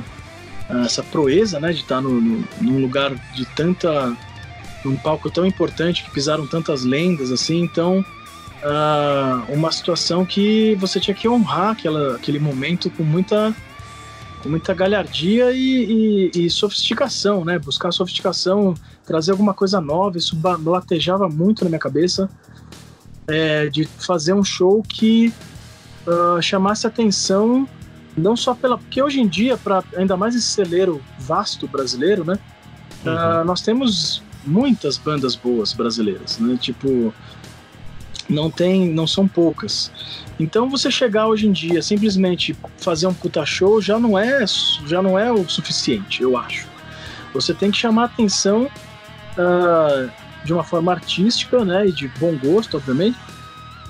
essa 0.85 1.03
proeza, 1.03 1.59
né? 1.59 1.71
De 1.71 1.81
estar 1.81 2.01
no, 2.01 2.21
no, 2.21 2.47
num 2.61 2.79
lugar 2.79 3.13
de 3.33 3.45
tanta 3.47 4.15
num 4.83 4.95
palco 4.95 5.29
tão 5.29 5.45
importante 5.45 6.03
que 6.03 6.11
pisaram 6.11 6.45
tantas 6.45 6.83
lendas 6.83 7.31
assim, 7.31 7.61
então 7.61 8.03
uh, 8.63 9.53
uma 9.53 9.71
situação 9.71 10.25
que 10.25 10.75
você 10.75 10.99
tinha 10.99 11.15
que 11.15 11.27
honrar 11.27 11.71
aquela, 11.71 12.15
aquele 12.15 12.39
momento 12.39 12.89
com 12.89 13.03
muita 13.03 13.53
com 14.41 14.49
muita 14.49 14.73
galhardia 14.73 15.53
e, 15.53 16.31
e, 16.35 16.45
e, 16.45 16.49
sofisticação, 16.49 17.45
né? 17.45 17.57
Buscar 17.57 17.93
sofisticação, 17.93 18.73
trazer 19.05 19.31
alguma 19.31 19.53
coisa 19.53 19.79
nova, 19.79 20.17
isso 20.17 20.37
latejava 20.65 21.29
muito 21.29 21.63
na 21.63 21.69
minha 21.69 21.79
cabeça 21.79 22.29
é, 23.25 23.69
de 23.69 23.85
fazer 23.85 24.33
um 24.33 24.43
show 24.43 24.83
que 24.83 25.33
uh, 26.05 26.41
chamasse 26.41 26.85
atenção 26.85 27.65
não 28.17 28.35
só 28.35 28.53
pela 28.53 28.77
porque 28.77 29.01
hoje 29.01 29.21
em 29.21 29.27
dia 29.27 29.57
para 29.57 29.81
ainda 29.95 30.17
mais 30.17 30.35
esse 30.35 30.47
celeiro 30.47 31.01
vasto 31.19 31.65
brasileiro, 31.65 32.25
né? 32.25 32.37
Uhum. 33.05 33.13
Uh, 33.13 33.45
nós 33.45 33.61
temos 33.61 34.21
muitas 34.45 34.97
bandas 34.97 35.35
boas 35.35 35.73
brasileiras, 35.73 36.37
né? 36.39 36.57
Tipo, 36.59 37.13
não 38.29 38.49
tem, 38.49 38.89
não 38.89 39.05
são 39.07 39.27
poucas. 39.27 39.91
Então 40.39 40.69
você 40.69 40.89
chegar 40.89 41.27
hoje 41.27 41.47
em 41.47 41.51
dia 41.51 41.81
simplesmente 41.81 42.55
fazer 42.77 43.07
um 43.07 43.13
puta 43.13 43.45
show 43.45 43.81
já 43.81 43.99
não 43.99 44.17
é, 44.17 44.45
já 44.87 45.01
não 45.01 45.17
é 45.17 45.31
o 45.31 45.47
suficiente, 45.47 46.23
eu 46.23 46.37
acho. 46.37 46.67
Você 47.33 47.53
tem 47.53 47.71
que 47.71 47.77
chamar 47.77 48.05
atenção 48.05 48.69
uh, 49.37 50.11
de 50.43 50.53
uma 50.53 50.63
forma 50.63 50.91
artística, 50.91 51.63
né, 51.63 51.87
e 51.87 51.91
de 51.91 52.07
bom 52.19 52.35
gosto, 52.37 52.77
obviamente, 52.77 53.17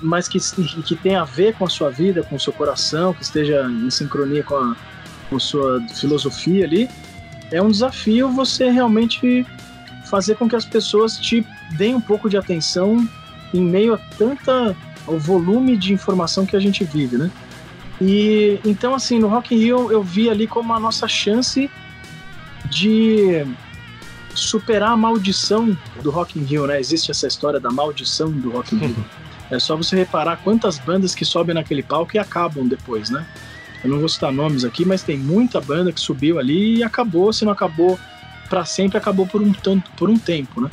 mas 0.02 0.28
que, 0.28 0.38
que 0.82 0.96
tenha 0.96 1.22
a 1.22 1.24
ver 1.24 1.54
com 1.54 1.64
a 1.64 1.68
sua 1.68 1.90
vida, 1.90 2.22
com 2.22 2.36
o 2.36 2.40
seu 2.40 2.52
coração, 2.52 3.12
que 3.14 3.22
esteja 3.22 3.66
em 3.68 3.90
sincronia 3.90 4.42
com 4.42 4.56
a, 4.56 4.76
com 5.28 5.36
a 5.36 5.40
sua 5.40 5.80
filosofia 5.94 6.64
ali. 6.64 6.88
É 7.50 7.62
um 7.62 7.70
desafio 7.70 8.30
você 8.30 8.70
realmente 8.70 9.46
fazer 10.14 10.36
com 10.36 10.48
que 10.48 10.54
as 10.54 10.64
pessoas 10.64 11.18
te 11.18 11.44
deem 11.72 11.96
um 11.96 12.00
pouco 12.00 12.30
de 12.30 12.36
atenção 12.36 13.04
em 13.52 13.60
meio 13.60 13.94
a 13.94 13.98
tanta 14.16 14.76
o 15.08 15.18
volume 15.18 15.76
de 15.76 15.92
informação 15.92 16.46
que 16.46 16.54
a 16.54 16.60
gente 16.60 16.84
vive, 16.84 17.16
né? 17.16 17.32
E 18.00 18.60
então 18.64 18.94
assim, 18.94 19.18
no 19.18 19.26
Rock 19.26 19.52
in 19.52 19.58
Rio 19.58 19.90
eu 19.90 20.04
vi 20.04 20.30
ali 20.30 20.46
como 20.46 20.72
a 20.72 20.78
nossa 20.78 21.08
chance 21.08 21.68
de 22.66 23.44
superar 24.36 24.92
a 24.92 24.96
maldição 24.96 25.76
do 26.00 26.12
Rock 26.12 26.38
in 26.38 26.44
Rio, 26.44 26.64
né? 26.68 26.78
Existe 26.78 27.10
essa 27.10 27.26
história 27.26 27.58
da 27.58 27.72
maldição 27.72 28.30
do 28.30 28.50
Rock 28.52 28.76
in 28.76 28.78
Rio. 28.78 29.04
é 29.50 29.58
só 29.58 29.76
você 29.76 29.96
reparar 29.96 30.36
quantas 30.44 30.78
bandas 30.78 31.12
que 31.12 31.24
sobem 31.24 31.56
naquele 31.56 31.82
palco 31.82 32.14
e 32.14 32.20
acabam 32.20 32.68
depois, 32.68 33.10
né? 33.10 33.26
Eu 33.82 33.90
não 33.90 33.98
vou 33.98 34.08
citar 34.08 34.32
nomes 34.32 34.64
aqui, 34.64 34.84
mas 34.84 35.02
tem 35.02 35.18
muita 35.18 35.60
banda 35.60 35.90
que 35.90 36.00
subiu 36.00 36.38
ali 36.38 36.76
e 36.76 36.84
acabou, 36.84 37.32
se 37.32 37.44
não 37.44 37.52
acabou 37.52 37.98
para 38.48 38.64
sempre 38.64 38.98
acabou 38.98 39.26
por 39.26 39.42
um 39.42 39.52
tanto, 39.52 39.90
por 39.92 40.08
um 40.08 40.18
tempo, 40.18 40.60
né? 40.60 40.70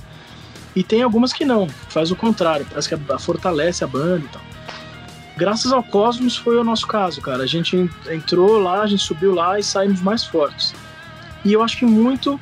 E 0.75 0.83
tem 0.83 1.01
algumas 1.01 1.33
que 1.33 1.43
não, 1.43 1.67
faz 1.67 2.11
o 2.11 2.15
contrário, 2.15 2.65
parece 2.69 2.87
que 2.87 3.19
fortalece 3.19 3.83
a 3.83 3.87
banda 3.87 4.25
e 4.25 4.29
tal. 4.29 4.41
Graças 5.35 5.71
ao 5.71 5.83
Cosmos 5.83 6.37
foi 6.37 6.57
o 6.57 6.63
nosso 6.63 6.87
caso, 6.87 7.21
cara. 7.21 7.43
A 7.43 7.47
gente 7.47 7.89
entrou 8.09 8.59
lá, 8.59 8.81
a 8.81 8.87
gente 8.87 9.01
subiu 9.01 9.33
lá 9.33 9.59
e 9.59 9.63
saímos 9.63 10.01
mais 10.01 10.23
fortes. 10.23 10.73
E 11.43 11.51
eu 11.51 11.63
acho 11.63 11.77
que 11.77 11.85
muito 11.85 12.39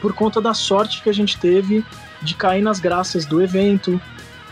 por 0.00 0.12
conta 0.12 0.40
da 0.40 0.54
sorte 0.54 1.02
que 1.02 1.10
a 1.10 1.12
gente 1.12 1.38
teve 1.38 1.84
de 2.22 2.34
cair 2.34 2.62
nas 2.62 2.78
graças 2.78 3.26
do 3.26 3.42
evento, 3.42 4.00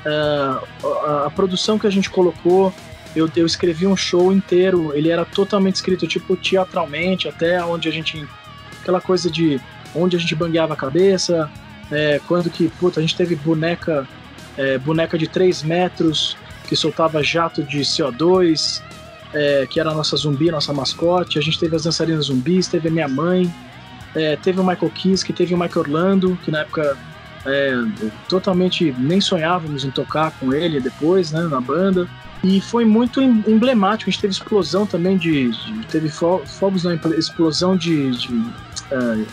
uh, 0.05 0.87
a, 1.07 1.27
a, 1.27 1.31
produção 1.31 1.79
que 1.79 1.87
a 1.87 1.91
gente 1.91 2.11
colocou. 2.11 2.73
Eu, 3.15 3.31
eu 3.37 3.47
escrevi 3.47 3.87
um 3.87 3.97
show 3.97 4.33
inteiro, 4.33 4.93
ele 4.95 5.09
era 5.09 5.25
totalmente 5.25 5.77
escrito 5.77 6.07
tipo 6.07 6.37
teatralmente, 6.37 7.29
até 7.29 7.65
onde 7.65 7.89
a 7.89 7.93
gente. 7.93 8.27
aquela 8.81 9.01
coisa 9.01 9.31
de 9.31 9.61
onde 9.95 10.17
a 10.17 10.19
gente 10.19 10.35
bangueava 10.35 10.75
a 10.75 10.77
cabeça, 10.77 11.51
é, 11.91 12.21
quando 12.27 12.51
que, 12.51 12.69
puta, 12.69 13.01
a 13.01 13.03
gente 13.03 13.17
teve 13.17 13.37
boneca, 13.37 14.07
é, 14.57 14.79
boneca 14.79 15.19
de 15.19 15.27
3 15.27 15.63
metros 15.63 16.37
que 16.69 16.75
soltava 16.75 17.23
jato 17.23 17.63
de 17.63 17.81
CO2, 17.81 18.83
é, 19.33 19.67
que 19.69 19.79
era 19.79 19.91
a 19.91 19.95
nossa 19.95 20.17
zumbi, 20.17 20.51
nossa 20.51 20.73
mascote. 20.73 21.39
A 21.39 21.43
gente 21.43 21.59
teve 21.59 21.77
as 21.77 21.85
dançarinas 21.85 22.27
zumbis, 22.27 22.67
teve 22.69 22.89
a 22.89 22.91
minha 22.91 23.09
mãe, 23.09 23.53
é, 24.15 24.37
teve 24.37 24.61
o 24.61 24.65
Michael 24.65 24.91
Kiss, 24.91 25.25
que 25.25 25.33
teve 25.33 25.55
o 25.55 25.59
Michael 25.59 25.81
Orlando, 25.81 26.39
que 26.45 26.51
na 26.51 26.61
época 26.61 26.97
é, 27.45 27.75
totalmente 28.29 28.95
nem 28.99 29.21
sonhávamos 29.21 29.85
em 29.85 29.91
tocar 29.91 30.31
com 30.39 30.53
ele 30.53 30.81
depois, 30.81 31.33
né, 31.33 31.43
na 31.43 31.61
banda. 31.61 32.09
E 32.43 32.61
foi 32.61 32.85
muito 32.85 33.23
emblemático. 33.23 34.09
A 34.09 34.13
gente 34.13 34.21
teve 34.21 34.33
explosão 34.33 34.87
também 34.87 35.17
de. 35.17 35.51
de 35.51 35.87
teve 35.87 36.11
fogos 36.11 36.85
na 36.85 36.95
explosão 37.17 37.75
de, 37.75 38.11
de, 38.11 38.29
é, 38.91 39.25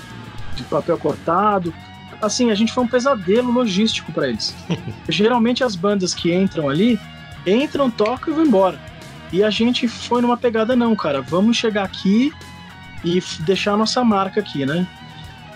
de 0.56 0.64
papel 0.64 0.98
cortado. 0.98 1.74
Assim, 2.22 2.52
a 2.52 2.56
gente 2.56 2.72
foi 2.72 2.84
um 2.84 2.88
pesadelo 2.88 3.52
logístico 3.52 4.12
para 4.12 4.30
eles. 4.30 4.56
Geralmente 5.10 5.64
as 5.64 5.76
bandas 5.76 6.14
que 6.14 6.34
entram 6.34 6.70
ali, 6.70 7.00
entram, 7.46 7.90
tocam 7.90 8.34
e 8.34 8.36
vão 8.36 8.46
embora. 8.46 8.80
E 9.32 9.44
a 9.44 9.50
gente 9.50 9.88
foi 9.88 10.22
numa 10.22 10.38
pegada, 10.38 10.76
não, 10.76 10.96
cara, 10.96 11.22
vamos 11.22 11.58
chegar 11.58 11.84
aqui 11.84 12.32
e 13.04 13.22
deixar 13.42 13.74
a 13.74 13.78
nossa 13.78 14.04
marca 14.04 14.40
aqui, 14.40 14.66
né? 14.66 14.86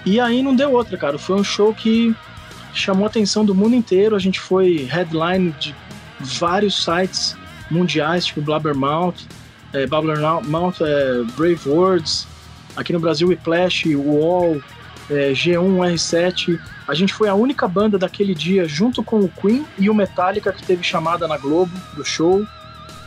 E 0.06 0.20
aí 0.20 0.42
não 0.42 0.56
deu 0.56 0.72
outra, 0.72 0.98
cara. 0.98 1.18
Foi 1.18 1.36
um 1.36 1.44
show 1.44 1.74
que 1.74 2.16
chamou 2.74 3.06
a 3.06 3.08
atenção 3.08 3.44
do 3.44 3.56
mundo 3.56 3.76
inteiro. 3.76 4.16
A 4.16 4.20
gente 4.20 4.40
foi 4.40 4.88
headline 4.90 5.54
de 5.60 5.76
vários 6.20 6.84
sites 6.84 7.36
mundiais, 7.70 8.26
tipo 8.26 8.42
Blabbermouth, 8.42 9.28
é, 9.74 9.86
Blabbermouth, 9.88 10.76
é, 10.82 11.24
Brave 11.36 11.68
Words, 11.68 12.28
aqui 12.76 12.94
no 12.94 13.00
Brasil, 13.00 13.28
Whiplash, 13.28 13.96
Wall, 13.96 14.62
é, 15.10 15.32
G1, 15.32 15.94
R7. 15.94 16.60
A 16.88 16.94
gente 16.94 17.14
foi 17.14 17.28
a 17.28 17.36
única 17.36 17.68
banda 17.68 17.98
daquele 17.98 18.34
dia, 18.34 18.68
junto 18.68 19.04
com 19.04 19.20
o 19.20 19.30
Queen 19.30 19.66
e 19.78 19.90
o 19.90 19.96
Metallica, 19.96 20.52
que 20.52 20.64
teve 20.64 20.84
chamada 20.84 21.28
na 21.28 21.38
Globo 21.38 21.72
do 21.96 22.04
show. 22.04 22.46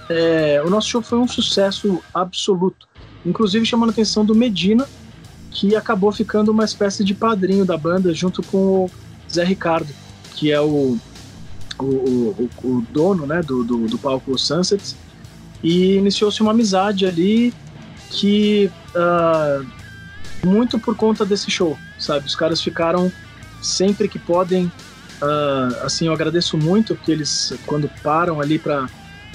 É, 0.08 0.62
o 0.64 0.70
nosso 0.70 0.88
show 0.88 1.02
foi 1.02 1.18
um 1.18 1.28
sucesso 1.28 2.02
absoluto, 2.14 2.88
inclusive 3.26 3.66
chamando 3.66 3.90
a 3.90 3.92
atenção 3.92 4.24
do 4.24 4.34
Medina, 4.34 4.87
que 5.50 5.74
acabou 5.76 6.12
ficando 6.12 6.50
uma 6.50 6.64
espécie 6.64 7.04
de 7.04 7.14
padrinho 7.14 7.64
da 7.64 7.76
banda, 7.76 8.12
junto 8.14 8.42
com 8.42 8.84
o 8.84 8.90
Zé 9.30 9.44
Ricardo, 9.44 9.88
que 10.34 10.52
é 10.52 10.61
o, 10.61 10.96
o, 11.78 11.84
o, 11.84 12.50
o 12.64 12.87
dono 12.90 13.26
né, 13.26 13.42
do, 13.42 13.64
do, 13.64 13.87
do 13.87 13.98
palco 13.98 14.38
Sunsets. 14.38 14.96
E 15.62 15.96
iniciou-se 15.96 16.40
uma 16.40 16.52
amizade 16.52 17.04
ali 17.04 17.52
que 18.11 18.70
uh, 18.94 19.66
muito 20.46 20.78
por 20.78 20.96
conta 20.96 21.26
desse 21.26 21.50
show 21.50 21.76
sabe? 21.98 22.26
Os 22.26 22.37
caras 22.37 22.61
ficaram 22.61 23.12
sempre 23.61 24.08
que 24.08 24.18
podem. 24.18 24.70
Uh, 25.20 25.84
assim, 25.84 26.06
eu 26.06 26.12
agradeço 26.12 26.56
muito 26.56 26.94
porque 26.94 27.11
eles, 27.11 27.52
quando 27.66 27.90
param 28.02 28.40
ali 28.40 28.58
para 28.58 28.88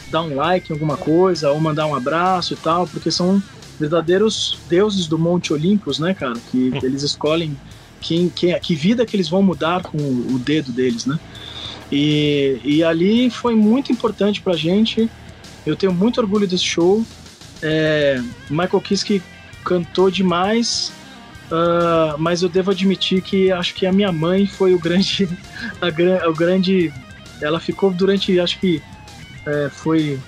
dar 0.10 0.22
um 0.22 0.36
like 0.36 0.72
em 0.72 0.74
alguma 0.74 0.96
coisa 0.96 1.52
ou 1.52 1.60
mandar 1.60 1.88
um 1.88 1.96
abraço 1.96 2.54
e 2.54 2.58
tal, 2.58 2.88
porque 2.88 3.12
são 3.12 3.42
verdadeiros 3.80 4.60
deuses 4.70 5.08
do 5.08 5.18
Monte 5.18 5.52
Olympus, 5.52 6.00
né, 6.00 6.14
cara? 6.14 6.40
Que 6.52 6.72
eles 6.82 7.04
escolhem 7.04 7.58
quem, 8.00 8.30
quem, 8.30 8.58
que 8.60 8.76
vida 8.76 9.06
que 9.06 9.16
eles 9.16 9.28
vão 9.28 9.42
mudar 9.42 9.82
com 9.84 9.98
o, 9.98 10.36
o 10.36 10.40
dedo 10.40 10.72
deles, 10.72 11.06
né? 11.06 11.20
E, 11.92 12.60
e 12.64 12.84
ali 12.84 13.30
foi 13.30 13.56
muito 13.56 13.92
importante 13.92 14.42
pra 14.42 14.54
gente. 14.54 15.10
Eu 15.66 15.76
tenho 15.76 15.94
muito 15.94 16.20
orgulho 16.20 16.48
desse 16.48 16.64
show. 16.64 17.06
É, 17.62 18.22
Michael 18.50 18.82
Kiske 18.82 19.22
cantou 19.64 20.10
demais, 20.10 20.92
uh, 21.52 22.18
mas 22.18 22.42
eu 22.42 22.50
devo 22.50 22.72
admitir 22.72 23.22
que 23.22 23.52
acho 23.52 23.74
que 23.74 23.86
a 23.86 23.92
minha 23.92 24.12
mãe 24.12 24.46
foi 24.46 24.74
o 24.74 24.80
grande, 24.80 25.28
a, 25.82 26.30
o 26.30 26.34
grande, 26.34 26.94
ela 27.42 27.60
ficou 27.60 27.92
durante, 27.92 28.40
acho 28.40 28.60
que 28.60 28.82
é, 29.46 29.70
foi 29.70 30.20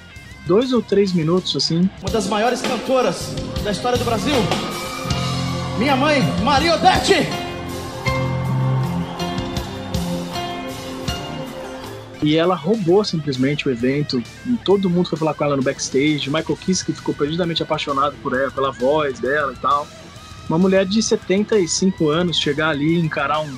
dois 0.46 0.74
ou 0.74 0.82
três 0.82 1.14
minutos 1.14 1.56
assim. 1.56 1.90
Uma 2.02 2.12
das 2.12 2.28
maiores 2.28 2.62
cantoras 2.62 3.34
da 3.64 3.72
história 3.72 3.98
do 3.98 4.06
Brasil, 4.06 4.36
minha 5.78 5.96
mãe, 5.96 6.22
Maria 6.44 6.76
Odete. 6.76 7.28
E 12.24 12.38
ela 12.38 12.56
roubou 12.56 13.04
simplesmente 13.04 13.68
o 13.68 13.72
evento. 13.72 14.24
Todo 14.64 14.90
mundo 14.90 15.10
foi 15.10 15.18
falar 15.18 15.36
com 15.36 15.44
ela 15.44 15.56
no 15.56 15.62
backstage. 15.62 16.28
Michael 16.28 16.58
Kiske 16.58 16.92
ficou 16.92 17.14
perdidamente 17.14 17.62
apaixonado 17.62 18.16
por 18.24 18.34
ela, 18.34 18.50
pela 18.50 18.72
voz 18.72 19.20
dela 19.20 19.54
e 19.54 19.56
tal. 19.58 19.88
Uma 20.48 20.60
mulher 20.60 20.86
de 20.86 21.02
75 21.02 22.10
anos 22.10 22.38
chegar 22.38 22.70
ali 22.70 22.96
e 22.96 23.00
encarar 23.00 23.42
um 23.42 23.58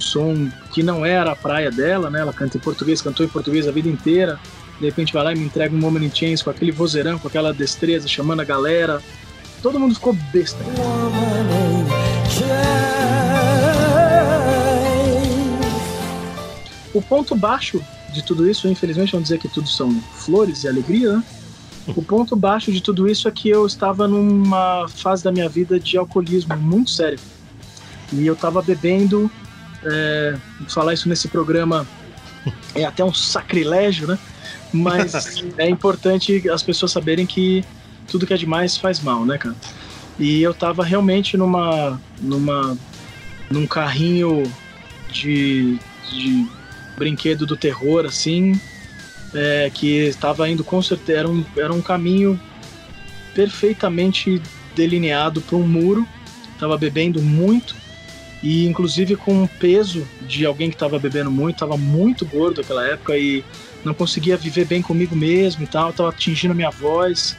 som 0.00 0.50
que 0.72 0.82
não 0.82 1.04
era 1.04 1.32
a 1.32 1.36
praia 1.36 1.70
dela, 1.70 2.10
né? 2.10 2.20
Ela 2.20 2.32
canta 2.32 2.56
em 2.56 2.60
português, 2.60 3.00
cantou 3.00 3.24
em 3.24 3.28
português 3.28 3.68
a 3.68 3.70
vida 3.72 3.88
inteira. 3.88 4.38
De 4.80 4.86
repente 4.86 5.12
vai 5.12 5.22
lá 5.22 5.32
e 5.32 5.36
me 5.36 5.44
entrega 5.44 5.74
um 5.74 5.78
Moment 5.78 6.04
in 6.04 6.10
Chains 6.12 6.42
com 6.42 6.50
aquele 6.50 6.72
vozeirão, 6.72 7.18
com 7.18 7.28
aquela 7.28 7.52
destreza, 7.52 8.08
chamando 8.08 8.40
a 8.40 8.44
galera. 8.44 9.00
Todo 9.62 9.78
mundo 9.78 9.94
ficou 9.94 10.12
besta. 10.32 10.58
O 16.92 17.00
ponto 17.02 17.36
baixo 17.36 17.80
de 18.12 18.24
tudo 18.24 18.50
isso, 18.50 18.66
infelizmente, 18.66 19.12
vamos 19.12 19.28
dizer 19.28 19.38
que 19.38 19.48
tudo 19.48 19.68
são 19.68 20.00
flores 20.12 20.64
e 20.64 20.68
alegria, 20.68 21.12
né? 21.12 21.24
O 21.88 22.02
ponto 22.02 22.36
baixo 22.36 22.70
de 22.70 22.80
tudo 22.80 23.08
isso 23.08 23.26
é 23.26 23.30
que 23.30 23.48
eu 23.48 23.66
estava 23.66 24.06
numa 24.06 24.86
fase 24.88 25.24
da 25.24 25.32
minha 25.32 25.48
vida 25.48 25.80
de 25.80 25.96
alcoolismo 25.96 26.56
muito 26.56 26.90
sério. 26.90 27.18
E 28.12 28.26
eu 28.26 28.34
estava 28.34 28.62
bebendo. 28.62 29.30
É, 29.82 30.36
falar 30.68 30.92
isso 30.92 31.08
nesse 31.08 31.26
programa 31.26 31.86
é 32.74 32.84
até 32.84 33.02
um 33.02 33.14
sacrilégio, 33.14 34.06
né? 34.06 34.18
Mas 34.72 35.42
é 35.56 35.68
importante 35.68 36.48
as 36.50 36.62
pessoas 36.62 36.92
saberem 36.92 37.26
que 37.26 37.64
tudo 38.08 38.26
que 38.26 38.34
é 38.34 38.36
demais 38.36 38.76
faz 38.76 39.00
mal, 39.00 39.24
né, 39.24 39.38
cara? 39.38 39.56
E 40.18 40.42
eu 40.42 40.50
estava 40.50 40.84
realmente 40.84 41.36
numa. 41.36 42.00
numa. 42.20 42.76
num 43.50 43.66
carrinho 43.66 44.42
de, 45.10 45.78
de 46.10 46.46
brinquedo 46.96 47.46
do 47.46 47.56
terror, 47.56 48.04
assim, 48.04 48.60
é, 49.34 49.70
que 49.72 49.98
estava 50.06 50.48
indo 50.48 50.64
com 50.64 50.80
certeza. 50.82 51.20
Era 51.20 51.28
um, 51.28 51.44
era 51.56 51.72
um 51.72 51.82
caminho 51.82 52.40
perfeitamente 53.34 54.40
delineado 54.74 55.40
para 55.40 55.56
um 55.56 55.66
muro. 55.66 56.06
Estava 56.54 56.76
bebendo 56.76 57.22
muito 57.22 57.74
e, 58.42 58.66
inclusive, 58.66 59.16
com 59.16 59.42
um 59.42 59.46
peso 59.46 60.06
de 60.22 60.46
alguém 60.46 60.68
que 60.68 60.76
estava 60.76 60.98
bebendo 60.98 61.30
muito. 61.30 61.56
Estava 61.56 61.76
muito 61.76 62.24
gordo 62.24 62.60
naquela 62.60 62.86
época 62.86 63.16
e 63.16 63.44
não 63.84 63.94
conseguia 63.94 64.36
viver 64.36 64.66
bem 64.66 64.82
comigo 64.82 65.16
mesmo 65.16 65.62
e 65.62 65.66
tal. 65.66 65.90
Estava 65.90 66.10
atingindo 66.10 66.52
a 66.52 66.56
minha 66.56 66.70
voz. 66.70 67.36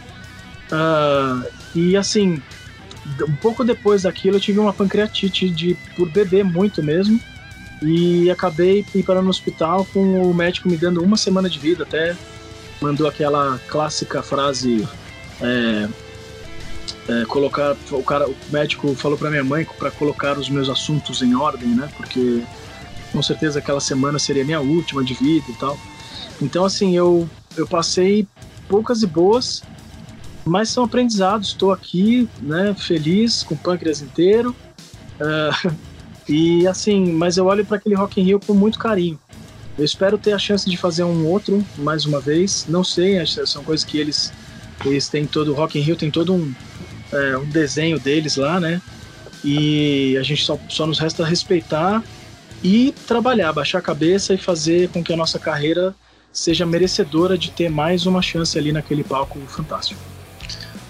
Uh, 0.71 1.45
e 1.75 1.97
assim, 1.97 2.41
um 3.27 3.35
pouco 3.35 3.63
depois 3.63 4.03
daquilo, 4.03 4.37
eu 4.37 4.41
tive 4.41 4.59
uma 4.59 4.73
pancreatite 4.73 5.49
de 5.49 5.75
por 5.95 6.09
beber 6.09 6.43
muito 6.43 6.81
mesmo. 6.83 7.19
E 7.81 8.29
acabei 8.29 8.85
ir 8.93 9.03
para 9.03 9.21
no 9.21 9.29
hospital 9.29 9.85
com 9.91 10.21
o 10.21 10.33
médico 10.33 10.69
me 10.69 10.77
dando 10.77 11.03
uma 11.03 11.17
semana 11.17 11.49
de 11.49 11.57
vida, 11.57 11.83
até. 11.83 12.15
Mandou 12.79 13.07
aquela 13.07 13.59
clássica 13.67 14.21
frase 14.21 14.87
é, 15.41 15.87
é, 17.09 17.25
colocar 17.25 17.75
o 17.91 18.03
cara 18.03 18.27
o 18.29 18.35
médico 18.51 18.93
falou 18.95 19.17
para 19.17 19.29
minha 19.29 19.43
mãe 19.43 19.65
para 19.77 19.89
colocar 19.91 20.37
os 20.37 20.49
meus 20.49 20.69
assuntos 20.69 21.21
em 21.21 21.35
ordem 21.35 21.69
né? 21.69 21.89
Porque 21.97 22.43
com 23.11 23.21
certeza 23.21 23.59
aquela 23.59 23.79
semana 23.79 24.17
seria 24.19 24.45
minha 24.45 24.59
última 24.59 25.03
de 25.03 25.13
vida 25.13 25.45
e 25.49 25.53
tal. 25.53 25.77
Então 26.41 26.63
assim 26.63 26.95
eu 26.95 27.29
eu 27.57 27.67
passei 27.67 28.27
poucas 28.67 29.01
e 29.03 29.07
boas 29.07 29.63
mas 30.45 30.69
são 30.69 30.83
aprendizados. 30.83 31.49
Estou 31.49 31.71
aqui 31.71 32.27
né 32.41 32.73
feliz 32.73 33.43
com 33.43 33.55
o 33.55 33.57
pâncreas 33.57 34.01
inteiro. 34.01 34.55
Uh, 35.19 35.71
E 36.27 36.67
assim, 36.67 37.11
mas 37.13 37.37
eu 37.37 37.45
olho 37.45 37.65
para 37.65 37.77
aquele 37.77 37.95
Rock 37.95 38.21
in 38.21 38.23
Rio 38.23 38.39
com 38.39 38.53
muito 38.53 38.79
carinho. 38.79 39.19
Eu 39.77 39.85
espero 39.85 40.17
ter 40.17 40.33
a 40.33 40.39
chance 40.39 40.69
de 40.69 40.77
fazer 40.77 41.03
um 41.03 41.25
outro 41.27 41.65
mais 41.77 42.05
uma 42.05 42.19
vez. 42.19 42.65
Não 42.67 42.83
sei, 42.83 43.25
são 43.25 43.63
coisas 43.63 43.85
que 43.85 43.97
eles 43.97 44.31
eles 44.85 45.07
têm 45.07 45.27
todo 45.27 45.51
o 45.51 45.53
Rock 45.53 45.77
in 45.77 45.81
Rio 45.81 45.95
tem 45.95 46.09
todo 46.09 46.33
um, 46.33 46.53
é, 47.11 47.37
um 47.37 47.45
desenho 47.45 47.99
deles 47.99 48.35
lá, 48.35 48.59
né? 48.59 48.81
E 49.43 50.17
a 50.17 50.23
gente 50.23 50.43
só, 50.43 50.59
só 50.69 50.85
nos 50.85 50.99
resta 50.99 51.25
respeitar 51.25 52.03
e 52.63 52.93
trabalhar, 53.07 53.51
baixar 53.53 53.79
a 53.79 53.81
cabeça 53.81 54.33
e 54.33 54.37
fazer 54.37 54.89
com 54.89 55.03
que 55.03 55.13
a 55.13 55.17
nossa 55.17 55.39
carreira 55.39 55.95
seja 56.31 56.65
merecedora 56.65 57.37
de 57.37 57.51
ter 57.51 57.69
mais 57.69 58.05
uma 58.05 58.21
chance 58.21 58.57
ali 58.57 58.71
naquele 58.71 59.03
palco 59.03 59.39
fantástico. 59.47 60.10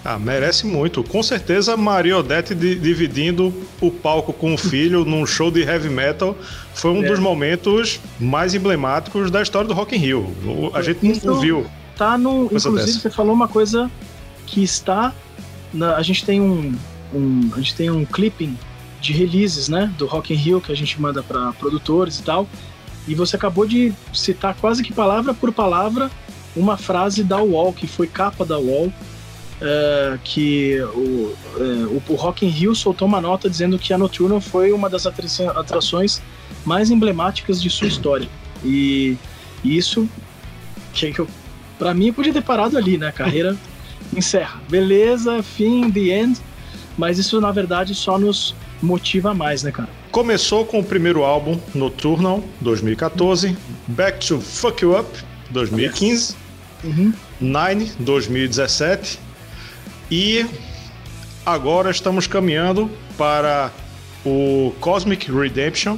Ah, 0.04 0.18
merece 0.18 0.66
muito. 0.66 1.04
Com 1.04 1.22
certeza, 1.22 1.76
Maria 1.76 2.18
Odete 2.18 2.54
dividindo 2.54 3.54
o 3.80 3.90
palco 3.90 4.32
com 4.32 4.54
o 4.54 4.58
filho 4.58 5.04
num 5.06 5.24
show 5.24 5.50
de 5.50 5.62
heavy 5.62 5.88
metal 5.88 6.36
foi 6.74 6.90
um 6.90 7.04
é. 7.04 7.08
dos 7.08 7.20
momentos 7.20 8.00
mais 8.18 8.54
emblemáticos 8.54 9.30
da 9.30 9.40
história 9.40 9.68
do 9.68 9.74
Rock 9.74 9.94
in 9.94 9.98
Rio. 9.98 10.34
A 10.74 10.82
gente 10.82 11.06
Isso 11.08 11.26
não 11.26 11.38
viu. 11.38 11.66
Tá 11.96 12.18
no, 12.18 12.46
inclusive, 12.46 12.76
dessa. 12.76 12.98
você 12.98 13.10
falou 13.10 13.32
uma 13.32 13.46
coisa 13.46 13.90
que 14.46 14.62
está. 14.62 15.12
Na, 15.72 15.96
a 15.96 16.02
gente 16.02 16.24
tem 16.24 16.40
um, 16.40 16.74
um, 17.14 17.50
a 17.54 17.58
gente 17.58 17.74
tem 17.76 17.88
um 17.88 18.04
clipping 18.04 18.58
de 19.00 19.12
releases, 19.12 19.68
né, 19.68 19.92
do 19.98 20.06
Rock 20.06 20.32
in 20.32 20.36
Rio 20.36 20.60
que 20.60 20.72
a 20.72 20.76
gente 20.76 21.00
manda 21.00 21.22
para 21.22 21.52
produtores 21.52 22.18
e 22.18 22.22
tal. 22.22 22.48
E 23.06 23.14
você 23.14 23.36
acabou 23.36 23.66
de 23.66 23.92
citar 24.12 24.54
quase 24.54 24.82
que 24.82 24.92
palavra 24.92 25.34
por 25.34 25.52
palavra 25.52 26.10
uma 26.54 26.76
frase 26.76 27.22
da 27.22 27.38
Wall 27.38 27.72
que 27.72 27.86
foi 27.86 28.06
capa 28.06 28.44
da 28.44 28.58
Wall 28.58 28.92
é, 29.62 30.18
que 30.24 30.80
o, 30.80 31.34
é, 31.56 32.10
o, 32.10 32.14
Rock 32.16 32.44
in 32.44 32.48
Rio 32.48 32.74
soltou 32.74 33.06
uma 33.06 33.20
nota 33.20 33.48
dizendo 33.48 33.78
que 33.78 33.92
a 33.92 33.98
Nocturnal 33.98 34.40
foi 34.40 34.72
uma 34.72 34.90
das 34.90 35.06
atrações 35.06 36.20
mais 36.64 36.90
emblemáticas 36.90 37.62
de 37.62 37.70
sua 37.70 37.86
história. 37.86 38.28
E, 38.64 39.16
isso, 39.64 40.08
que, 40.92 41.12
que 41.12 41.20
eu, 41.20 41.28
pra 41.78 41.94
mim, 41.94 42.12
podia 42.12 42.32
ter 42.32 42.42
parado 42.42 42.76
ali, 42.76 42.98
né? 42.98 43.08
A 43.08 43.12
carreira 43.12 43.56
encerra. 44.16 44.60
Beleza, 44.68 45.42
fim, 45.42 45.90
the 45.90 46.20
end. 46.20 46.40
Mas 46.98 47.18
isso, 47.18 47.40
na 47.40 47.52
verdade, 47.52 47.94
só 47.94 48.18
nos 48.18 48.54
motiva 48.82 49.32
mais, 49.32 49.62
né, 49.62 49.70
cara? 49.70 49.88
Começou 50.10 50.66
com 50.66 50.80
o 50.80 50.84
primeiro 50.84 51.22
álbum, 51.22 51.58
Nocturnal, 51.74 52.42
2014, 52.60 53.56
Back 53.86 54.26
to 54.26 54.40
Fuck 54.40 54.82
You 54.84 54.98
Up, 54.98 55.08
2015, 55.50 56.36
uhum. 56.84 57.12
Nine, 57.40 57.90
2017, 57.98 59.18
e 60.12 60.46
agora 61.46 61.90
estamos 61.90 62.26
caminhando 62.26 62.90
para 63.16 63.72
o 64.26 64.74
Cosmic 64.78 65.32
Redemption. 65.32 65.96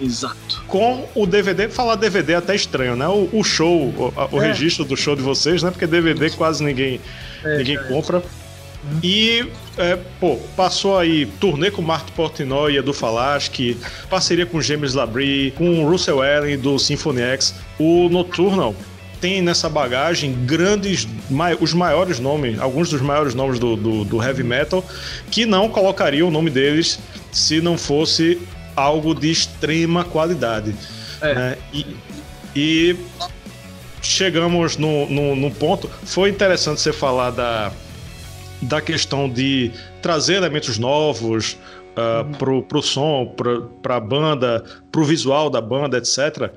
Exato. 0.00 0.62
Com 0.68 1.08
o 1.16 1.26
DVD, 1.26 1.68
falar 1.68 1.96
DVD 1.96 2.34
é 2.34 2.36
até 2.36 2.54
estranho, 2.54 2.94
né? 2.94 3.08
O, 3.08 3.28
o 3.32 3.42
show, 3.42 3.88
o, 3.88 4.12
o 4.30 4.40
é. 4.40 4.48
registro 4.48 4.84
do 4.84 4.96
show 4.96 5.16
de 5.16 5.22
vocês, 5.22 5.64
né? 5.64 5.72
Porque 5.72 5.84
DVD 5.84 6.30
quase 6.30 6.62
ninguém, 6.62 7.00
é, 7.42 7.58
ninguém 7.58 7.76
é. 7.76 7.82
compra. 7.88 8.18
Uhum. 8.18 9.00
E, 9.02 9.50
é, 9.76 9.98
pô, 10.20 10.36
passou 10.56 10.96
aí 10.96 11.26
turnê 11.40 11.68
com 11.68 11.82
Mark 11.82 12.08
Portnoy 12.10 12.74
e 12.74 12.76
Edu 12.76 12.92
Falaschi, 12.92 13.76
parceria 14.08 14.46
com 14.46 14.60
James 14.60 14.94
Labrie, 14.94 15.50
com 15.52 15.84
Russell 15.88 16.22
Allen 16.22 16.56
do 16.56 16.78
Symphony 16.78 17.22
X, 17.22 17.52
o 17.80 18.08
Nocturnal 18.08 18.76
tem 19.20 19.42
nessa 19.42 19.68
bagagem 19.68 20.32
grandes, 20.44 21.06
os 21.60 21.72
maiores 21.72 22.18
nomes, 22.18 22.58
alguns 22.58 22.90
dos 22.90 23.00
maiores 23.00 23.34
nomes 23.34 23.58
do, 23.58 23.76
do, 23.76 24.04
do 24.04 24.22
heavy 24.22 24.42
metal, 24.42 24.84
que 25.30 25.46
não 25.46 25.68
colocariam 25.68 26.28
o 26.28 26.30
nome 26.30 26.50
deles 26.50 26.98
se 27.32 27.60
não 27.60 27.76
fosse 27.76 28.40
algo 28.74 29.14
de 29.14 29.30
extrema 29.30 30.04
qualidade. 30.04 30.74
É. 31.20 31.34
Né? 31.34 31.58
E, 31.72 31.96
e, 32.54 32.96
chegamos 34.02 34.76
no, 34.76 35.08
no, 35.08 35.34
no, 35.34 35.50
ponto. 35.50 35.88
Foi 36.04 36.28
interessante 36.28 36.80
você 36.80 36.92
falar 36.92 37.30
da, 37.30 37.72
da 38.62 38.80
questão 38.80 39.28
de 39.28 39.72
trazer 40.02 40.34
elementos 40.34 40.78
novos 40.78 41.56
uh, 41.96 42.24
uhum. 42.24 42.32
pro, 42.32 42.62
pro 42.62 42.82
som, 42.82 43.34
pra, 43.36 43.60
pra 43.82 44.00
banda, 44.00 44.64
pro 44.92 45.04
visual 45.04 45.50
da 45.50 45.60
banda, 45.60 45.98
etc. 45.98 46.52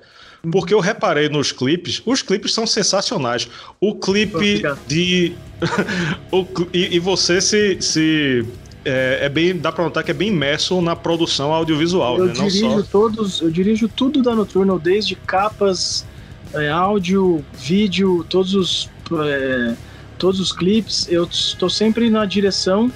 Porque 0.51 0.73
eu 0.73 0.79
reparei 0.79 1.27
nos 1.27 1.51
clipes, 1.51 2.01
os 2.05 2.21
clipes 2.21 2.53
são 2.53 2.65
sensacionais. 2.65 3.49
O 3.79 3.95
clipe 3.95 4.63
de. 4.87 5.33
o, 6.31 6.45
e, 6.73 6.95
e, 6.95 6.99
você 6.99 7.41
se. 7.41 7.81
se 7.81 8.45
é, 8.85 9.19
é, 9.23 9.29
bem, 9.29 9.57
dá 9.57 9.71
pra 9.71 9.83
notar 9.83 10.03
que 10.03 10.11
é 10.11 10.13
bem 10.13 10.29
imerso 10.29 10.81
na 10.81 10.95
produção 10.95 11.51
audiovisual. 11.51 12.17
Eu 12.17 12.27
né? 12.27 12.33
dirijo 12.33 12.59
só... 12.59 12.83
todos, 12.83 13.41
eu 13.41 13.51
dirijo 13.51 13.89
tudo 13.89 14.21
da 14.21 14.33
Nocturnal, 14.33 14.79
desde 14.79 15.15
capas, 15.15 16.05
é, 16.53 16.69
áudio, 16.69 17.43
vídeo, 17.53 18.25
todos 18.29 18.53
os, 18.55 18.89
é, 19.11 19.75
todos 20.17 20.39
os 20.39 20.53
clipes. 20.53 21.07
Eu 21.11 21.25
estou 21.25 21.69
sempre 21.69 22.09
na 22.09 22.25
direção 22.25 22.89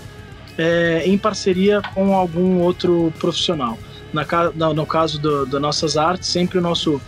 é, 0.57 1.03
em 1.05 1.17
parceria 1.17 1.81
com 1.93 2.15
algum 2.15 2.61
outro 2.61 3.13
profissional. 3.19 3.77
Na, 4.13 4.73
no 4.73 4.85
caso 4.85 5.19
das 5.19 5.49
do 5.49 5.59
nossas 5.59 5.97
artes, 5.97 6.29
sempre 6.29 6.59
o 6.59 6.61
nosso 6.61 7.01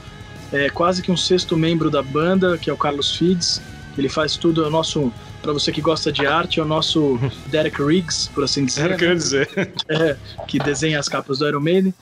é, 0.51 0.69
quase 0.69 1.01
que 1.01 1.11
um 1.11 1.17
sexto 1.17 1.57
membro 1.57 1.89
da 1.89 2.01
banda, 2.01 2.57
que 2.57 2.69
é 2.69 2.73
o 2.73 2.77
Carlos 2.77 3.15
Fides. 3.15 3.61
Ele 3.97 4.09
faz 4.09 4.35
tudo, 4.35 4.63
é 4.63 4.67
o 4.67 4.69
nosso, 4.69 5.11
para 5.41 5.53
você 5.53 5.71
que 5.71 5.81
gosta 5.81 6.11
de 6.11 6.25
arte, 6.25 6.59
é 6.59 6.63
o 6.63 6.65
nosso 6.65 7.17
Derek 7.47 7.81
Riggs, 7.81 8.29
por 8.29 8.43
assim 8.43 8.65
dizer. 8.65 8.81
Era 8.81 8.95
o 8.95 8.97
que 8.97 9.05
eu 9.05 9.09
ia 9.09 9.15
dizer. 9.15 9.49
É, 9.87 10.17
que 10.47 10.59
desenha 10.59 10.99
as 10.99 11.07
capas 11.07 11.39
do 11.39 11.47
Iron 11.47 11.61
Maiden, 11.61 11.93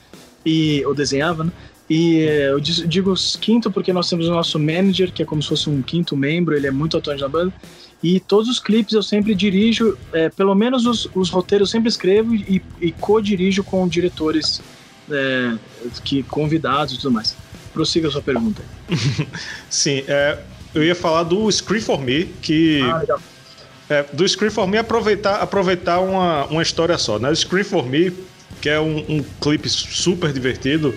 e, 0.44 0.84
ou 0.84 0.94
desenhava, 0.94 1.44
né? 1.44 1.52
E 1.88 2.20
é, 2.20 2.50
eu 2.50 2.60
digo 2.60 3.14
quinto 3.40 3.70
porque 3.70 3.92
nós 3.92 4.08
temos 4.08 4.26
o 4.26 4.30
nosso 4.30 4.58
manager, 4.58 5.12
que 5.12 5.22
é 5.22 5.26
como 5.26 5.42
se 5.42 5.48
fosse 5.48 5.68
um 5.68 5.82
quinto 5.82 6.16
membro, 6.16 6.56
ele 6.56 6.66
é 6.66 6.70
muito 6.70 6.96
atuante 6.96 7.20
na 7.20 7.28
banda. 7.28 7.52
E 8.02 8.20
todos 8.20 8.48
os 8.48 8.58
clipes 8.58 8.94
eu 8.94 9.02
sempre 9.02 9.34
dirijo, 9.34 9.96
é, 10.12 10.28
pelo 10.28 10.54
menos 10.54 10.86
os, 10.86 11.08
os, 11.14 11.30
roteiros 11.30 11.68
eu 11.68 11.72
sempre 11.72 11.88
escrevo 11.88 12.34
e, 12.34 12.62
e 12.80 12.92
co-dirijo 12.92 13.62
com 13.62 13.86
diretores 13.86 14.62
é, 15.10 15.54
que 16.02 16.22
convidados 16.22 16.94
e 16.94 16.96
tudo 16.98 17.12
mais. 17.12 17.36
Prossiga 17.74 18.08
a 18.08 18.10
sua 18.10 18.22
pergunta. 18.22 18.62
Sim, 19.68 20.04
é, 20.06 20.38
eu 20.74 20.82
ia 20.82 20.94
falar 20.94 21.24
do 21.24 21.50
Screen 21.50 21.80
for 21.80 22.00
Me, 22.00 22.24
que. 22.40 22.80
Ah, 22.82 22.98
legal. 22.98 23.20
É, 23.90 24.04
do 24.12 24.26
Screen 24.26 24.50
for 24.50 24.66
Me 24.66 24.78
aproveitar, 24.78 25.42
aproveitar 25.42 26.00
uma, 26.00 26.46
uma 26.46 26.62
história 26.62 26.96
só. 26.96 27.18
Né? 27.18 27.28
O 27.28 27.36
Screen 27.36 27.64
for 27.64 27.86
Me, 27.86 28.12
que 28.60 28.68
é 28.70 28.80
um, 28.80 29.04
um 29.08 29.24
clipe 29.40 29.68
super 29.68 30.32
divertido, 30.32 30.94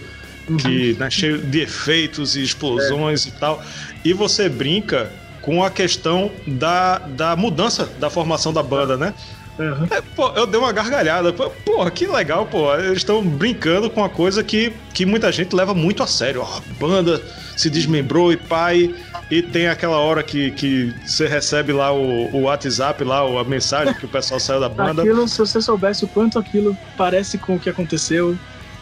uhum. 0.47 0.55
que 0.55 0.93
né, 0.93 1.09
cheio 1.09 1.39
de 1.39 1.61
efeitos 1.61 2.35
e 2.37 2.43
explosões 2.43 3.25
é. 3.25 3.29
e 3.29 3.31
tal. 3.33 3.61
E 4.05 4.13
você 4.13 4.47
brinca 4.47 5.11
com 5.41 5.63
a 5.63 5.71
questão 5.71 6.31
da, 6.45 6.99
da 6.99 7.35
mudança 7.35 7.85
da 7.99 8.09
formação 8.09 8.53
da 8.53 8.61
banda, 8.61 8.95
né? 8.95 9.13
Uhum. 9.59 9.87
É, 9.89 10.01
pô, 10.01 10.29
eu 10.35 10.45
dei 10.45 10.59
uma 10.59 10.71
gargalhada. 10.71 11.33
Pô, 11.33 11.89
que 11.89 12.05
legal, 12.05 12.45
pô. 12.45 12.73
Eles 12.75 12.97
estão 12.97 13.23
brincando 13.23 13.89
com 13.89 14.01
uma 14.01 14.09
coisa 14.09 14.43
que, 14.43 14.71
que 14.93 15.05
muita 15.05 15.31
gente 15.31 15.55
leva 15.55 15.73
muito 15.73 16.03
a 16.03 16.07
sério. 16.07 16.43
a 16.43 16.61
banda 16.79 17.21
se 17.55 17.69
desmembrou 17.69 18.31
e 18.31 18.37
pai. 18.37 18.93
E 19.29 19.41
tem 19.41 19.67
aquela 19.67 19.97
hora 19.97 20.23
que, 20.23 20.51
que 20.51 20.93
você 21.05 21.27
recebe 21.27 21.73
lá 21.73 21.91
o, 21.91 22.33
o 22.33 22.41
WhatsApp, 22.43 23.03
lá, 23.03 23.19
a 23.19 23.43
mensagem 23.43 23.93
que 23.93 24.05
o 24.05 24.07
pessoal 24.07 24.39
saiu 24.39 24.59
da 24.59 24.69
banda. 24.69 25.01
Aquilo, 25.01 25.27
se 25.27 25.39
você 25.39 25.61
soubesse 25.61 26.05
o 26.05 26.07
quanto 26.07 26.39
aquilo 26.39 26.77
parece 26.95 27.37
com 27.37 27.55
o 27.55 27.59
que 27.59 27.69
aconteceu, 27.69 28.37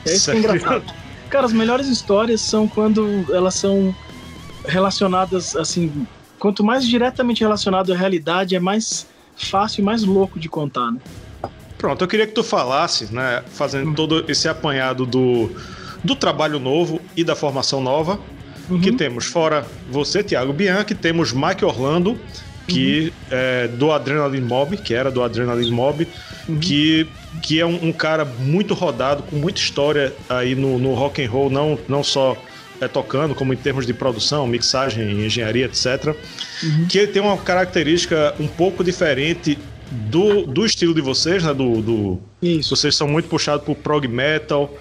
é 0.06 0.14
isso 0.14 0.30
que 0.30 0.38
é 0.38 0.40
engraçado. 0.40 0.84
Cara, 1.30 1.46
as 1.48 1.54
melhores 1.54 1.88
histórias 1.88 2.42
são 2.42 2.68
quando 2.68 3.26
elas 3.34 3.56
são 3.56 3.96
relacionadas, 4.68 5.56
assim, 5.56 6.06
quanto 6.38 6.64
mais 6.64 6.88
diretamente 6.88 7.42
relacionado 7.42 7.92
à 7.92 7.98
realidade, 7.98 8.56
é 8.56 8.60
mais 8.60 9.08
fácil 9.36 9.82
e 9.82 9.84
mais 9.84 10.04
louco 10.04 10.40
de 10.40 10.50
contar, 10.50 10.92
né? 10.92 11.00
Pronto, 11.78 12.04
eu 12.04 12.08
queria 12.08 12.26
que 12.26 12.34
tu 12.34 12.44
falasse, 12.44 13.14
né, 13.14 13.44
fazendo 13.52 13.90
uhum. 13.90 13.94
todo 13.94 14.26
esse 14.28 14.48
apanhado 14.48 15.06
do, 15.06 15.52
do 16.04 16.16
trabalho 16.16 16.60
novo 16.60 17.02
e 17.16 17.24
da 17.24 17.36
formação 17.36 17.82
nova, 17.82 18.20
uhum. 18.70 18.80
que 18.80 18.92
temos 18.94 19.26
fora 19.26 19.66
você, 19.92 20.24
Thiago 20.24 20.54
Bianchi, 20.54 20.96
temos 20.96 21.34
Mike 21.34 21.66
Orlando, 21.66 22.18
que 22.68 23.14
uhum. 23.30 23.38
é 23.38 23.68
do 23.68 23.92
Adrenaline 23.92 24.46
Mob, 24.46 24.78
que 24.78 24.94
era 24.94 25.12
do 25.12 25.22
Adrenaline 25.22 25.70
Mob, 25.70 26.08
uhum. 26.48 26.60
que, 26.60 27.08
que 27.44 27.60
é 27.60 27.66
um, 27.66 27.90
um, 27.90 27.94
cara 27.94 28.26
muito 28.26 28.74
rodado, 28.74 29.24
com 29.24 29.36
muita 29.36 29.60
história 29.60 30.14
aí 30.30 30.56
no, 30.56 30.80
no 30.80 30.94
rock 30.94 31.24
and 31.24 31.30
roll, 31.30 31.50
não, 31.50 31.78
não 31.88 32.04
só 32.04 32.38
é, 32.82 32.88
tocando, 32.88 33.34
como 33.36 33.54
em 33.54 33.58
termos 33.58 33.86
de 33.86 33.94
produção, 33.94 34.46
mixagem, 34.48 35.26
engenharia, 35.26 35.66
etc. 35.66 36.16
Uhum. 36.64 36.88
Que 36.88 37.00
ele 37.00 37.08
tem 37.08 37.22
uma 37.22 37.38
característica 37.38 38.36
um 38.40 38.48
pouco 38.48 38.84
diferente 38.84 39.58
do, 39.92 40.46
do 40.46 40.66
estilo 40.66 40.94
de 40.94 41.02
vocês, 41.02 41.44
né? 41.44 41.54
Do, 41.54 41.82
do 41.82 42.20
Isso. 42.42 42.76
Vocês 42.76 42.96
são 42.96 43.08
muito 43.08 43.30
puxados 43.30 43.66
por 43.66 43.76
prog 43.76 44.08
metal. 44.08 44.74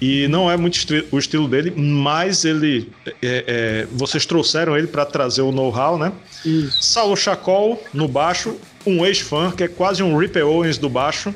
E 0.00 0.26
não 0.28 0.50
é 0.50 0.56
muito 0.56 0.78
o 1.12 1.18
estilo 1.18 1.46
dele, 1.46 1.74
mas 1.76 2.46
ele. 2.46 2.90
É, 3.06 3.12
é, 3.22 3.86
vocês 3.92 4.24
trouxeram 4.24 4.74
ele 4.74 4.86
para 4.86 5.04
trazer 5.04 5.42
o 5.42 5.52
know-how, 5.52 5.98
né? 5.98 6.10
Isso. 6.42 6.82
Saulo 6.82 7.14
Chacol 7.14 7.82
no 7.92 8.08
baixo, 8.08 8.56
um 8.86 9.04
ex-fã, 9.04 9.50
que 9.50 9.62
é 9.62 9.68
quase 9.68 10.02
um 10.02 10.16
Ripper 10.16 10.46
Owens 10.46 10.78
do 10.78 10.88
baixo, 10.88 11.34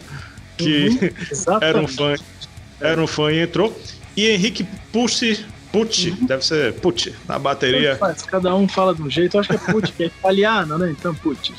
que 0.56 0.88
uhum, 0.88 1.58
era 1.60 1.78
um 1.78 1.86
fã. 1.86 2.14
Era 2.80 3.02
um 3.02 3.06
fã 3.06 3.30
e 3.30 3.40
entrou. 3.40 3.78
E 4.16 4.30
Henrique 4.30 4.66
Pussi 4.90 5.44
Put, 5.74 6.10
uhum. 6.10 6.26
deve 6.26 6.46
ser 6.46 6.72
Put, 6.74 7.12
na 7.28 7.36
bateria. 7.36 7.98
Cada 8.28 8.54
um 8.54 8.68
fala 8.68 8.94
de 8.94 9.02
um 9.02 9.10
jeito, 9.10 9.36
eu 9.36 9.40
acho 9.40 9.48
que 9.48 9.56
é 9.56 9.72
Put, 9.72 9.92
que 9.92 10.04
é 10.04 10.06
italiano, 10.06 10.78
né? 10.78 10.94
Então 10.96 11.12
Put. 11.16 11.52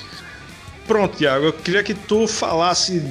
Pronto, 0.88 1.18
Thiago, 1.18 1.48
eu 1.48 1.54
queria 1.54 1.84
que 1.84 1.94
tu 1.94 2.26
falasse, 2.26 3.04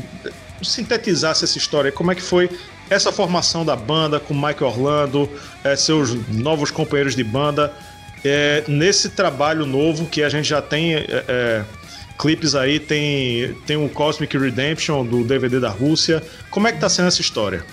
sintetizasse 0.62 1.44
essa 1.44 1.58
história. 1.58 1.92
Como 1.92 2.10
é 2.10 2.14
que 2.14 2.22
foi 2.22 2.48
essa 2.88 3.12
formação 3.12 3.66
da 3.66 3.76
banda 3.76 4.18
com 4.18 4.32
Mike 4.32 4.64
Orlando, 4.64 5.28
é, 5.62 5.76
seus 5.76 6.14
novos 6.28 6.70
companheiros 6.70 7.14
de 7.14 7.22
banda, 7.22 7.70
é, 8.24 8.64
nesse 8.66 9.10
trabalho 9.10 9.66
novo 9.66 10.06
que 10.06 10.22
a 10.22 10.30
gente 10.30 10.48
já 10.48 10.62
tem 10.62 10.94
é 10.94 11.64
clipes 12.18 12.54
aí, 12.54 12.78
tem, 12.78 13.54
tem 13.66 13.76
o 13.76 13.88
Cosmic 13.88 14.38
Redemption 14.38 15.04
do 15.04 15.24
DVD 15.24 15.58
da 15.58 15.68
Rússia. 15.68 16.22
Como 16.48 16.68
é 16.68 16.72
que 16.72 16.78
tá 16.78 16.88
sendo 16.88 17.08
essa 17.08 17.20
história? 17.20 17.64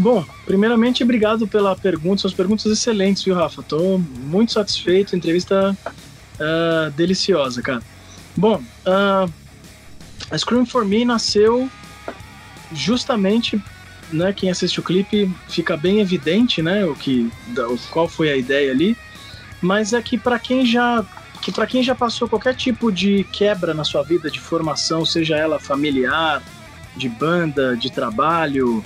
Bom, 0.00 0.24
primeiramente, 0.46 1.02
obrigado 1.02 1.46
pela 1.46 1.76
pergunta. 1.76 2.22
Suas 2.22 2.32
perguntas 2.32 2.64
excelentes, 2.64 3.22
viu, 3.22 3.34
Rafa? 3.34 3.62
Tô 3.62 3.98
muito 3.98 4.50
satisfeito. 4.50 5.14
Entrevista 5.14 5.76
uh, 5.76 6.90
deliciosa, 6.92 7.60
cara. 7.60 7.82
Bom, 8.34 8.62
uh, 8.86 9.30
a 10.30 10.38
Scream 10.38 10.64
for 10.64 10.86
Me 10.86 11.04
nasceu 11.04 11.68
justamente, 12.72 13.62
né? 14.10 14.32
Quem 14.32 14.50
assiste 14.50 14.80
o 14.80 14.82
clipe 14.82 15.30
fica 15.50 15.76
bem 15.76 16.00
evidente, 16.00 16.62
né? 16.62 16.82
O 16.86 16.94
que, 16.94 17.30
qual 17.90 18.08
foi 18.08 18.30
a 18.30 18.36
ideia 18.36 18.72
ali. 18.72 18.96
Mas 19.60 19.92
é 19.92 20.00
que 20.00 20.16
para 20.16 20.38
quem 20.38 20.64
já 20.64 21.04
que 21.42 21.52
para 21.52 21.66
quem 21.66 21.82
já 21.82 21.94
passou 21.94 22.26
qualquer 22.26 22.54
tipo 22.54 22.90
de 22.90 23.24
quebra 23.24 23.74
na 23.74 23.84
sua 23.84 24.02
vida 24.02 24.30
de 24.30 24.40
formação, 24.40 25.04
seja 25.04 25.36
ela 25.36 25.58
familiar, 25.58 26.42
de 26.96 27.08
banda, 27.08 27.76
de 27.76 27.90
trabalho, 27.90 28.82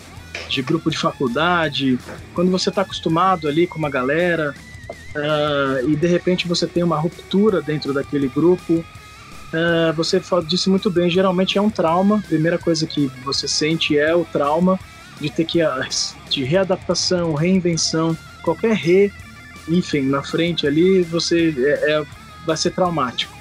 de 0.54 0.62
grupo 0.62 0.90
de 0.90 0.96
faculdade, 0.96 1.98
quando 2.32 2.50
você 2.50 2.68
está 2.68 2.82
acostumado 2.82 3.48
ali 3.48 3.66
com 3.66 3.78
uma 3.78 3.90
galera 3.90 4.54
uh, 4.88 5.90
e 5.90 5.96
de 5.96 6.06
repente 6.06 6.46
você 6.46 6.66
tem 6.66 6.82
uma 6.82 6.96
ruptura 6.96 7.60
dentro 7.60 7.92
daquele 7.92 8.28
grupo, 8.28 8.74
uh, 8.74 9.92
você 9.96 10.22
disse 10.46 10.70
muito 10.70 10.90
bem, 10.90 11.10
geralmente 11.10 11.58
é 11.58 11.60
um 11.60 11.70
trauma. 11.70 12.18
A 12.18 12.28
primeira 12.28 12.58
coisa 12.58 12.86
que 12.86 13.10
você 13.24 13.48
sente 13.48 13.98
é 13.98 14.14
o 14.14 14.24
trauma 14.24 14.78
de 15.20 15.28
ter 15.28 15.44
que 15.44 15.60
ah, 15.60 15.80
de 16.30 16.44
readaptação, 16.44 17.34
reinvenção, 17.34 18.16
qualquer 18.42 18.74
re, 18.74 19.12
enfim, 19.68 20.02
na 20.02 20.22
frente 20.22 20.66
ali, 20.66 21.02
você 21.02 21.54
é, 21.58 21.92
é, 21.92 22.04
vai 22.46 22.56
ser 22.56 22.70
traumático. 22.70 23.34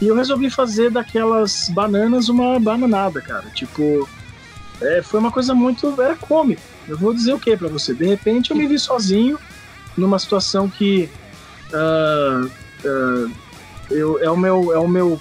E 0.00 0.06
eu 0.06 0.14
resolvi 0.14 0.48
fazer 0.48 0.90
daquelas 0.90 1.68
bananas 1.70 2.28
uma 2.28 2.58
bananada, 2.60 3.20
cara. 3.20 3.46
Tipo, 3.50 4.08
é, 4.80 5.02
foi 5.02 5.20
uma 5.20 5.30
coisa 5.30 5.54
muito. 5.54 6.00
Era 6.00 6.16
cômico. 6.16 6.62
Eu 6.86 6.96
vou 6.96 7.12
dizer 7.12 7.34
o 7.34 7.40
que 7.40 7.56
para 7.56 7.68
você? 7.68 7.94
De 7.94 8.06
repente 8.06 8.50
eu 8.50 8.56
me 8.56 8.66
vi 8.66 8.78
sozinho 8.78 9.38
numa 9.96 10.18
situação 10.18 10.68
que. 10.68 11.08
Uh, 11.72 12.46
uh, 12.46 13.32
eu, 13.90 14.18
é 14.18 14.30
o 14.30 14.36
meu. 14.36 14.72
É 14.72 14.78
o 14.78 14.88
meu 14.88 15.20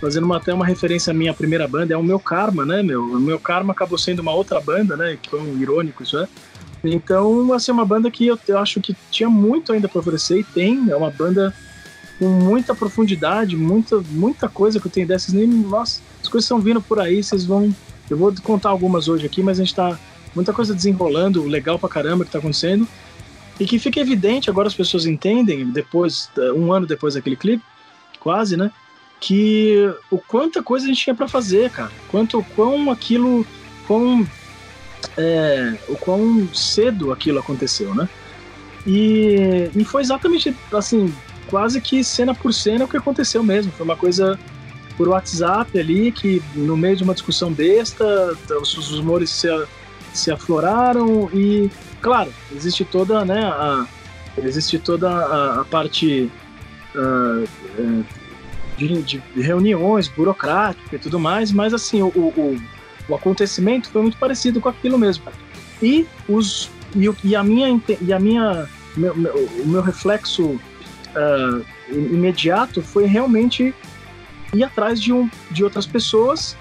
fazendo 0.00 0.24
uma, 0.24 0.36
até 0.36 0.52
uma 0.52 0.66
referência 0.66 1.12
à 1.12 1.14
minha 1.14 1.32
primeira 1.32 1.66
banda, 1.66 1.94
é 1.94 1.96
o 1.96 2.02
meu 2.02 2.18
karma, 2.18 2.66
né, 2.66 2.82
meu? 2.82 3.02
O 3.02 3.18
meu 3.18 3.38
karma 3.38 3.72
acabou 3.72 3.96
sendo 3.96 4.20
uma 4.20 4.32
outra 4.32 4.60
banda, 4.60 4.98
né? 4.98 5.16
Que 5.20 5.30
foi 5.30 5.40
um 5.40 5.58
irônico 5.58 6.02
isso 6.02 6.18
é. 6.18 6.28
Então, 6.84 7.50
assim, 7.54 7.72
uma 7.72 7.86
banda 7.86 8.10
que 8.10 8.26
eu, 8.26 8.38
eu 8.46 8.58
acho 8.58 8.80
que 8.80 8.94
tinha 9.10 9.30
muito 9.30 9.72
ainda 9.72 9.88
para 9.88 9.98
oferecer 9.98 10.40
e 10.40 10.44
tem. 10.44 10.90
É 10.90 10.96
uma 10.96 11.10
banda 11.10 11.54
com 12.18 12.26
muita 12.26 12.74
profundidade, 12.74 13.56
muita, 13.56 14.02
muita 14.10 14.46
coisa 14.46 14.78
que 14.78 14.86
eu 14.86 14.90
tenho 14.90 15.06
dessas. 15.06 15.32
Nem, 15.32 15.46
nossa, 15.46 16.02
as 16.22 16.28
coisas 16.28 16.44
estão 16.44 16.60
vindo 16.60 16.82
por 16.82 17.00
aí, 17.00 17.22
vocês 17.22 17.46
vão 17.46 17.74
eu 18.10 18.16
vou 18.16 18.34
contar 18.42 18.70
algumas 18.70 19.08
hoje 19.08 19.26
aqui, 19.26 19.42
mas 19.42 19.58
a 19.58 19.64
gente 19.64 19.74
tá 19.74 19.98
muita 20.34 20.52
coisa 20.52 20.74
desenrolando, 20.74 21.46
legal 21.46 21.78
pra 21.78 21.88
caramba 21.88 22.24
que 22.24 22.30
tá 22.30 22.38
acontecendo. 22.38 22.86
E 23.58 23.64
que 23.64 23.78
fica 23.78 24.00
evidente, 24.00 24.50
agora 24.50 24.66
as 24.66 24.74
pessoas 24.74 25.06
entendem, 25.06 25.70
depois, 25.70 26.28
um 26.56 26.72
ano 26.72 26.86
depois 26.86 27.14
daquele 27.14 27.36
clipe, 27.36 27.62
quase, 28.18 28.56
né? 28.56 28.70
Que 29.20 29.88
o 30.10 30.18
quanta 30.18 30.62
coisa 30.62 30.86
a 30.86 30.88
gente 30.88 31.02
tinha 31.02 31.14
para 31.14 31.28
fazer, 31.28 31.70
cara. 31.70 31.92
Quanto, 32.10 32.44
quão 32.56 32.90
aquilo, 32.90 33.46
quão, 33.86 34.26
é, 35.16 35.78
o 35.88 35.96
quão 35.96 36.48
cedo 36.52 37.12
aquilo 37.12 37.38
aconteceu, 37.38 37.94
né? 37.94 38.08
E, 38.84 39.70
e 39.74 39.84
foi 39.84 40.02
exatamente 40.02 40.54
assim, 40.72 41.14
quase 41.46 41.80
que 41.80 42.02
cena 42.02 42.34
por 42.34 42.52
cena 42.52 42.84
o 42.84 42.88
que 42.88 42.96
aconteceu 42.96 43.42
mesmo. 43.42 43.70
Foi 43.72 43.84
uma 43.84 43.96
coisa 43.96 44.38
por 44.96 45.08
WhatsApp 45.08 45.78
ali, 45.78 46.12
que 46.12 46.42
no 46.54 46.76
meio 46.76 46.96
de 46.96 47.02
uma 47.02 47.14
discussão 47.14 47.52
besta, 47.52 48.36
os, 48.60 48.90
rumores 48.90 49.30
se, 49.30 49.48
se 50.12 50.30
afloraram 50.30 51.28
e, 51.32 51.70
claro, 52.00 52.32
existe 52.54 52.84
toda, 52.84 53.24
né, 53.24 53.44
a, 53.44 53.86
existe 54.38 54.78
toda 54.78 55.10
a, 55.10 55.60
a 55.60 55.64
parte 55.64 56.30
uh, 56.94 58.04
de, 58.76 59.02
de 59.02 59.22
reuniões 59.36 60.08
burocráticas 60.08 60.92
e 60.92 60.98
tudo 60.98 61.18
mais, 61.18 61.52
mas 61.52 61.74
assim, 61.74 62.02
o, 62.02 62.08
o, 62.08 62.60
o, 63.08 63.14
acontecimento 63.14 63.90
foi 63.90 64.02
muito 64.02 64.16
parecido 64.16 64.60
com 64.60 64.68
aquilo 64.68 64.98
mesmo. 64.98 65.24
E, 65.82 66.06
os, 66.28 66.70
e, 66.94 67.08
e 67.24 67.36
a 67.36 67.42
minha, 67.42 67.80
e 68.00 68.12
a 68.12 68.20
minha 68.20 68.68
meu, 68.96 69.14
meu, 69.16 69.34
o 69.34 69.66
meu 69.66 69.82
reflexo 69.82 70.44
uh, 70.44 71.64
imediato 71.90 72.82
foi 72.82 73.06
realmente 73.06 73.74
ir 74.54 74.64
atrás 74.64 75.00
de, 75.00 75.12
um, 75.12 75.28
de 75.50 75.64
outras 75.64 75.86
pessoas 75.86 76.56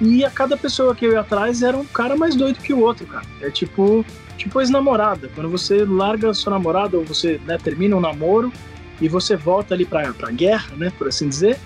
e 0.00 0.24
a 0.24 0.30
cada 0.30 0.56
pessoa 0.56 0.94
que 0.94 1.06
eu 1.06 1.12
ia 1.12 1.20
atrás 1.20 1.62
era 1.62 1.76
um 1.76 1.84
cara 1.84 2.16
mais 2.16 2.34
doido 2.34 2.58
que 2.58 2.72
o 2.72 2.80
outro, 2.80 3.06
cara. 3.06 3.24
É 3.40 3.50
tipo, 3.50 4.04
tipo 4.36 4.60
ex-namorada. 4.60 5.30
Quando 5.34 5.48
você 5.48 5.84
larga 5.84 6.32
sua 6.34 6.52
namorada 6.52 6.96
ou 6.96 7.04
você 7.04 7.40
né, 7.46 7.58
termina 7.58 7.96
um 7.96 8.00
namoro 8.00 8.52
e 9.00 9.08
você 9.08 9.36
volta 9.36 9.74
ali 9.74 9.84
pra, 9.84 10.12
pra 10.12 10.30
guerra, 10.30 10.74
né, 10.76 10.92
por 10.98 11.08
assim 11.08 11.28
dizer, 11.28 11.58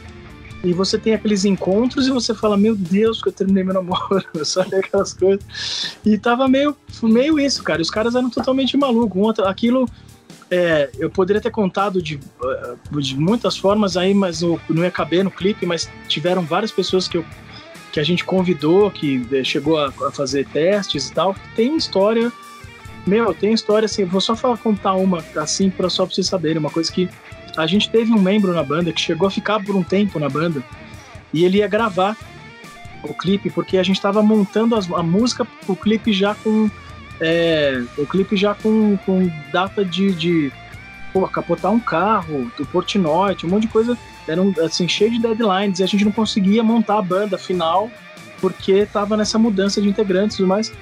e 0.62 0.72
você 0.72 0.98
tem 0.98 1.14
aqueles 1.14 1.44
encontros 1.44 2.06
e 2.06 2.10
você 2.10 2.34
fala, 2.34 2.56
meu 2.56 2.74
Deus, 2.74 3.22
que 3.22 3.28
eu 3.28 3.32
terminei 3.32 3.64
meu 3.64 3.74
namoro, 3.74 4.24
sabe 4.44 4.76
aquelas 4.76 5.14
coisas. 5.14 5.96
E 6.04 6.18
tava 6.18 6.48
meio, 6.48 6.76
meio 7.02 7.38
isso, 7.38 7.62
cara. 7.62 7.80
Os 7.80 7.90
caras 7.90 8.14
eram 8.14 8.28
totalmente 8.28 8.76
malucos. 8.76 9.38
aquilo, 9.40 9.88
é, 10.50 10.90
eu 10.98 11.10
poderia 11.10 11.42
ter 11.42 11.50
contado 11.50 12.00
de, 12.00 12.18
eh, 12.42 12.74
de 13.00 13.18
muitas 13.18 13.56
formas 13.56 13.96
aí, 13.96 14.14
mas 14.14 14.40
não, 14.40 14.58
não 14.68 14.82
ia 14.82 14.90
caber 14.90 15.22
no 15.22 15.30
clipe, 15.30 15.66
mas 15.66 15.90
tiveram 16.08 16.42
várias 16.42 16.72
pessoas 16.72 17.06
que, 17.06 17.18
eu, 17.18 17.24
que 17.92 18.00
a 18.00 18.02
gente 18.02 18.24
convidou, 18.24 18.90
que 18.90 19.26
eh, 19.30 19.44
chegou 19.44 19.78
a, 19.78 19.88
a 19.88 20.10
fazer 20.10 20.46
testes 20.46 21.08
e 21.08 21.12
tal. 21.12 21.36
Tem 21.54 21.76
história, 21.76 22.32
meu, 23.06 23.34
tem 23.34 23.52
história 23.52 23.86
assim, 23.86 24.04
vou 24.04 24.20
só 24.20 24.34
falar, 24.34 24.56
contar 24.56 24.94
uma 24.94 25.22
assim, 25.36 25.68
pra, 25.68 25.90
só 25.90 26.06
pra 26.06 26.14
vocês 26.14 26.26
saberem, 26.26 26.58
uma 26.58 26.70
coisa 26.70 26.90
que 26.90 27.10
a 27.56 27.66
gente 27.66 27.90
teve 27.90 28.12
um 28.12 28.20
membro 28.20 28.54
na 28.54 28.62
banda 28.62 28.92
que 28.92 29.00
chegou 29.00 29.28
a 29.28 29.30
ficar 29.30 29.62
por 29.62 29.76
um 29.76 29.82
tempo 29.82 30.18
na 30.18 30.28
banda 30.28 30.62
e 31.32 31.44
ele 31.44 31.58
ia 31.58 31.68
gravar 31.68 32.16
o 33.02 33.12
clipe 33.12 33.50
porque 33.50 33.76
a 33.76 33.82
gente 33.82 33.96
estava 33.96 34.22
montando 34.22 34.74
as, 34.74 34.90
a 34.90 35.02
música, 35.02 35.46
o 35.66 35.76
clipe 35.76 36.12
já 36.12 36.34
com 36.34 36.70
é, 37.20 37.82
o 37.96 38.06
clipe 38.06 38.36
já 38.36 38.54
com, 38.54 38.96
com 39.04 39.30
data 39.52 39.84
de, 39.84 40.12
de 40.12 40.52
pô, 41.12 41.26
capotar 41.28 41.72
um 41.72 41.80
carro, 41.80 42.50
do 42.56 42.64
Portnoy, 42.66 43.36
um 43.44 43.48
monte 43.48 43.62
de 43.62 43.68
coisa, 43.68 43.96
era 44.26 44.40
um, 44.40 44.52
assim, 44.64 44.88
cheio 44.88 45.10
de 45.10 45.20
deadlines 45.20 45.78
e 45.78 45.82
a 45.82 45.86
gente 45.86 46.04
não 46.04 46.12
conseguia 46.12 46.62
montar 46.62 46.98
a 46.98 47.02
banda 47.02 47.38
final 47.38 47.90
porque 48.40 48.72
estava 48.72 49.16
nessa 49.16 49.38
mudança 49.38 49.80
de 49.82 49.88
integrantes 49.88 50.36
e 50.36 50.38
tudo 50.38 50.48
mais. 50.48 50.72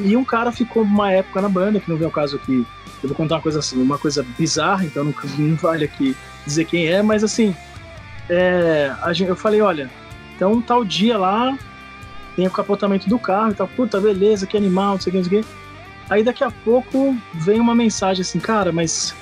E 0.00 0.16
um 0.16 0.24
cara 0.24 0.50
ficou 0.50 0.82
uma 0.82 1.12
época 1.12 1.42
na 1.42 1.48
banda, 1.48 1.78
que 1.78 1.90
não 1.90 1.98
vem 1.98 2.08
o 2.08 2.10
caso 2.10 2.36
aqui 2.36 2.66
eu 3.02 3.08
vou 3.08 3.16
contar 3.16 3.36
uma 3.36 3.42
coisa 3.42 3.58
assim, 3.58 3.82
uma 3.82 3.98
coisa 3.98 4.24
bizarra, 4.38 4.84
então 4.84 5.04
não, 5.04 5.14
não 5.38 5.56
vale 5.56 5.84
aqui 5.84 6.16
dizer 6.46 6.64
quem 6.64 6.86
é, 6.86 7.02
mas 7.02 7.24
assim, 7.24 7.54
é, 8.28 8.94
gente, 9.12 9.28
eu 9.28 9.36
falei, 9.36 9.60
olha, 9.60 9.90
então 10.36 10.60
tal 10.62 10.84
dia 10.84 11.18
lá 11.18 11.56
tem 12.36 12.46
o 12.46 12.50
capotamento 12.50 13.08
do 13.08 13.18
carro 13.18 13.50
e 13.50 13.54
tal, 13.54 13.68
puta, 13.68 14.00
beleza, 14.00 14.46
que 14.46 14.56
animal, 14.56 14.92
não 14.92 15.00
sei 15.00 15.10
o 15.10 15.12
que, 15.12 15.18
não 15.18 15.28
sei 15.28 15.40
o 15.40 15.42
que. 15.42 15.48
Aí 16.12 16.22
daqui 16.22 16.44
a 16.44 16.50
pouco 16.50 17.16
vem 17.32 17.58
uma 17.58 17.74
mensagem 17.74 18.20
assim, 18.20 18.38
cara, 18.38 18.70
mas 18.70 19.14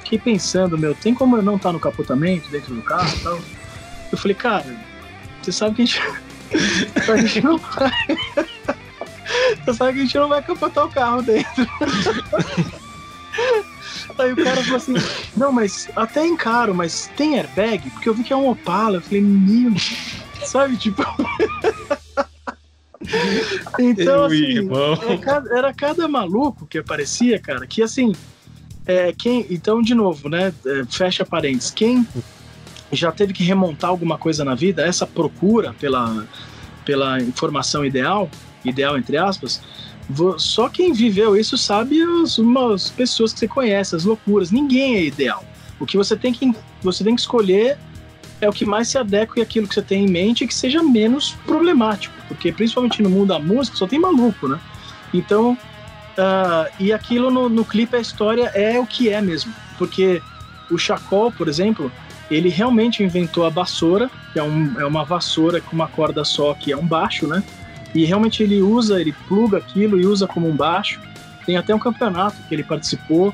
fiquei 0.00 0.18
pensando, 0.18 0.76
meu, 0.76 0.94
tem 0.94 1.14
como 1.14 1.34
eu 1.34 1.42
não 1.42 1.56
estar 1.56 1.70
tá 1.70 1.72
no 1.72 1.80
capotamento 1.80 2.50
dentro 2.50 2.74
do 2.74 2.82
carro 2.82 3.08
e 3.08 3.20
tal? 3.22 3.40
Eu 4.12 4.18
falei, 4.18 4.34
cara, 4.34 4.76
você 5.40 5.50
sabe 5.50 5.76
que 5.76 5.82
a 5.82 5.86
gente, 5.86 6.02
a 7.10 7.16
gente 7.16 7.40
não 7.40 7.56
vai. 7.56 7.90
Você 9.64 9.74
sabe 9.74 9.94
que 9.94 9.98
a 9.98 10.02
gente 10.02 10.18
não 10.18 10.28
vai 10.28 10.42
capotar 10.42 10.84
o 10.84 10.90
carro 10.90 11.22
dentro. 11.22 11.66
Aí 14.18 14.32
o 14.32 14.36
cara 14.36 14.62
falou 14.62 14.76
assim: 14.76 14.94
Não, 15.36 15.50
mas 15.50 15.88
até 15.96 16.24
encaro, 16.24 16.74
mas 16.74 17.10
tem 17.16 17.36
airbag? 17.36 17.90
Porque 17.90 18.08
eu 18.08 18.14
vi 18.14 18.22
que 18.22 18.32
é 18.32 18.36
um 18.36 18.48
Opala. 18.48 18.98
Eu 18.98 19.02
falei: 19.02 19.20
Meu, 19.20 19.72
sabe? 20.44 20.76
Tipo. 20.76 21.02
Então, 23.78 24.24
assim, 24.24 24.68
era 25.02 25.18
cada, 25.18 25.58
era 25.58 25.74
cada, 25.74 26.08
maluco 26.08 26.66
que 26.66 26.78
aparecia, 26.78 27.38
cara, 27.38 27.66
que 27.66 27.82
assim. 27.82 28.12
É, 28.86 29.12
quem, 29.12 29.44
então, 29.50 29.82
de 29.82 29.94
novo, 29.94 30.28
né? 30.28 30.54
É, 30.64 30.84
fecha 30.88 31.24
parênteses. 31.24 31.72
Quem 31.72 32.06
já 32.92 33.10
teve 33.10 33.32
que 33.32 33.42
remontar 33.42 33.90
alguma 33.90 34.16
coisa 34.16 34.44
na 34.44 34.54
vida, 34.54 34.86
essa 34.86 35.06
procura 35.06 35.74
pela, 35.74 36.26
pela 36.84 37.20
informação 37.20 37.84
ideal, 37.84 38.30
ideal 38.64 38.96
entre 38.96 39.16
aspas, 39.16 39.60
só 40.38 40.68
quem 40.68 40.92
viveu 40.92 41.36
isso 41.36 41.58
sabe 41.58 42.00
as, 42.22 42.38
as 42.72 42.90
pessoas 42.90 43.32
que 43.32 43.40
você 43.40 43.48
conhece, 43.48 43.96
as 43.96 44.04
loucuras. 44.04 44.50
Ninguém 44.50 44.96
é 44.96 45.04
ideal. 45.04 45.44
O 45.80 45.86
que 45.86 45.96
você 45.96 46.16
tem 46.16 46.32
que, 46.32 46.54
você 46.82 47.02
tem 47.02 47.14
que 47.14 47.20
escolher 47.20 47.76
é 48.40 48.48
o 48.48 48.52
que 48.52 48.64
mais 48.64 48.88
se 48.88 48.98
adequa 48.98 49.42
àquilo 49.42 49.66
que 49.66 49.74
você 49.74 49.82
tem 49.82 50.04
em 50.04 50.10
mente 50.10 50.44
e 50.44 50.46
que 50.46 50.54
seja 50.54 50.82
menos 50.82 51.32
problemático. 51.46 52.14
Porque, 52.28 52.52
principalmente 52.52 53.02
no 53.02 53.10
mundo 53.10 53.28
da 53.28 53.38
música, 53.38 53.76
só 53.76 53.86
tem 53.86 53.98
maluco, 53.98 54.48
né? 54.48 54.60
Então, 55.12 55.52
uh, 55.52 56.70
e 56.78 56.92
aquilo 56.92 57.30
no, 57.30 57.48
no 57.48 57.64
clipe, 57.64 57.96
a 57.96 58.00
história 58.00 58.50
é 58.54 58.78
o 58.78 58.86
que 58.86 59.08
é 59.08 59.20
mesmo. 59.20 59.52
Porque 59.78 60.20
o 60.70 60.76
Chacol, 60.76 61.32
por 61.32 61.48
exemplo, 61.48 61.90
ele 62.30 62.48
realmente 62.48 63.02
inventou 63.02 63.46
a 63.46 63.50
vassoura, 63.50 64.10
que 64.32 64.38
é, 64.38 64.42
um, 64.42 64.80
é 64.80 64.84
uma 64.84 65.04
vassoura 65.04 65.60
com 65.60 65.74
uma 65.74 65.86
corda 65.86 66.24
só, 66.24 66.52
que 66.54 66.72
é 66.72 66.76
um 66.76 66.86
baixo, 66.86 67.26
né? 67.26 67.42
E 67.94 68.04
realmente 68.04 68.42
ele 68.42 68.60
usa, 68.60 69.00
ele 69.00 69.12
pluga 69.26 69.58
aquilo 69.58 69.98
e 69.98 70.04
usa 70.04 70.26
como 70.26 70.48
um 70.48 70.54
baixo. 70.54 71.00
Tem 71.46 71.56
até 71.56 71.74
um 71.74 71.78
campeonato 71.78 72.36
que 72.48 72.54
ele 72.54 72.64
participou 72.64 73.32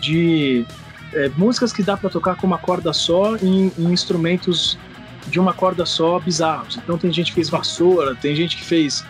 de 0.00 0.64
é, 1.12 1.28
músicas 1.36 1.72
que 1.72 1.82
dá 1.82 1.96
para 1.96 2.10
tocar 2.10 2.36
com 2.36 2.46
uma 2.46 2.58
corda 2.58 2.92
só 2.92 3.36
em, 3.36 3.72
em, 3.78 3.92
instrumentos 3.92 4.78
de 5.26 5.38
uma 5.38 5.52
corda 5.52 5.84
só 5.84 6.18
bizarros. 6.18 6.76
Então 6.76 6.96
tem 6.98 7.12
gente 7.12 7.30
que 7.30 7.36
fez 7.36 7.48
vassoura, 7.48 8.14
tem 8.14 8.34
gente 8.34 8.56
que 8.56 8.64
fez 8.64 9.04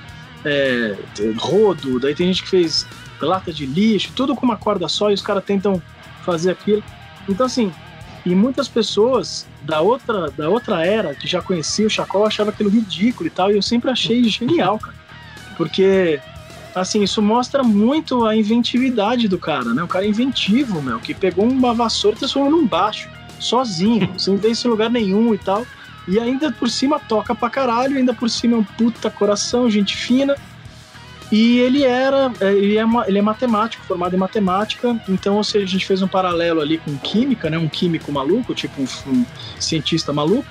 é, 0.44 0.96
rodo, 1.38 2.00
daí 2.00 2.14
tem 2.14 2.26
gente 2.26 2.42
que 2.42 2.48
fez 2.50 2.86
lata 3.20 3.52
de 3.52 3.66
lixo, 3.66 4.12
tudo 4.14 4.34
com 4.34 4.44
uma 4.44 4.56
corda 4.56 4.88
só 4.88 5.10
e 5.10 5.14
os 5.14 5.22
caras 5.22 5.44
tentam 5.44 5.80
fazer 6.24 6.50
aquilo. 6.50 6.82
Então 7.28 7.46
assim, 7.46 7.72
e 8.24 8.34
muitas 8.34 8.68
pessoas 8.68 9.46
da 9.62 9.80
outra, 9.80 10.30
da 10.30 10.48
outra 10.48 10.84
era 10.84 11.14
que 11.14 11.26
já 11.26 11.40
conhecia 11.40 11.86
o 11.86 11.90
Chacol 11.90 12.26
achava 12.26 12.50
aquilo 12.50 12.70
ridículo 12.70 13.26
e 13.26 13.30
tal, 13.30 13.50
e 13.50 13.56
eu 13.56 13.62
sempre 13.62 13.90
achei 13.90 14.24
genial, 14.24 14.78
cara. 14.78 15.00
Porque, 15.56 16.20
assim, 16.74 17.02
isso 17.02 17.20
mostra 17.20 17.62
muito 17.62 18.24
a 18.26 18.36
inventividade 18.36 19.28
do 19.28 19.38
cara, 19.38 19.74
né? 19.74 19.82
O 19.82 19.88
cara 19.88 20.04
é 20.04 20.08
inventivo, 20.08 20.82
meu, 20.82 20.98
que 20.98 21.14
pegou 21.14 21.44
uma 21.44 21.74
vassoura 21.74 22.16
e 22.16 22.18
transformou 22.20 22.50
num 22.50 22.66
baixo, 22.66 23.08
sozinho, 23.38 24.12
sem 24.18 24.36
ver 24.36 24.50
isso 24.50 24.66
em 24.66 24.70
lugar 24.70 24.90
nenhum 24.90 25.34
e 25.34 25.38
tal. 25.38 25.66
E 26.08 26.18
ainda 26.18 26.50
por 26.50 26.68
cima 26.68 26.98
toca 26.98 27.34
pra 27.34 27.50
caralho, 27.50 27.96
ainda 27.96 28.14
por 28.14 28.28
cima 28.28 28.56
é 28.56 28.58
um 28.58 28.64
puta 28.64 29.10
coração, 29.10 29.70
gente 29.70 29.96
fina. 29.96 30.36
E 31.30 31.58
ele 31.60 31.84
era, 31.84 32.32
é, 32.40 32.52
ele 32.52 32.76
é, 32.76 32.84
ele 33.06 33.18
é 33.18 33.22
matemático, 33.22 33.84
formado 33.84 34.14
em 34.16 34.18
matemática, 34.18 35.00
então, 35.08 35.36
ou 35.36 35.44
seja, 35.44 35.64
a 35.64 35.68
gente 35.68 35.86
fez 35.86 36.02
um 36.02 36.08
paralelo 36.08 36.60
ali 36.60 36.78
com 36.78 36.96
química, 36.98 37.48
né? 37.48 37.56
Um 37.56 37.68
químico 37.68 38.10
maluco, 38.10 38.52
tipo 38.52 38.82
um, 38.82 38.86
um 39.10 39.24
cientista 39.58 40.12
maluco, 40.12 40.46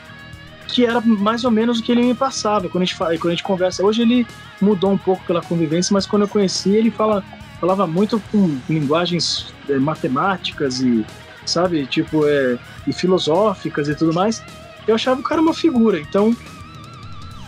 que 0.70 0.86
era 0.86 1.01
mais 1.01 1.43
ou 1.43 1.51
menos 1.51 1.80
o 1.80 1.84
que 1.84 1.91
ele 1.91 2.03
me 2.03 2.13
passava 2.13 2.70
quando 2.70 2.84
a 2.84 2.86
gente, 2.86 2.95
quando 2.95 3.28
a 3.28 3.32
gente 3.32 3.43
conversa. 3.43 3.84
Hoje 3.84 4.01
ele 4.01 4.28
mudou 4.61 4.91
um 4.91 4.97
pouco 4.97 5.24
pela 5.26 5.41
convivência, 5.41 5.93
mas 5.93 6.05
quando 6.05 6.24
eu 6.24 6.28
conheci 6.28 6.70
ele 6.76 6.91
fala, 6.91 7.24
falava 7.59 7.88
muito 7.88 8.22
com 8.32 8.57
linguagens 8.70 9.53
é, 9.67 9.78
matemáticas 9.78 10.82
e, 10.82 11.05
sabe, 11.45 11.86
tipo, 11.86 12.26
é, 12.28 12.57
e 12.88 12.93
filosóficas 12.93 13.88
e 13.88 13.95
tudo 13.95 14.13
mais. 14.13 14.43
Eu 14.88 14.95
achava 14.95 15.20
o 15.20 15.24
cara 15.24 15.41
uma 15.41 15.53
figura, 15.53 15.99
então 15.99 16.36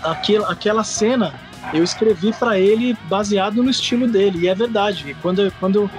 aquela, 0.04 0.52
aquela 0.52 0.84
cena 0.84 1.34
eu 1.74 1.84
escrevi 1.84 2.34
para 2.34 2.60
ele 2.60 2.98
baseado 3.08 3.62
no 3.64 3.70
estilo 3.70 4.08
dele. 4.08 4.40
E 4.40 4.48
é 4.48 4.56
verdade. 4.56 5.16
Quando, 5.22 5.52
quando 5.60 5.90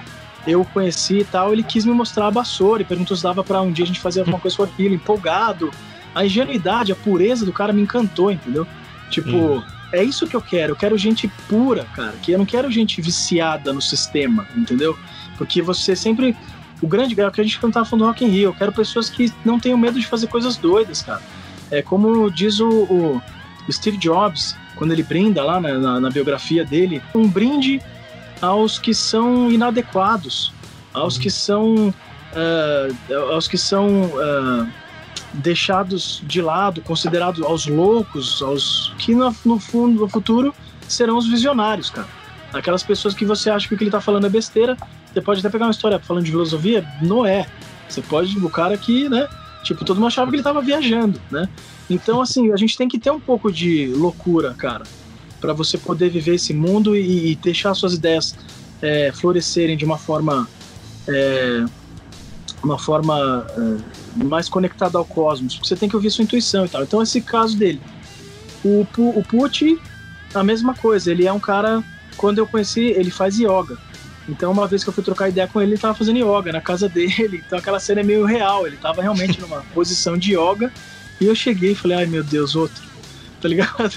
eu 0.47 0.65
conheci 0.65 1.21
e 1.21 1.25
tal, 1.25 1.53
ele 1.53 1.63
quis 1.63 1.85
me 1.85 1.93
mostrar 1.93 2.27
a 2.27 2.31
vassoura 2.31 2.83
e 2.83 2.85
perguntou 2.85 3.17
se 3.17 3.23
dava 3.23 3.45
para 3.45 3.63
um 3.63 3.71
dia 3.71 3.85
a 3.85 3.87
gente 3.87 4.01
fazer 4.01 4.21
alguma 4.21 4.41
coisa 4.41 4.57
com 4.57 4.65
aquilo, 4.65 4.95
empolgado. 4.95 5.71
A 6.15 6.25
ingenuidade, 6.25 6.93
a 6.93 6.97
pureza 6.97 7.45
do 7.45 7.53
cara 7.53 7.73
me 7.73 7.83
encantou, 7.83 8.31
entendeu? 8.31 8.67
Tipo, 9.11 9.37
hum. 9.37 9.63
é 9.93 10.03
isso 10.03 10.27
que 10.27 10.37
eu 10.37 10.41
quero. 10.41 10.73
Eu 10.73 10.77
quero 10.77 10.97
gente 10.99 11.29
pura, 11.49 11.85
cara. 11.95 12.15
Que 12.23 12.33
eu 12.33 12.39
não 12.39 12.47
quero 12.47 12.71
gente 12.71 13.01
viciada 13.01 13.73
no 13.73 13.81
sistema, 13.81 14.47
entendeu? 14.57 14.97
Porque 15.37 15.63
você 15.63 15.97
sempre. 15.97 16.37
O 16.81 16.87
grande. 16.87 17.19
É 17.21 17.27
o 17.27 17.31
que 17.31 17.41
a 17.41 17.45
gente 17.45 17.59
cantava 17.59 17.87
falando 17.87 18.03
no 18.03 18.09
Rock 18.09 18.25
in 18.25 18.29
Rio. 18.29 18.51
Eu 18.51 18.55
quero 18.55 18.73
pessoas 18.73 19.09
que 19.09 19.33
não 19.45 19.59
tenham 19.59 19.79
medo 19.79 19.99
de 19.99 20.07
fazer 20.07 20.27
coisas 20.27 20.57
doidas, 20.57 21.03
cara. 21.03 21.23
É 21.71 21.81
como 21.81 22.31
diz 22.31 22.61
o, 22.61 22.69
o 22.69 23.23
Steve 23.71 23.97
Jobs 23.97 24.57
quando 24.77 24.93
ele 24.93 25.03
brinda 25.03 25.45
lá 25.45 25.61
na, 25.61 25.79
na, 25.79 26.01
na 26.01 26.11
biografia 26.11 26.65
dele, 26.65 27.01
um 27.15 27.29
brinde 27.29 27.81
aos 28.41 28.79
que 28.79 28.93
são 28.93 29.51
inadequados, 29.51 30.53
aos 30.93 31.17
que 31.17 31.31
são 31.31 31.89
uh, 31.89 33.33
aos 33.33 33.47
que 33.47 33.57
são 33.57 34.07
uh, 34.07 34.69
deixados 35.33 36.23
de 36.27 36.43
lado, 36.43 36.81
considerados 36.83 37.43
aos 37.43 37.67
loucos, 37.67 38.43
aos 38.43 38.93
que 38.99 39.15
no, 39.15 39.35
no, 39.45 39.59
fundo, 39.59 40.01
no 40.01 40.09
futuro 40.09 40.55
serão 40.89 41.17
os 41.17 41.29
visionários, 41.29 41.91
cara. 41.91 42.09
Aquelas 42.53 42.83
pessoas 42.83 43.15
que 43.15 43.25
você 43.25 43.49
acha 43.49 43.67
que 43.67 43.75
o 43.75 43.79
que 43.79 43.85
ele 43.85 43.91
tá 43.91 44.01
falando 44.01 44.27
é 44.27 44.31
besteira, 44.31 44.77
você 45.13 45.21
pode 45.21 45.41
até 45.41 45.49
pegar 45.49 45.67
uma 45.67 45.71
história 45.71 45.99
falando 45.99 46.25
de 46.25 46.31
filosofia, 46.31 46.87
não 47.01 47.25
é. 47.25 47.47
Você 47.89 48.03
pode, 48.03 48.37
o 48.39 48.51
cara 48.51 48.77
que, 48.77 49.09
né, 49.09 49.27
Tipo, 49.63 49.85
todo 49.85 49.97
mundo 49.97 50.09
achava 50.09 50.31
que 50.31 50.37
ele 50.37 50.43
tava 50.43 50.61
viajando, 50.61 51.21
né? 51.31 51.49
Então, 51.89 52.21
assim, 52.21 52.53
a 52.53 52.57
gente 52.57 52.77
tem 52.77 52.89
que 52.89 52.99
ter 52.99 53.11
um 53.11 53.21
pouco 53.21 53.51
de 53.51 53.87
loucura, 53.95 54.55
cara, 54.55 54.85
para 55.41 55.53
você 55.53 55.79
poder 55.79 56.11
viver 56.11 56.35
esse 56.35 56.53
mundo 56.53 56.97
e, 56.97 57.33
e 57.33 57.37
deixar 57.37 57.75
suas 57.75 57.95
ideias 57.95 58.37
é, 58.81 59.13
florescerem 59.13 59.77
de 59.77 59.85
uma 59.85 59.99
forma. 59.99 60.49
É, 61.09 61.65
uma 62.63 62.79
forma 62.79 63.47
é, 63.51 64.02
mais 64.15 64.49
conectada 64.49 64.99
ao 64.99 65.05
cosmos, 65.05 65.55
porque 65.55 65.69
você 65.69 65.77
tem 65.77 65.89
que 65.89 65.97
ouvir 65.97 66.11
sua 66.11 66.25
intuição 66.25 66.65
e 66.65 66.69
tal. 66.69 66.83
Então, 66.83 67.03
esse 67.03 67.21
caso 67.21 67.57
dele. 67.57 67.81
O, 68.65 68.87
o 68.97 69.23
Pucci, 69.25 69.79
a 70.35 70.43
mesma 70.45 70.75
coisa, 70.75 71.11
ele 71.11 71.27
é 71.27 71.33
um 71.33 71.41
cara. 71.41 71.83
Quando 72.17 72.39
eu 72.39 72.47
conheci, 72.47 72.81
ele 72.81 73.11
faz 73.11 73.39
yoga. 73.39 73.77
Então, 74.29 74.53
uma 74.53 74.67
vez 74.67 74.85
que 74.85 74.89
eu 74.89 74.95
fui 74.95 75.03
trocar 75.03 75.29
ideia 75.29 75.49
com 75.49 75.61
ele, 75.61 75.73
ele 75.73 75.81
tava 75.81 75.95
fazendo 75.95 76.19
yoga 76.19 76.53
na 76.53 76.61
casa 76.61 76.89
dele. 76.91 77.43
Então, 77.45 77.59
aquela 77.59 77.81
cena 77.81 78.01
é 78.01 78.05
meio 78.05 78.25
real. 78.25 78.67
Ele 78.67 78.77
tava 78.77 79.03
realmente 79.03 79.41
numa 79.41 79.63
posição 79.75 80.17
de 80.17 80.37
yoga. 80.37 80.73
E 81.21 81.27
eu 81.27 81.35
cheguei 81.35 81.73
e 81.73 81.75
falei, 81.75 81.99
ai 81.99 82.07
meu 82.07 82.23
Deus, 82.23 82.55
outro. 82.55 82.83
Tá 83.43 83.49
ligado? 83.49 83.93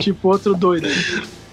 tipo, 0.00 0.26
outro 0.26 0.52
doido. 0.52 0.88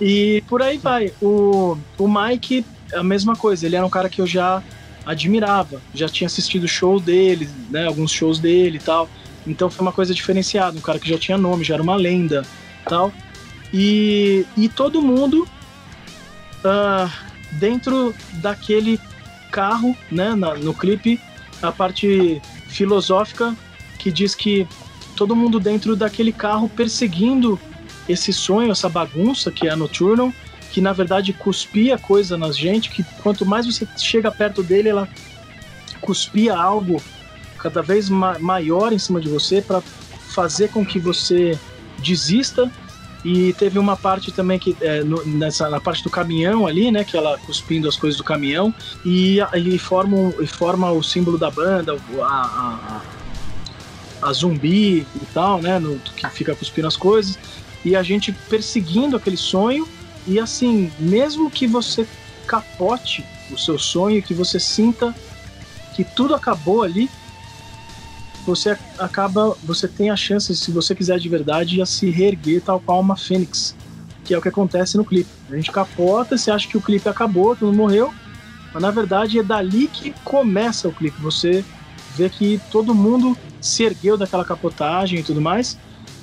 E 0.01 0.43
por 0.47 0.59
aí 0.59 0.79
vai. 0.79 1.13
O, 1.21 1.77
o 1.95 2.07
Mike, 2.07 2.65
a 2.91 3.03
mesma 3.03 3.35
coisa. 3.35 3.67
Ele 3.67 3.75
era 3.75 3.85
um 3.85 3.91
cara 3.91 4.09
que 4.09 4.19
eu 4.19 4.25
já 4.25 4.63
admirava. 5.07 5.81
Já 5.93 6.09
tinha 6.09 6.27
assistido 6.27 6.67
show 6.67 6.99
dele, 6.99 7.49
né? 7.69 7.87
Alguns 7.87 8.11
shows 8.11 8.39
dele 8.39 8.77
e 8.77 8.81
tal. 8.81 9.09
Então 9.45 9.69
foi 9.69 9.81
uma 9.81 9.93
coisa 9.93 10.13
diferenciada. 10.13 10.77
Um 10.77 10.81
cara 10.81 10.99
que 10.99 11.09
já 11.09 11.17
tinha 11.17 11.37
nome, 11.37 11.63
já 11.63 11.75
era 11.75 11.83
uma 11.83 11.95
lenda 11.95 12.45
tal. 12.85 13.11
E, 13.73 14.45
e 14.55 14.69
todo 14.69 15.01
mundo 15.01 15.47
uh, 16.63 17.11
dentro 17.53 18.13
daquele 18.33 18.99
carro, 19.51 19.95
né, 20.11 20.35
na, 20.35 20.55
no 20.55 20.73
clipe, 20.73 21.19
a 21.61 21.71
parte 21.71 22.41
filosófica 22.67 23.55
que 23.97 24.11
diz 24.11 24.35
que 24.35 24.67
todo 25.15 25.35
mundo 25.35 25.59
dentro 25.59 25.95
daquele 25.95 26.31
carro 26.31 26.69
perseguindo 26.69 27.59
esse 28.07 28.31
sonho, 28.31 28.71
essa 28.71 28.87
bagunça 28.87 29.51
que 29.51 29.67
é 29.67 29.71
a 29.71 29.75
Nocturnal, 29.75 30.31
que 30.71 30.81
na 30.81 30.93
verdade 30.93 31.33
cuspia 31.33 31.97
coisa 31.97 32.37
na 32.37 32.51
gente, 32.51 32.89
que 32.89 33.03
quanto 33.21 33.45
mais 33.45 33.65
você 33.65 33.87
chega 33.97 34.31
perto 34.31 34.61
dele, 34.63 34.89
ela 34.89 35.07
cuspia 36.01 36.55
algo 36.55 37.01
cada 37.57 37.81
vez 37.81 38.09
ma 38.09 38.37
maior 38.39 38.93
em 38.93 38.99
cima 38.99 39.19
de 39.19 39.27
você 39.27 39.61
para 39.61 39.81
fazer 39.81 40.69
com 40.69 40.85
que 40.85 40.99
você 40.99 41.57
desista. 41.99 42.71
E 43.25 43.51
teve 43.53 43.79
uma 43.79 43.97
parte 43.97 44.31
também 44.31 44.59
que 44.59 44.77
é, 44.79 45.03
no, 45.03 45.25
nessa 45.25 45.69
na 45.69 45.81
parte 45.81 46.03
do 46.03 46.09
caminhão 46.09 46.67
ali, 46.67 46.91
né, 46.91 47.03
que 47.03 47.17
ela 47.17 47.37
cuspindo 47.39 47.89
as 47.89 47.97
coisas 47.97 48.17
do 48.17 48.23
caminhão 48.23 48.73
e, 49.03 49.39
e 49.55 49.77
forma 49.79 50.33
e 50.39 50.45
forma 50.45 50.91
o 50.91 51.03
símbolo 51.03 51.37
da 51.37 51.49
banda, 51.49 51.97
a, 52.21 53.01
a, 54.21 54.29
a 54.29 54.33
zumbi 54.33 54.99
e 54.99 55.25
tal, 55.33 55.61
né, 55.61 55.79
no, 55.79 55.99
que 56.15 56.29
fica 56.29 56.55
cuspindo 56.55 56.87
as 56.87 56.95
coisas. 56.95 57.37
E 57.83 57.95
a 57.95 58.03
gente 58.03 58.31
perseguindo 58.31 59.17
aquele 59.17 59.37
sonho 59.37 59.87
e 60.27 60.39
assim, 60.39 60.91
mesmo 60.99 61.49
que 61.49 61.65
você 61.65 62.05
capote 62.45 63.25
o 63.51 63.57
seu 63.57 63.79
sonho, 63.79 64.21
que 64.21 64.33
você 64.33 64.59
sinta 64.59 65.15
que 65.95 66.03
tudo 66.03 66.35
acabou 66.35 66.83
ali, 66.83 67.09
você 68.45 68.77
acaba, 68.97 69.57
você 69.63 69.87
tem 69.87 70.09
a 70.09 70.15
chance, 70.15 70.55
se 70.55 70.71
você 70.71 70.93
quiser 70.93 71.17
de 71.17 71.27
verdade, 71.27 71.81
a 71.81 71.85
se 71.85 72.09
reerguer 72.09 72.61
tal 72.61 72.79
qual 72.79 72.99
uma 72.99 73.15
fênix, 73.15 73.75
que 74.25 74.33
é 74.33 74.37
o 74.37 74.41
que 74.41 74.49
acontece 74.49 74.97
no 74.97 75.05
clipe. 75.05 75.29
A 75.49 75.55
gente 75.55 75.71
capota, 75.71 76.37
você 76.37 76.51
acha 76.51 76.67
que 76.67 76.77
o 76.77 76.81
clipe 76.81 77.07
acabou, 77.07 77.55
todo 77.55 77.69
mundo 77.69 77.77
morreu, 77.77 78.13
mas 78.73 78.81
na 78.81 78.91
verdade 78.91 79.39
é 79.39 79.43
dali 79.43 79.87
que 79.87 80.13
começa 80.23 80.87
o 80.87 80.93
clipe. 80.93 81.21
Você 81.21 81.63
vê 82.15 82.29
que 82.29 82.59
todo 82.69 82.93
mundo 82.93 83.37
se 83.61 83.83
ergueu 83.83 84.17
daquela 84.17 84.45
capotagem 84.45 85.19
e 85.19 85.23
tudo 85.23 85.41
mais, 85.41 85.77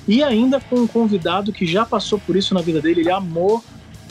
e 0.07 0.23
ainda 0.23 0.61
com 0.61 0.81
um 0.81 0.87
convidado 0.87 1.51
que 1.51 1.65
já 1.65 1.85
passou 1.85 2.19
por 2.19 2.35
isso 2.35 2.53
na 2.53 2.61
vida 2.61 2.81
dele, 2.81 3.01
ele 3.01 3.11
amou 3.11 3.63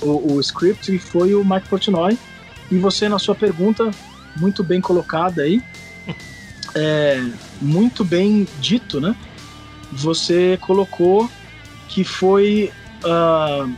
o, 0.02 0.34
o 0.34 0.40
script 0.40 0.94
e 0.94 0.98
foi 0.98 1.34
o 1.34 1.44
Mike 1.44 1.68
Portnoy. 1.68 2.18
E 2.70 2.78
você, 2.78 3.08
na 3.08 3.18
sua 3.18 3.34
pergunta, 3.34 3.90
muito 4.36 4.62
bem 4.62 4.80
colocada 4.80 5.42
aí, 5.42 5.62
é, 6.74 7.24
muito 7.60 8.04
bem 8.04 8.46
dito, 8.58 9.00
né? 9.00 9.14
Você 9.92 10.58
colocou 10.60 11.30
que 11.88 12.04
foi. 12.04 12.72
Uh, 13.04 13.72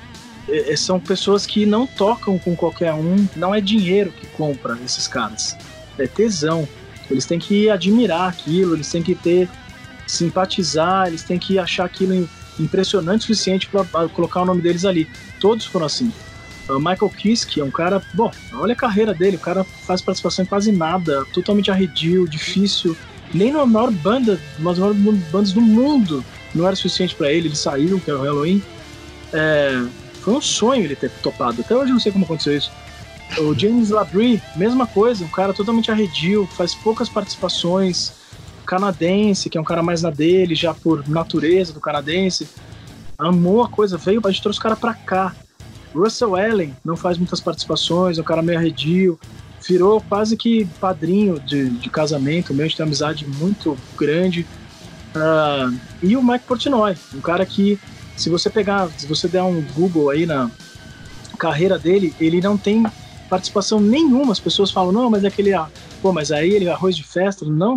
são 0.77 1.01
pessoas 1.01 1.45
que 1.45 1.67
não 1.67 1.89
tocam 1.89 2.39
com 2.39 2.55
qualquer 2.55 2.95
um, 2.95 3.27
não 3.35 3.53
é 3.53 3.61
dinheiro 3.61 4.13
que 4.13 4.29
compra 4.29 4.79
esses 4.85 5.09
caras, 5.09 5.57
é 5.99 6.07
tesão. 6.07 6.69
Eles 7.11 7.27
têm 7.27 7.39
que 7.39 7.69
admirar 7.69 8.29
aquilo, 8.29 8.75
eles 8.75 8.89
têm 8.89 9.03
que 9.03 9.15
ter, 9.17 9.49
simpatizar, 10.07 11.09
eles 11.09 11.25
têm 11.25 11.37
que 11.37 11.59
achar 11.59 11.85
aquilo 11.85 12.29
impressionante 12.59 13.23
o 13.23 13.27
suficiente 13.27 13.69
para 13.69 14.09
colocar 14.09 14.43
o 14.43 14.45
nome 14.45 14.63
deles 14.63 14.85
ali. 14.85 15.09
Todos 15.41 15.65
foram 15.67 15.87
assim. 15.87 16.13
O 16.69 16.79
Michael 16.79 17.11
Kiske 17.17 17.61
é 17.61 17.65
um 17.65 17.71
cara, 17.71 18.03
bom, 18.13 18.31
olha 18.55 18.73
a 18.73 18.77
carreira 18.77 19.15
dele, 19.15 19.37
o 19.37 19.41
cara 19.41 19.63
faz 19.63 20.01
participação 20.01 20.45
em 20.45 20.49
quase 20.49 20.73
nada, 20.73 21.25
totalmente 21.33 21.71
arredio, 21.71 22.29
difícil. 22.29 22.97
Nem 23.33 23.53
na 23.53 23.65
maior 23.65 23.91
banda, 23.91 24.41
uma 24.59 24.71
das 24.71 24.79
maiores 24.79 25.01
bandas 25.31 25.53
do 25.53 25.61
mundo, 25.61 26.25
não 26.55 26.67
era 26.67 26.75
suficiente 26.75 27.15
para 27.15 27.31
ele, 27.31 27.49
ele 27.49 27.57
saiu, 27.57 28.01
que 28.01 28.11
era 28.11 28.19
o 28.19 28.23
Halloween. 28.23 28.63
É, 29.33 29.85
foi 30.23 30.35
um 30.35 30.41
sonho 30.41 30.83
ele 30.83 30.97
ter 30.97 31.11
topado, 31.23 31.61
até 31.61 31.75
hoje 31.77 31.91
eu 31.91 31.95
não 31.95 32.01
sei 32.01 32.11
como 32.11 32.25
aconteceu 32.25 32.57
isso. 32.57 32.73
O 33.39 33.55
James 33.55 33.91
Labrie, 33.91 34.43
mesma 34.57 34.87
coisa, 34.87 35.25
um 35.25 35.29
cara 35.29 35.53
totalmente 35.53 35.91
arredio, 35.91 36.49
faz 36.57 36.75
poucas 36.75 37.09
participações, 37.09 38.13
canadense, 38.67 39.49
que 39.49 39.57
é 39.57 39.61
um 39.61 39.65
cara 39.65 39.83
mais 39.83 40.03
na 40.03 40.11
dele, 40.11 40.55
já 40.55 40.75
por 40.75 41.09
natureza 41.09 41.73
do 41.73 41.81
canadense. 41.81 42.49
Amou 43.17 43.63
a 43.63 43.69
coisa, 43.69 43.97
veio, 43.97 44.21
a 44.25 44.31
gente 44.31 44.43
trouxe 44.43 44.59
o 44.59 44.63
cara 44.63 44.77
pra 44.77 44.93
cá. 44.93 45.35
Russell 45.95 46.37
Allen 46.37 46.77
não 46.85 46.97
faz 46.97 47.17
muitas 47.17 47.41
participações, 47.41 48.19
é 48.19 48.21
um 48.21 48.25
cara 48.25 48.43
meio 48.43 48.59
arredio. 48.59 49.19
Virou 49.67 50.01
quase 50.01 50.37
que 50.37 50.67
padrinho 50.81 51.41
de, 51.41 51.71
de 51.71 51.89
casamento, 51.89 52.53
meio 52.53 52.69
de 52.69 52.83
amizade 52.83 53.27
muito 53.27 53.77
grande. 53.97 54.47
Uh, 55.15 55.75
e 56.03 56.17
o 56.17 56.23
Mike 56.23 56.45
Portnoy, 56.45 56.95
um 57.15 57.21
cara 57.21 57.47
que, 57.47 57.79
se 58.17 58.29
você 58.29 58.51
pegar, 58.51 58.91
se 58.99 59.07
você 59.07 59.27
der 59.27 59.43
um 59.43 59.63
Google 59.75 60.11
aí 60.11 60.27
na 60.27 60.51
carreira 61.39 61.79
dele, 61.79 62.15
ele 62.21 62.41
não 62.41 62.59
tem 62.59 62.85
participação 63.31 63.81
nenhuma. 63.81 64.33
As 64.33 64.41
pessoas 64.41 64.71
falam, 64.71 64.93
não, 64.93 65.11
mas 65.11 65.25
é 65.25 65.29
aquele, 65.29 65.55
ah, 65.55 65.69
pô, 66.03 66.13
mas 66.13 66.31
aí 66.31 66.51
ele 66.51 66.67
é 66.67 66.73
arroz 66.73 66.95
de 66.95 67.03
festa. 67.03 67.45
Não. 67.47 67.75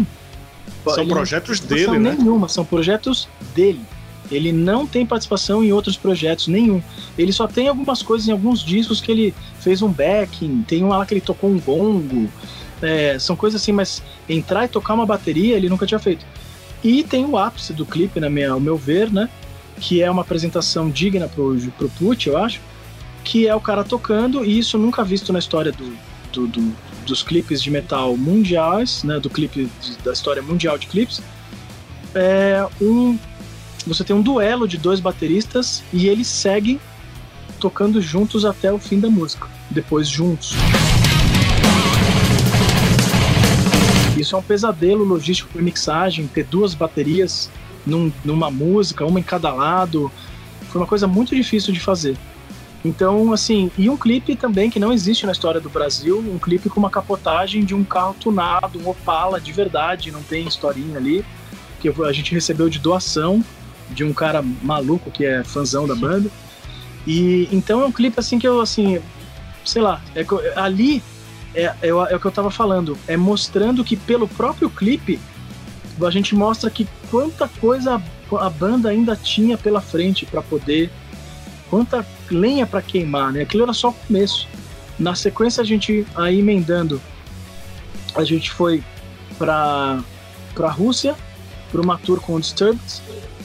São 0.95 1.07
projetos 1.07 1.59
dele, 1.59 1.99
né? 1.99 2.15
Nenhuma, 2.17 2.47
são 2.47 2.65
projetos 2.65 3.27
dele. 3.55 3.81
Ele 4.31 4.51
não 4.51 4.85
tem 4.85 5.05
participação 5.05 5.63
em 5.63 5.71
outros 5.71 5.97
projetos 5.97 6.47
nenhum. 6.47 6.81
Ele 7.17 7.31
só 7.31 7.47
tem 7.47 7.67
algumas 7.67 8.01
coisas 8.01 8.27
em 8.27 8.31
alguns 8.31 8.63
discos 8.63 9.01
que 9.01 9.11
ele 9.11 9.33
fez 9.59 9.81
um 9.81 9.89
backing, 9.89 10.63
tem 10.67 10.83
um 10.83 10.89
lá 10.89 11.05
que 11.05 11.13
ele 11.13 11.21
tocou 11.21 11.49
um 11.49 11.59
gongo. 11.59 12.29
É, 12.81 13.17
são 13.19 13.35
coisas 13.35 13.61
assim, 13.61 13.71
mas 13.71 14.03
entrar 14.27 14.65
e 14.65 14.67
tocar 14.67 14.93
uma 14.93 15.05
bateria 15.05 15.55
ele 15.55 15.67
nunca 15.67 15.85
tinha 15.85 15.99
feito. 15.99 16.25
E 16.83 17.03
tem 17.03 17.25
o 17.25 17.37
ápice 17.37 17.73
do 17.73 17.85
clipe, 17.85 18.19
na 18.19 18.29
minha, 18.29 18.51
ao 18.51 18.59
meu 18.59 18.77
ver, 18.77 19.11
né? 19.11 19.29
Que 19.79 20.01
é 20.01 20.09
uma 20.09 20.21
apresentação 20.21 20.89
digna 20.89 21.27
pro, 21.27 21.57
pro 21.77 21.89
Put, 21.89 22.27
eu 22.27 22.37
acho. 22.37 22.61
Que 23.23 23.47
é 23.47 23.55
o 23.55 23.59
cara 23.59 23.83
tocando, 23.83 24.45
e 24.45 24.59
isso 24.59 24.77
nunca 24.77 25.03
visto 25.03 25.33
na 25.33 25.39
história 25.39 25.71
do, 25.71 25.93
do, 26.31 26.47
do 26.47 26.89
dos 27.05 27.23
clipes 27.23 27.61
de 27.61 27.71
metal 27.71 28.15
mundiais, 28.15 29.03
né? 29.03 29.19
Do 29.19 29.29
clipe 29.29 29.69
de, 29.81 29.97
da 30.03 30.13
história 30.13 30.41
mundial 30.41 30.77
de 30.77 30.87
clipes. 30.87 31.21
É 32.13 32.65
um 32.79 33.17
você 33.87 34.03
tem 34.03 34.15
um 34.15 34.21
duelo 34.21 34.67
de 34.67 34.77
dois 34.77 34.99
bateristas 34.99 35.83
e 35.91 36.07
eles 36.07 36.27
seguem 36.27 36.79
tocando 37.59 38.01
juntos 38.01 38.45
até 38.45 38.71
o 38.71 38.77
fim 38.77 38.99
da 38.99 39.09
música, 39.09 39.47
depois 39.69 40.07
juntos. 40.07 40.53
Isso 44.17 44.35
é 44.35 44.39
um 44.39 44.43
pesadelo 44.43 45.03
logístico 45.03 45.49
para 45.51 45.61
mixagem, 45.61 46.27
ter 46.27 46.43
duas 46.43 46.73
baterias 46.73 47.49
num, 47.85 48.11
numa 48.23 48.51
música, 48.51 49.05
uma 49.05 49.19
em 49.19 49.23
cada 49.23 49.51
lado. 49.53 50.11
Foi 50.69 50.81
uma 50.81 50.87
coisa 50.87 51.07
muito 51.07 51.33
difícil 51.33 51.73
de 51.73 51.79
fazer. 51.79 52.17
Então, 52.83 53.33
assim, 53.33 53.69
e 53.77 53.89
um 53.89 53.97
clipe 53.97 54.35
também 54.35 54.69
que 54.69 54.79
não 54.79 54.93
existe 54.93 55.25
na 55.25 55.33
história 55.33 55.59
do 55.59 55.69
Brasil, 55.69 56.19
um 56.19 56.39
clipe 56.39 56.69
com 56.69 56.79
uma 56.79 56.89
capotagem 56.89 57.65
de 57.65 57.75
um 57.75 57.83
carro 57.83 58.15
tunado, 58.19 58.79
um 58.79 58.87
Opala 58.89 59.39
de 59.39 59.51
verdade, 59.51 60.11
não 60.11 60.23
tem 60.23 60.47
historinha 60.47 60.97
ali, 60.97 61.25
que 61.79 61.89
a 61.89 62.11
gente 62.13 62.33
recebeu 62.33 62.69
de 62.69 62.79
doação 62.79 63.43
de 63.89 64.03
um 64.03 64.13
cara 64.13 64.41
maluco 64.41 65.11
que 65.11 65.25
é 65.25 65.43
fãzão 65.43 65.87
da 65.87 65.95
banda. 65.95 66.29
E 67.05 67.49
então 67.51 67.81
é 67.81 67.85
um 67.85 67.91
clipe 67.91 68.19
assim 68.19 68.39
que 68.39 68.47
eu 68.47 68.61
assim, 68.61 69.01
sei 69.65 69.81
lá, 69.81 70.01
é, 70.15 70.25
ali 70.55 71.03
é, 71.53 71.63
é, 71.81 71.87
é, 71.87 71.93
o 71.93 72.19
que 72.19 72.25
eu 72.25 72.31
tava 72.31 72.51
falando, 72.51 72.97
é 73.07 73.17
mostrando 73.17 73.83
que 73.83 73.97
pelo 73.97 74.27
próprio 74.27 74.69
clipe 74.69 75.19
a 76.01 76.11
gente 76.11 76.33
mostra 76.33 76.69
que 76.69 76.87
quanta 77.11 77.47
coisa 77.59 78.01
a, 78.31 78.45
a 78.45 78.49
banda 78.49 78.89
ainda 78.89 79.17
tinha 79.17 79.57
pela 79.57 79.81
frente 79.81 80.25
para 80.25 80.41
poder 80.41 80.89
quanta 81.69 82.05
lenha 82.31 82.65
para 82.65 82.81
queimar, 82.81 83.31
né? 83.31 83.41
Aquilo 83.41 83.63
era 83.63 83.73
só 83.73 83.89
o 83.89 83.93
começo. 83.93 84.47
Na 84.97 85.15
sequência 85.15 85.61
a 85.61 85.65
gente 85.65 86.05
aí 86.15 86.39
emendando, 86.39 87.01
a 88.15 88.23
gente 88.23 88.51
foi 88.51 88.83
para 89.37 90.03
para 90.53 90.69
Rússia 90.69 91.15
para 91.71 91.81
uma 91.81 91.97
tour 91.97 92.19
com 92.19 92.35
o 92.35 92.39
Disturbed, 92.39 92.81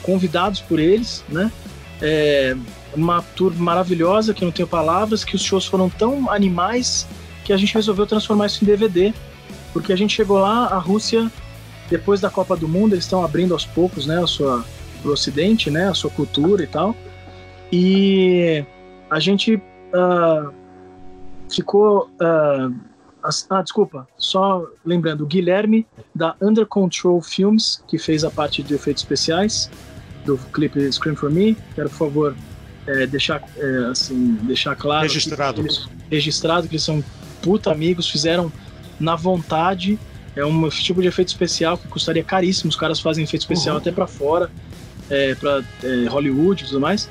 convidados 0.03 0.61
por 0.61 0.79
eles, 0.79 1.25
né? 1.29 1.53
É 2.01 2.57
uma 2.97 3.23
tour 3.23 3.53
maravilhosa, 3.55 4.33
que 4.33 4.45
não 4.45 4.53
tenho 4.53 4.69
palavras, 4.69 5.25
que 5.25 5.35
os 5.35 5.43
shows 5.43 5.67
foram 5.67 5.91
tão 5.91 6.31
animais 6.31 7.07
que 7.45 7.53
a 7.53 7.57
gente 7.57 7.75
resolveu 7.75 8.07
transformar 8.07 8.47
isso 8.47 8.65
em 8.65 8.67
DVD, 8.67 9.13
porque 9.73 9.93
a 9.93 9.97
gente 9.97 10.15
chegou 10.15 10.39
lá, 10.39 10.69
a 10.69 10.79
Rússia, 10.79 11.31
depois 11.91 12.21
da 12.21 12.31
Copa 12.31 12.57
do 12.57 12.69
Mundo, 12.69 12.95
eles 12.95 13.05
estão 13.05 13.25
abrindo 13.25 13.53
aos 13.53 13.67
poucos, 13.67 14.07
né, 14.07 14.23
a 14.23 14.27
sua, 14.27 14.65
o 15.05 15.09
Ocidente, 15.09 15.71
né, 15.71 15.89
a 15.89 15.95
sua 15.95 16.11
cultura 16.11 16.63
e 16.63 16.67
tal, 16.67 16.97
e 17.71 18.65
a 19.15 19.21
gente 19.21 19.55
uh, 19.55 20.53
ficou... 21.49 22.11
Uh, 22.21 22.75
ah, 23.23 23.63
desculpa, 23.63 24.07
só 24.19 24.67
lembrando, 24.85 25.23
o 25.23 25.27
Guilherme 25.27 25.87
da 26.15 26.35
Under 26.43 26.67
Control 26.67 27.23
Films, 27.23 27.83
que 27.89 27.97
fez 27.97 28.25
a 28.25 28.31
parte 28.31 28.63
de 28.63 28.75
efeitos 28.75 29.03
especiais 29.03 29.71
do 30.27 30.37
clipe 30.53 30.93
Scream 30.93 31.17
For 31.17 31.31
Me, 31.31 31.57
quero, 31.75 31.89
por 31.89 31.97
favor, 31.97 32.37
é, 32.87 33.07
deixar, 33.07 33.43
é, 33.57 33.91
assim, 33.91 34.35
deixar 34.43 34.75
claro. 34.75 35.05
Registrado. 35.05 35.55
Que 35.55 35.69
eles, 35.69 35.89
registrado 36.11 36.69
que 36.69 36.75
eles 36.75 36.83
são 36.83 37.03
puta 37.41 37.71
amigos, 37.71 38.11
fizeram 38.11 38.53
na 38.99 39.15
vontade. 39.15 39.99
É 40.35 40.45
um 40.45 40.69
tipo 40.69 41.01
de 41.01 41.07
efeito 41.07 41.29
especial 41.29 41.79
que 41.79 41.87
custaria 41.87 42.25
caríssimo. 42.25 42.69
Os 42.69 42.77
caras 42.77 43.01
fazem 43.01 43.23
efeito 43.25 43.43
especial 43.43 43.77
uhum. 43.77 43.81
até 43.81 43.93
para 43.93 44.09
fora, 44.09 44.51
é, 45.09 45.35
para 45.37 45.63
é, 45.85 46.09
Hollywood 46.09 46.65
e 46.65 46.67
tudo 46.67 46.81
mais. 46.81 47.09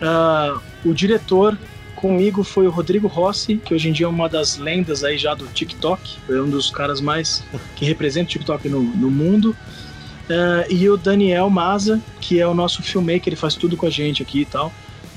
Uh, 0.00 0.73
o 0.84 0.92
diretor 0.92 1.58
comigo 1.96 2.44
foi 2.44 2.66
o 2.66 2.70
Rodrigo 2.70 3.08
Rossi, 3.08 3.56
que 3.56 3.72
hoje 3.72 3.88
em 3.88 3.92
dia 3.92 4.06
é 4.06 4.08
uma 4.08 4.28
das 4.28 4.58
lendas 4.58 5.02
aí 5.02 5.16
já 5.16 5.34
do 5.34 5.46
TikTok. 5.46 6.18
É 6.28 6.40
um 6.40 6.50
dos 6.50 6.70
caras 6.70 7.00
mais 7.00 7.42
que 7.76 7.84
representa 7.84 8.26
o 8.26 8.32
TikTok 8.32 8.68
no, 8.68 8.82
no 8.82 9.10
mundo. 9.10 9.56
Uh, 10.24 10.70
e 10.70 10.88
o 10.88 10.96
Daniel 10.96 11.48
Maza, 11.50 12.00
que 12.20 12.40
é 12.40 12.46
o 12.46 12.54
nosso 12.54 12.82
filmmaker, 12.82 13.28
ele 13.28 13.36
faz 13.36 13.54
tudo 13.54 13.76
com 13.76 13.86
a 13.86 13.90
gente 13.90 14.22
aqui 14.22 14.42
e 14.42 14.44
tal. 14.44 14.72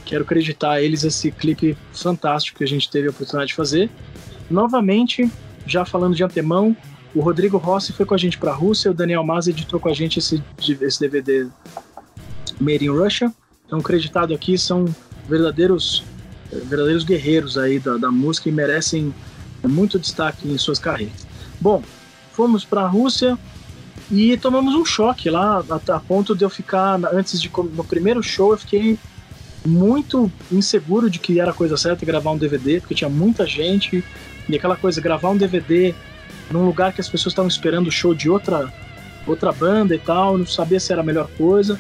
Quero 0.06 0.24
acreditar 0.24 0.72
a 0.72 0.82
eles 0.82 1.04
esse 1.04 1.32
clipe 1.32 1.78
fantástico 1.92 2.58
que 2.58 2.64
a 2.64 2.68
gente 2.68 2.90
teve 2.90 3.08
a 3.08 3.12
oportunidade 3.12 3.50
de 3.50 3.56
fazer. 3.56 3.90
Novamente, 4.50 5.30
já 5.66 5.84
falando 5.84 6.16
de 6.16 6.24
antemão, 6.24 6.76
o 7.14 7.20
Rodrigo 7.20 7.58
Rossi 7.58 7.92
foi 7.92 8.06
com 8.06 8.14
a 8.14 8.18
gente 8.18 8.38
para 8.38 8.52
a 8.52 8.56
Rússia, 8.56 8.92
o 8.92 8.94
Daniel 8.94 9.24
Maza 9.24 9.50
editou 9.50 9.80
com 9.80 9.90
a 9.90 9.94
gente 9.94 10.20
esse, 10.20 10.42
esse 10.82 11.00
DVD 11.00 11.48
Made 12.60 12.86
in 12.86 12.90
Russia. 12.90 13.34
Então, 13.66 13.80
acreditado 13.80 14.34
aqui 14.34 14.58
são 14.58 14.86
verdadeiros 15.28 16.04
verdadeiros 16.52 17.04
guerreiros 17.04 17.58
aí 17.58 17.78
da, 17.78 17.98
da 17.98 18.12
música 18.12 18.48
e 18.48 18.52
merecem 18.52 19.14
muito 19.64 20.00
destaque 20.00 20.48
em 20.48 20.58
suas 20.58 20.80
carreiras. 20.80 21.28
Bom, 21.60 21.84
fomos 22.32 22.64
para 22.64 22.82
a 22.82 22.88
Rússia 22.88 23.38
e 24.10 24.38
tomamos 24.38 24.74
um 24.74 24.86
choque 24.86 25.30
lá, 25.30 25.64
a, 25.70 25.96
a, 25.96 26.00
ponto 26.00 26.36
de 26.36 26.46
eu 26.46 26.50
ficar, 26.50 27.00
antes 27.14 27.42
de 27.42 27.52
no 27.74 27.84
primeiro 27.84 28.24
show, 28.24 28.52
eu 28.52 28.58
fiquei 28.58 28.98
muito 29.66 30.32
inseguro 30.50 31.10
de 31.10 31.20
que 31.20 31.40
era 31.40 31.52
a 31.52 31.54
coisa 31.54 31.76
certa 31.76 32.06
gravar 32.06 32.32
um 32.32 32.38
DVD, 32.38 32.80
porque 32.80 32.96
tinha 32.96 33.10
muita 33.10 33.46
gente, 33.46 34.04
e 34.48 34.56
aquela 34.56 34.78
coisa, 34.78 35.02
gravar 35.02 35.30
um 35.30 35.38
DVD 35.38 35.94
num 36.50 36.66
lugar 36.66 36.94
que 36.94 37.02
as 37.02 37.10
pessoas 37.10 37.34
estavam 37.34 37.50
esperando 37.50 37.88
o 37.88 37.92
show 37.92 38.16
de 38.16 38.30
outra, 38.30 38.72
outra 39.26 39.52
banda 39.52 39.94
e 39.94 40.00
tal, 40.00 40.38
não 40.38 40.46
sabia 40.46 40.80
se 40.80 40.94
era 40.94 41.02
a 41.02 41.06
melhor 41.06 41.28
coisa. 41.38 41.78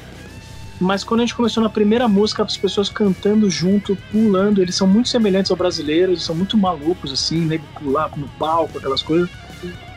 Mas 0.79 1.03
quando 1.03 1.21
a 1.21 1.23
gente 1.23 1.35
começou 1.35 1.63
na 1.63 1.69
primeira 1.69 2.07
música, 2.07 2.43
as 2.43 2.55
pessoas 2.55 2.87
cantando 2.87 3.49
junto, 3.49 3.97
pulando, 4.11 4.61
eles 4.61 4.75
são 4.75 4.85
muito 4.85 5.09
semelhantes 5.09 5.49
ao 5.49 5.57
brasileiro, 5.57 6.11
eles 6.11 6.23
são 6.23 6.35
muito 6.35 6.55
malucos, 6.55 7.11
assim, 7.11 7.39
nego 7.45 7.65
pular 7.79 8.11
no 8.15 8.27
palco, 8.39 8.77
aquelas 8.77 9.01
coisas. 9.01 9.29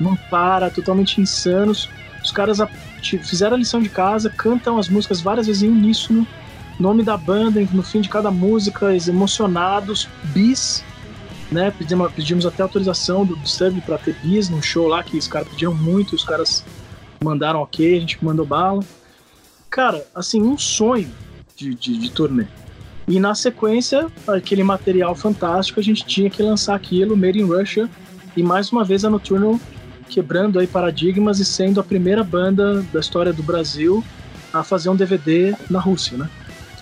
Não 0.01 0.17
para, 0.31 0.71
totalmente 0.71 1.21
insanos. 1.21 1.91
Os 2.25 2.31
caras 2.31 2.59
fizeram 3.03 3.57
a 3.57 3.59
lição 3.59 3.81
de 3.81 3.91
casa, 3.91 4.31
cantam 4.31 4.79
as 4.79 4.89
músicas 4.89 5.21
várias 5.21 5.47
vezes 5.47 5.63
em 5.63 5.69
uníssono, 5.69 6.27
nome 6.79 7.03
da 7.03 7.17
banda 7.17 7.61
no 7.73 7.83
fim 7.83 8.01
de 8.01 8.09
cada 8.09 8.31
música, 8.31 8.95
emocionados, 9.07 10.09
bis, 10.25 10.83
né? 11.53 11.71
Pedimos, 11.71 12.13
pedimos 12.13 12.47
até 12.47 12.63
autorização 12.63 13.27
do 13.27 13.37
Disturbed 13.37 13.83
para 13.83 13.99
ter 13.99 14.15
bis 14.23 14.49
num 14.49 14.63
show 14.63 14.89
lá 14.89 15.03
que 15.03 15.19
os 15.19 15.29
caras 15.29 15.49
pediram 15.49 15.75
muito, 15.75 16.15
os 16.15 16.25
caras 16.25 16.65
mandaram 17.23 17.61
ok, 17.61 17.99
a 17.99 18.01
gente 18.01 18.25
mandou 18.25 18.47
bala. 18.47 18.83
Cara, 19.71 20.05
assim, 20.13 20.43
um 20.43 20.59
sonho 20.59 21.09
de, 21.57 21.75
de, 21.75 21.97
de 21.97 22.11
turnê. 22.11 22.47
E 23.07 23.21
na 23.21 23.35
sequência, 23.35 24.09
aquele 24.27 24.65
material 24.65 25.15
fantástico, 25.15 25.79
a 25.79 25.83
gente 25.83 26.05
tinha 26.05 26.29
que 26.29 26.43
lançar 26.43 26.75
aquilo, 26.75 27.17
Made 27.17 27.39
in 27.39 27.45
Russia, 27.45 27.89
e 28.37 28.43
mais 28.43 28.73
uma 28.73 28.85
vez 28.85 29.05
a 29.05 29.11
Nocturnal 29.11 29.59
quebrando 30.09 30.59
aí 30.59 30.67
paradigmas 30.67 31.39
e 31.39 31.45
sendo 31.45 31.79
a 31.79 31.85
primeira 31.85 32.25
banda 32.25 32.83
da 32.93 32.99
história 32.99 33.33
do 33.33 33.45
Brasil 33.45 34.05
a 34.53 34.65
fazer 34.65 34.89
um 34.89 34.97
DVD 34.97 35.55
na 35.71 35.79
Rússia, 35.79 36.19
né? 36.19 36.29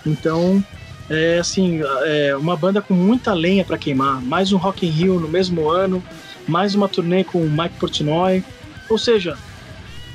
Então, 0.03 0.63
é 1.09 1.37
assim, 1.37 1.81
é 2.05 2.35
uma 2.35 2.57
banda 2.57 2.81
com 2.81 2.95
muita 2.95 3.33
lenha 3.33 3.63
para 3.63 3.77
queimar. 3.77 4.19
Mais 4.21 4.51
um 4.51 4.57
Rock 4.57 4.85
in 4.85 4.89
Rio 4.89 5.19
no 5.19 5.27
mesmo 5.27 5.69
ano, 5.69 6.03
mais 6.47 6.73
uma 6.73 6.89
turnê 6.89 7.23
com 7.23 7.39
o 7.39 7.49
Mike 7.49 7.75
Portnoy. 7.79 8.43
Ou 8.89 8.97
seja, 8.97 9.37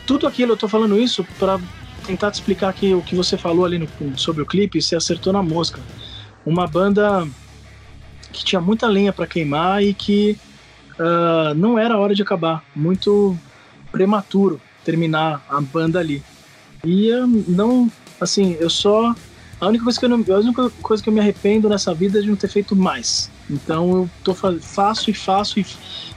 tudo 0.07 0.27
aquilo, 0.27 0.53
eu 0.53 0.57
tô 0.57 0.67
falando 0.67 0.99
isso 0.99 1.25
para 1.39 1.61
tentar 2.05 2.31
te 2.31 2.35
explicar 2.35 2.69
aqui 2.69 2.95
o 2.95 3.03
que 3.03 3.15
você 3.15 3.37
falou 3.37 3.65
ali 3.65 3.79
no, 3.79 4.19
sobre 4.19 4.43
o 4.43 4.47
clipe, 4.47 4.81
você 4.81 4.97
acertou 4.97 5.33
na 5.33 5.43
mosca. 5.43 5.81
Uma 6.45 6.67
banda 6.67 7.27
que 8.33 8.45
tinha 8.45 8.61
muita 8.61 8.87
lenha 8.87 9.13
para 9.13 9.27
queimar 9.27 9.83
e 9.83 9.95
que 9.95 10.39
uh, 10.99 11.55
não 11.55 11.79
era 11.79 11.99
hora 11.99 12.15
de 12.15 12.23
acabar. 12.23 12.63
Muito 12.75 13.37
prematuro 13.91 14.61
terminar 14.85 15.45
a 15.49 15.61
banda 15.61 15.99
ali. 15.99 16.23
E 16.85 17.09
eu 17.09 17.27
não, 17.27 17.91
assim, 18.21 18.57
eu 18.61 18.69
só. 18.69 19.15
A 19.61 19.69
única 19.69 19.85
coisa 19.85 19.99
que 19.99 20.05
eu, 20.05 20.09
não, 20.09 20.25
a 20.29 20.39
única 20.39 20.71
coisa 20.83 21.03
que 21.03 21.09
eu 21.09 21.13
me 21.13 21.21
arrependo 21.21 21.69
nessa 21.69 21.95
vida 21.95 22.19
é 22.19 22.23
de 22.23 22.29
não 22.29 22.37
ter 22.37 22.49
feito 22.49 22.77
mais. 22.77 23.31
Então 23.49 23.91
eu 23.91 24.11
tô, 24.23 24.35
faço 24.35 25.11
e 25.11 25.15
faço 25.15 25.61
e 25.61 25.67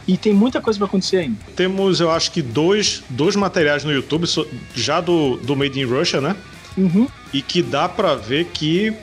e 0.07 0.17
tem 0.17 0.33
muita 0.33 0.61
coisa 0.61 0.79
para 0.79 0.87
acontecer 0.87 1.17
ainda. 1.17 1.37
Temos, 1.55 1.99
eu 1.99 2.09
acho 2.09 2.31
que, 2.31 2.41
dois, 2.41 3.03
dois 3.09 3.35
materiais 3.35 3.83
no 3.83 3.91
YouTube, 3.91 4.25
já 4.73 5.01
do, 5.01 5.35
do 5.37 5.55
Made 5.55 5.79
in 5.79 5.83
Russia, 5.83 6.21
né? 6.21 6.35
Uhum. 6.77 7.07
E 7.33 7.41
que 7.41 7.61
dá 7.61 7.89
para 7.89 8.15
ver 8.15 8.45
que, 8.45 8.93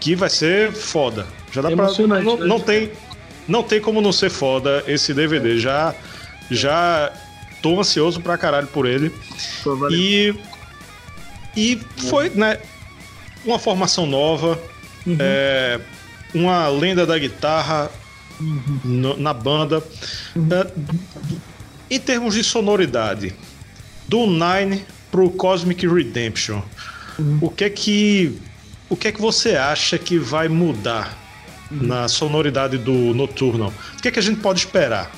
que 0.00 0.16
vai 0.16 0.28
ser 0.28 0.72
foda. 0.72 1.26
Já 1.52 1.62
dá 1.62 1.70
pra, 1.70 1.86
não, 1.86 2.36
né? 2.36 2.46
não, 2.46 2.58
tem, 2.58 2.90
não 3.46 3.62
tem 3.62 3.80
como 3.80 4.00
não 4.00 4.10
ser 4.10 4.30
foda 4.30 4.82
esse 4.88 5.14
DVD. 5.14 5.58
Já, 5.58 5.94
já 6.50 7.12
tô 7.62 7.78
ansioso 7.78 8.20
pra 8.20 8.36
caralho 8.36 8.66
por 8.66 8.84
ele. 8.84 9.12
Pô, 9.62 9.88
e, 9.90 10.34
e 11.56 11.80
foi, 12.08 12.30
né? 12.30 12.58
Uma 13.44 13.60
formação 13.60 14.06
nova. 14.06 14.58
Uhum. 15.06 15.16
É, 15.20 15.80
uma 16.34 16.66
lenda 16.68 17.06
da 17.06 17.16
guitarra 17.16 17.90
no, 18.40 19.16
na 19.16 19.32
banda. 19.32 19.78
Uh, 20.36 21.40
em 21.90 22.00
termos 22.00 22.34
de 22.34 22.42
sonoridade, 22.42 23.34
do 24.08 24.26
Nine 24.26 24.84
pro 25.10 25.30
Cosmic 25.30 25.86
Redemption, 25.86 26.60
uhum. 27.18 27.38
o 27.40 27.50
que 27.50 27.64
é 27.64 27.70
que 27.70 28.40
o 28.88 28.96
que 28.96 29.08
é 29.08 29.12
que 29.12 29.20
você 29.20 29.56
acha 29.56 29.98
que 29.98 30.18
vai 30.18 30.48
mudar 30.48 31.16
uhum. 31.70 31.82
na 31.82 32.08
sonoridade 32.08 32.78
do 32.78 32.92
Nocturnal? 33.14 33.72
O 33.98 34.02
que 34.02 34.08
é 34.08 34.10
que 34.10 34.18
a 34.18 34.22
gente 34.22 34.40
pode 34.40 34.60
esperar? 34.60 35.10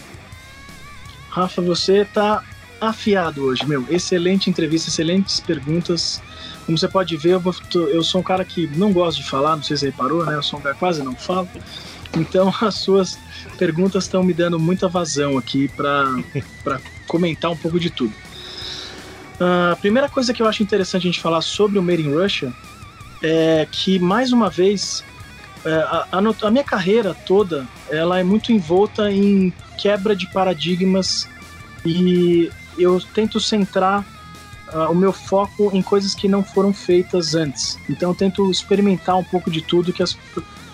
Rafa, 1.31 1.61
você 1.61 2.05
tá 2.07 2.43
afiado 2.81 3.45
hoje, 3.45 3.67
meu. 3.67 3.85
Excelente 3.91 4.49
entrevista, 4.49 4.89
excelentes 4.89 5.41
perguntas. 5.41 6.23
Como 6.65 6.79
você 6.79 6.89
pode 6.89 7.17
ver, 7.17 7.31
eu, 7.31 7.41
vou, 7.41 7.55
eu 7.75 8.03
sou 8.03 8.21
um 8.21 8.25
cara 8.25 8.45
que 8.45 8.67
não 8.77 8.93
gosta 8.93 9.23
de 9.23 9.29
falar, 9.29 9.57
não 9.57 9.63
sei 9.63 9.77
se 9.77 9.81
você 9.81 9.87
reparou, 9.87 10.25
né? 10.25 10.35
Eu 10.35 10.43
sou 10.43 10.59
um 10.59 10.63
cara 10.63 10.75
que 10.75 10.81
quase 10.81 11.03
não 11.03 11.15
falo. 11.15 11.49
Então 12.17 12.53
as 12.61 12.77
suas 12.77 13.19
perguntas 13.59 14.05
estão 14.05 14.23
me 14.23 14.33
dando 14.33 14.59
muita 14.59 14.89
vazão 14.89 15.39
aqui 15.39 15.69
para 15.69 16.81
comentar 17.07 17.51
um 17.51 17.57
pouco 17.57 17.79
de 17.79 17.91
tudo. 17.91 18.13
A 19.41 19.75
uh, 19.75 19.81
primeira 19.81 20.09
coisa 20.09 20.35
que 20.35 20.43
eu 20.43 20.47
acho 20.49 20.63
interessante 20.63 21.03
a 21.03 21.11
gente 21.11 21.21
falar 21.21 21.43
sobre 21.43 21.79
o 21.79 21.83
Made 21.83 22.03
in 22.03 22.13
Russia 22.13 22.53
é 23.23 23.67
que, 23.71 23.99
mais 23.99 24.33
uma 24.33 24.51
vez, 24.51 25.05
é, 25.65 25.75
a, 25.75 26.09
a, 26.13 26.47
a 26.47 26.51
minha 26.51 26.65
carreira 26.65 27.15
toda 27.15 27.67
ela 27.89 28.19
é 28.19 28.23
muito 28.23 28.53
envolta 28.53 29.11
em 29.11 29.53
quebra 29.77 30.15
de 30.15 30.27
paradigmas 30.33 31.29
e 31.85 32.51
eu 32.79 33.01
tento 33.15 33.41
centrar 33.41 34.05
uh, 34.73 34.91
o 34.91 34.95
meu 34.95 35.13
foco 35.13 35.71
em 35.73 35.83
coisas 35.83 36.15
que 36.15 36.29
não 36.29 36.45
foram 36.45 36.73
feitas 36.73 37.35
antes. 37.35 37.79
Então 37.89 38.11
eu 38.11 38.15
tento 38.15 38.51
experimentar 38.51 39.17
um 39.17 39.25
pouco 39.25 39.51
de 39.51 39.63
tudo 39.63 39.93
que 39.93 40.03
as 40.03 40.17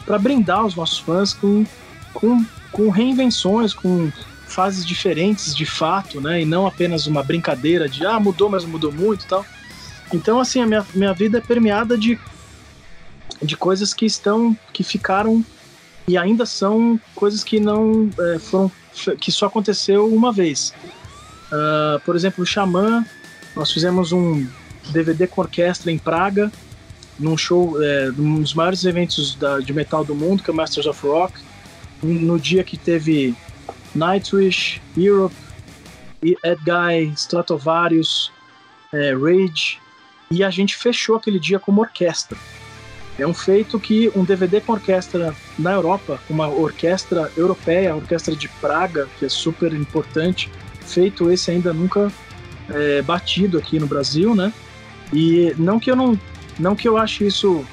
para 0.05 0.19
brindar 0.19 0.65
os 0.65 0.75
nossos 0.75 0.99
fãs 0.99 1.33
com, 1.33 1.65
com, 2.13 2.45
com 2.71 2.91
reinvenções, 2.91 3.73
com 3.73 4.11
fases 4.47 4.85
diferentes 4.85 5.55
de 5.55 5.67
fato, 5.67 6.21
né? 6.21 6.43
E 6.43 6.45
não 6.45 6.67
apenas 6.67 7.07
uma 7.07 7.23
brincadeira 7.23 7.89
de 7.89 8.07
ah, 8.07 8.21
mudou, 8.21 8.49
mas 8.49 8.65
mudou 8.65 8.93
muito 8.93 9.27
tal. 9.27 9.45
Então, 10.13 10.39
assim, 10.39 10.61
a 10.61 10.67
minha, 10.67 10.87
minha 10.95 11.13
vida 11.13 11.39
é 11.39 11.41
permeada 11.41 11.99
de, 11.99 12.19
de 13.43 13.57
coisas 13.57 13.93
que 13.93 14.07
estão, 14.07 14.57
que 14.73 14.85
ficaram 14.85 15.45
e 16.07 16.17
ainda 16.17 16.45
são 16.45 17.01
coisas 17.15 17.43
que 17.43 17.59
não 17.59 18.11
é, 18.19 18.39
foram, 18.39 18.71
que 19.19 19.33
só 19.33 19.47
aconteceu 19.47 20.07
uma 20.13 20.33
vez. 20.33 20.73
Uh, 21.47 22.01
por 22.05 22.17
exemplo, 22.17 22.43
o 22.43 22.47
Xamã 22.47 23.05
Nós 23.55 23.71
fizemos 23.71 24.13
um 24.13 24.47
DVD 24.91 25.27
com 25.27 25.41
orquestra 25.41 25.91
em 25.91 25.99
Praga, 25.99 26.51
num 27.19 27.37
show, 27.37 27.83
é, 27.83 28.11
um 28.19 28.41
dos 28.41 28.55
maiores 28.55 28.85
eventos 28.85 29.35
da, 29.35 29.59
de 29.61 29.73
metal 29.73 30.05
do 30.05 30.15
mundo, 30.15 30.43
que 30.43 30.51
é 30.51 30.53
o 30.53 30.57
Masters 30.57 30.87
of 30.87 31.07
Rock, 31.07 31.39
no 32.03 32.39
dia 32.39 32.63
que 32.63 32.77
teve 32.77 33.35
Nightwish, 33.95 34.81
Europe, 34.97 35.35
Ed 36.23 36.61
Guy, 36.65 37.13
Stratovarius, 37.17 38.33
é, 38.93 39.15
Rage, 39.15 39.79
e 40.31 40.43
a 40.43 40.51
gente 40.51 40.77
fechou 40.77 41.17
aquele 41.17 41.39
dia 41.39 41.59
como 41.59 41.81
orquestra. 41.81 42.37
É 43.19 43.27
um 43.27 43.35
feito 43.35 43.79
que 43.79 44.11
um 44.17 44.25
DVD 44.25 44.61
com 44.61 44.73
orquestra 44.73 45.35
na 45.57 45.73
Europa, 45.73 46.21
uma 46.29 46.49
orquestra 46.49 47.31
europeia, 47.37 47.93
a 47.93 47.97
orquestra 47.97 48.35
de 48.35 48.49
Praga, 48.49 49.09
que 49.19 49.25
é 49.25 49.29
super 49.29 49.73
importante, 49.73 50.51
feito 50.81 51.31
esse 51.31 51.51
ainda 51.51 51.73
nunca 51.73 52.11
é, 52.69 53.03
batido 53.03 53.57
aqui 53.57 53.79
no 53.79 53.87
Brasil, 53.87 54.35
né? 54.35 54.53
E 55.13 55.55
não 55.57 55.79
que 55.79 55.91
eu 55.91 55.95
não, 55.95 56.19
não 56.59 56.75
que 56.77 56.89
eu 56.89 56.97
ache 56.97 57.27
isso 57.27 57.65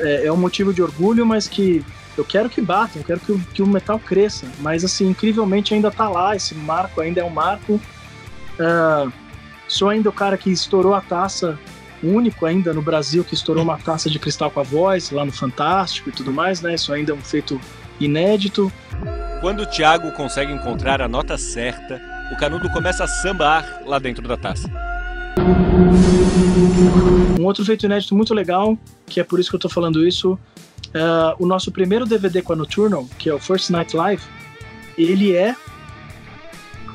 é, 0.00 0.26
é 0.26 0.32
um 0.32 0.36
motivo 0.36 0.72
de 0.72 0.82
orgulho, 0.82 1.24
mas 1.24 1.46
que 1.48 1.84
eu 2.16 2.24
quero 2.24 2.48
que 2.48 2.60
bata, 2.60 2.98
eu 2.98 3.04
quero 3.04 3.20
que 3.20 3.32
o, 3.32 3.38
que 3.38 3.62
o 3.62 3.66
metal 3.66 3.98
cresça. 3.98 4.46
Mas 4.60 4.84
assim, 4.84 5.08
incrivelmente 5.08 5.74
ainda 5.74 5.90
tá 5.90 6.08
lá, 6.08 6.36
esse 6.36 6.54
marco 6.54 7.00
ainda 7.00 7.20
é 7.20 7.24
um 7.24 7.30
marco. 7.30 7.74
Uh, 7.74 9.12
sou 9.66 9.88
ainda 9.88 10.08
o 10.08 10.12
cara 10.12 10.36
que 10.36 10.50
estourou 10.50 10.94
a 10.94 11.00
taça 11.00 11.58
único 12.02 12.44
ainda 12.44 12.72
no 12.72 12.82
Brasil 12.82 13.24
que 13.24 13.34
estourou 13.34 13.62
uma 13.62 13.78
taça 13.78 14.10
de 14.10 14.18
cristal 14.18 14.50
com 14.50 14.60
a 14.60 14.62
voz, 14.62 15.10
lá 15.10 15.24
no 15.24 15.32
Fantástico 15.32 16.10
e 16.10 16.12
tudo 16.12 16.32
mais, 16.32 16.60
né? 16.60 16.74
Isso 16.74 16.92
ainda 16.92 17.12
é 17.12 17.14
um 17.14 17.20
feito 17.20 17.60
inédito. 17.98 18.70
Quando 19.40 19.60
o 19.60 19.66
Thiago 19.66 20.12
consegue 20.12 20.52
encontrar 20.52 21.00
a 21.00 21.08
nota 21.08 21.36
certa, 21.38 22.00
o 22.32 22.36
canudo 22.36 22.70
começa 22.70 23.04
a 23.04 23.08
sambar 23.08 23.82
lá 23.86 23.98
dentro 23.98 24.26
da 24.26 24.36
taça. 24.36 24.70
Outro 27.44 27.64
feito 27.64 27.86
inédito 27.86 28.14
muito 28.14 28.34
legal, 28.34 28.78
que 29.06 29.20
é 29.20 29.24
por 29.24 29.38
isso 29.38 29.50
que 29.50 29.56
eu 29.56 29.60
tô 29.60 29.68
falando 29.68 30.06
isso, 30.06 30.32
uh, 30.32 31.34
o 31.38 31.46
nosso 31.46 31.70
primeiro 31.70 32.06
DVD 32.06 32.42
com 32.42 32.52
a 32.52 32.56
Nocturnal, 32.56 33.08
que 33.18 33.28
é 33.28 33.34
o 33.34 33.38
First 33.38 33.70
Night 33.70 33.96
Live, 33.96 34.22
ele 34.96 35.34
é 35.34 35.54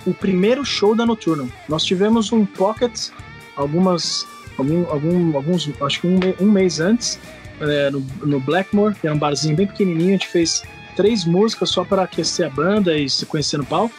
o 0.05 0.13
primeiro 0.13 0.63
show 0.65 0.95
da 0.95 1.05
Nocturnal. 1.05 1.47
Nós 1.67 1.83
tivemos 1.83 2.31
um 2.31 2.45
pocket 2.45 3.09
algumas 3.55 4.25
algum, 4.57 4.85
algum, 4.89 5.35
alguns, 5.35 5.69
acho 5.81 6.01
que 6.01 6.07
um, 6.07 6.19
um 6.39 6.51
mês 6.51 6.79
antes, 6.79 7.19
é, 7.59 7.89
no, 7.89 7.99
no 8.21 8.39
Blackmore, 8.39 8.95
que 8.95 9.07
era 9.07 9.15
um 9.15 9.19
barzinho 9.19 9.55
bem 9.55 9.67
pequenininho, 9.67 10.09
a 10.09 10.11
gente 10.13 10.27
fez 10.27 10.63
três 10.95 11.25
músicas 11.25 11.69
só 11.69 11.83
para 11.83 12.03
aquecer 12.03 12.45
a 12.45 12.49
banda 12.49 12.97
e 12.97 13.09
se 13.09 13.25
conhecer 13.25 13.57
no 13.57 13.65
palco. 13.65 13.95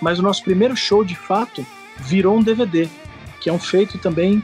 Mas 0.00 0.18
o 0.18 0.22
nosso 0.22 0.42
primeiro 0.44 0.76
show, 0.76 1.04
de 1.04 1.16
fato, 1.16 1.66
virou 1.98 2.36
um 2.36 2.42
DVD, 2.42 2.88
que 3.40 3.50
é 3.50 3.52
um 3.52 3.58
feito 3.58 3.98
também 3.98 4.42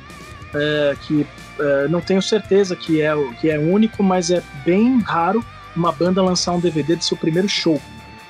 é, 0.54 0.96
que 1.02 1.26
é, 1.58 1.88
não 1.88 2.00
tenho 2.00 2.22
certeza 2.22 2.74
que 2.74 3.00
é, 3.00 3.12
que 3.40 3.50
é 3.50 3.58
único, 3.58 4.02
mas 4.02 4.30
é 4.30 4.42
bem 4.64 5.00
raro 5.00 5.44
uma 5.74 5.92
banda 5.92 6.22
lançar 6.22 6.52
um 6.52 6.60
DVD 6.60 6.96
de 6.96 7.04
seu 7.04 7.16
primeiro 7.16 7.48
show. 7.48 7.80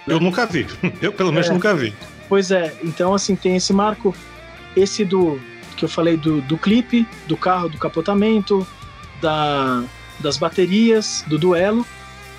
Eu 0.06 0.20
nunca 0.20 0.46
vi. 0.46 0.66
Eu, 1.00 1.12
pelo 1.12 1.30
menos, 1.32 1.48
é, 1.48 1.52
nunca 1.52 1.74
vi. 1.74 1.94
Pois 2.28 2.50
é. 2.50 2.74
Então, 2.82 3.14
assim, 3.14 3.36
tem 3.36 3.56
esse 3.56 3.72
marco. 3.72 4.14
Esse 4.76 5.04
do, 5.04 5.40
que 5.76 5.84
eu 5.84 5.88
falei 5.88 6.16
do, 6.16 6.40
do 6.42 6.58
clipe, 6.58 7.06
do 7.26 7.36
carro, 7.36 7.68
do 7.68 7.78
capotamento, 7.78 8.66
da, 9.20 9.84
das 10.20 10.36
baterias, 10.36 11.24
do 11.26 11.38
duelo. 11.38 11.86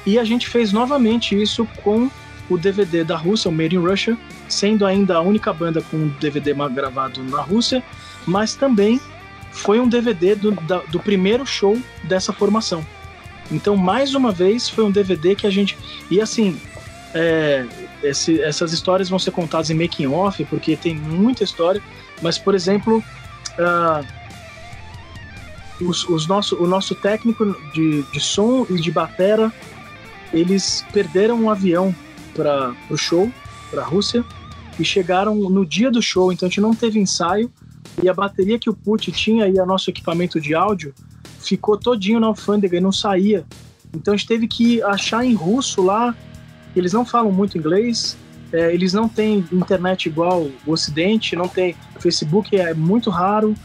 E 0.06 0.20
a 0.20 0.24
gente 0.24 0.48
fez 0.48 0.72
novamente 0.72 1.40
isso 1.40 1.68
com 1.84 2.10
o 2.50 2.58
DVD 2.58 3.04
da 3.04 3.18
Rússia, 3.18 3.50
o 3.50 3.54
Made 3.54 3.76
in 3.76 3.80
Russia, 3.80 4.18
sendo 4.48 4.86
ainda 4.86 5.16
a 5.16 5.22
única 5.22 5.52
banda 5.52 5.82
com 5.82 5.98
um 5.98 6.08
DVD 6.20 6.54
gravado 6.72 7.24
na 7.24 7.42
Rússia, 7.42 7.84
mas 8.28 8.54
também 8.54 9.02
foi 9.56 9.80
um 9.80 9.88
DVD 9.88 10.36
do, 10.36 10.52
da, 10.52 10.80
do 10.80 11.00
primeiro 11.00 11.46
show 11.46 11.80
dessa 12.04 12.34
formação. 12.34 12.86
Então, 13.50 13.78
mais 13.78 14.14
uma 14.14 14.32
vez, 14.32 14.70
foi 14.70 14.84
um 14.84 14.92
DVD 14.92 15.34
que 15.34 15.48
a 15.48 15.50
gente. 15.50 15.78
E 16.12 16.20
assim, 16.20 16.60
é, 17.14 17.66
esse, 18.04 18.42
essas 18.42 18.74
histórias 18.74 19.08
vão 19.10 19.18
ser 19.18 19.32
contadas 19.32 19.70
em 19.70 19.74
making 19.74 20.08
off, 20.08 20.44
porque 20.46 20.76
tem 20.76 20.94
muita 20.94 21.44
história. 21.44 21.82
Mas, 22.22 22.38
por 22.38 22.54
exemplo, 22.54 23.04
uh, 23.58 24.06
os, 25.82 26.08
os 26.10 26.28
nosso, 26.28 26.62
o 26.62 26.68
nosso 26.68 26.94
técnico 26.94 27.46
de, 27.74 28.04
de 28.12 28.20
som 28.20 28.66
e 28.70 28.76
de 28.76 28.92
batera, 28.92 29.52
eles 30.34 30.86
perderam 30.92 31.40
um 31.42 31.50
avião 31.50 31.96
para 32.34 32.76
o 32.90 32.98
show, 32.98 33.32
para 33.72 33.82
a 33.84 33.86
Rússia, 33.86 34.24
e 34.78 34.84
chegaram 34.84 35.36
no 35.36 35.66
dia 35.66 35.90
do 35.90 36.02
show, 36.02 36.34
então 36.34 36.48
a 36.48 36.50
gente 36.50 36.60
não 36.60 36.76
teve 36.76 37.00
ensaio, 37.00 37.50
e 38.02 38.10
a 38.10 38.14
bateria 38.14 38.60
que 38.60 38.70
o 38.70 38.74
Put 38.74 39.12
tinha 39.12 39.48
e 39.48 39.60
o 39.60 39.66
nosso 39.66 39.90
equipamento 39.90 40.40
de 40.40 40.54
áudio 40.54 40.94
ficou 41.40 41.78
todinho 41.78 42.20
na 42.20 42.28
alfândega 42.28 42.78
e 42.78 42.82
não 42.82 42.92
saía. 42.92 43.46
Então 43.94 44.14
a 44.14 44.18
gente 44.18 44.28
teve 44.28 44.48
que 44.48 44.82
achar 44.84 45.24
em 45.26 45.34
russo 45.34 45.82
lá, 45.82 46.16
eles 46.76 46.92
não 46.92 47.06
falam 47.06 47.32
muito 47.32 47.58
inglês, 47.58 48.18
é, 48.52 48.74
eles 48.74 48.94
não 48.94 49.08
têm 49.08 49.46
internet 49.52 50.08
igual 50.08 50.50
o 50.66 50.72
Ocidente, 50.72 51.36
não 51.36 51.48
tem 51.48 51.76
Facebook 52.00 52.56
é 52.56 52.74
muito 52.74 53.10
raro, 53.10 53.56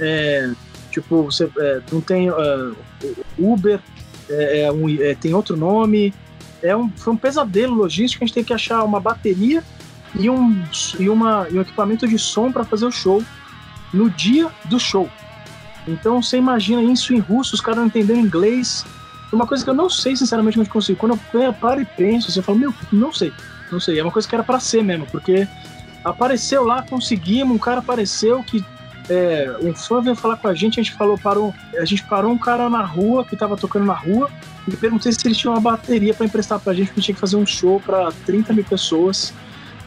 é, 0.00 0.52
tipo 0.90 1.24
você 1.24 1.48
é, 1.58 1.82
não 1.92 2.00
tem 2.00 2.30
uh, 2.30 2.76
Uber, 3.38 3.80
é, 4.28 4.62
é 4.62 4.72
um, 4.72 4.86
tem 5.20 5.32
outro 5.34 5.56
nome, 5.56 6.12
é 6.62 6.76
um, 6.76 6.90
foi 6.90 7.12
um 7.12 7.16
pesadelo 7.16 7.74
logístico. 7.74 8.24
A 8.24 8.26
gente 8.26 8.34
tem 8.34 8.44
que 8.44 8.52
achar 8.52 8.82
uma 8.82 8.98
bateria 8.98 9.62
e 10.18 10.28
um 10.28 10.62
e 10.98 11.08
uma 11.08 11.46
e 11.50 11.58
um 11.58 11.60
equipamento 11.60 12.08
de 12.08 12.18
som 12.18 12.50
para 12.50 12.64
fazer 12.64 12.86
o 12.86 12.90
show 12.90 13.22
no 13.96 14.10
dia 14.10 14.50
do 14.66 14.78
show. 14.78 15.08
Então 15.88 16.22
você 16.22 16.36
imagina 16.36 16.82
isso 16.82 17.14
em 17.14 17.18
russo, 17.18 17.54
os 17.54 17.60
caras 17.60 17.78
não 17.78 17.86
entendendo 17.86 18.18
inglês. 18.18 18.84
Uma 19.32 19.46
coisa 19.46 19.64
que 19.64 19.70
eu 19.70 19.74
não 19.74 19.90
sei 19.90 20.16
sinceramente 20.16 20.58
onde 20.58 20.68
consigo. 20.68 20.98
Quando 20.98 21.18
eu 21.34 21.52
paro 21.52 21.80
e 21.80 21.84
penso, 21.84 22.30
você 22.30 22.42
fala, 22.42 22.58
meu, 22.58 22.74
não 22.92 23.12
sei. 23.12 23.32
Não 23.70 23.80
sei, 23.80 23.98
é 23.98 24.02
uma 24.02 24.12
coisa 24.12 24.28
que 24.28 24.34
era 24.34 24.44
para 24.44 24.60
ser 24.60 24.82
mesmo, 24.82 25.06
porque 25.06 25.48
apareceu 26.04 26.64
lá, 26.64 26.82
conseguimos, 26.82 27.56
um 27.56 27.58
cara 27.58 27.80
apareceu 27.80 28.42
que 28.44 28.64
é, 29.08 29.56
um 29.60 29.74
fã 29.74 30.00
veio 30.00 30.16
falar 30.16 30.36
com 30.36 30.48
a 30.48 30.54
gente, 30.54 30.78
a 30.78 30.82
gente 30.82 30.94
falou, 30.94 31.18
parou, 31.18 31.54
a 31.76 31.84
gente 31.84 32.02
parou 32.04 32.32
um 32.32 32.38
cara 32.38 32.68
na 32.68 32.84
rua 32.84 33.24
que 33.24 33.36
tava 33.36 33.56
tocando 33.56 33.86
na 33.86 33.94
rua 33.94 34.30
e 34.68 34.76
perguntei 34.76 35.12
se 35.12 35.18
ele 35.26 35.34
tinha 35.34 35.52
uma 35.52 35.60
bateria 35.60 36.14
para 36.14 36.26
emprestar 36.26 36.58
pra 36.58 36.74
gente, 36.74 36.88
porque 36.88 37.00
tinha 37.00 37.14
que 37.14 37.20
fazer 37.20 37.36
um 37.36 37.46
show 37.46 37.80
para 37.80 38.10
30 38.24 38.52
mil 38.52 38.64
pessoas. 38.64 39.32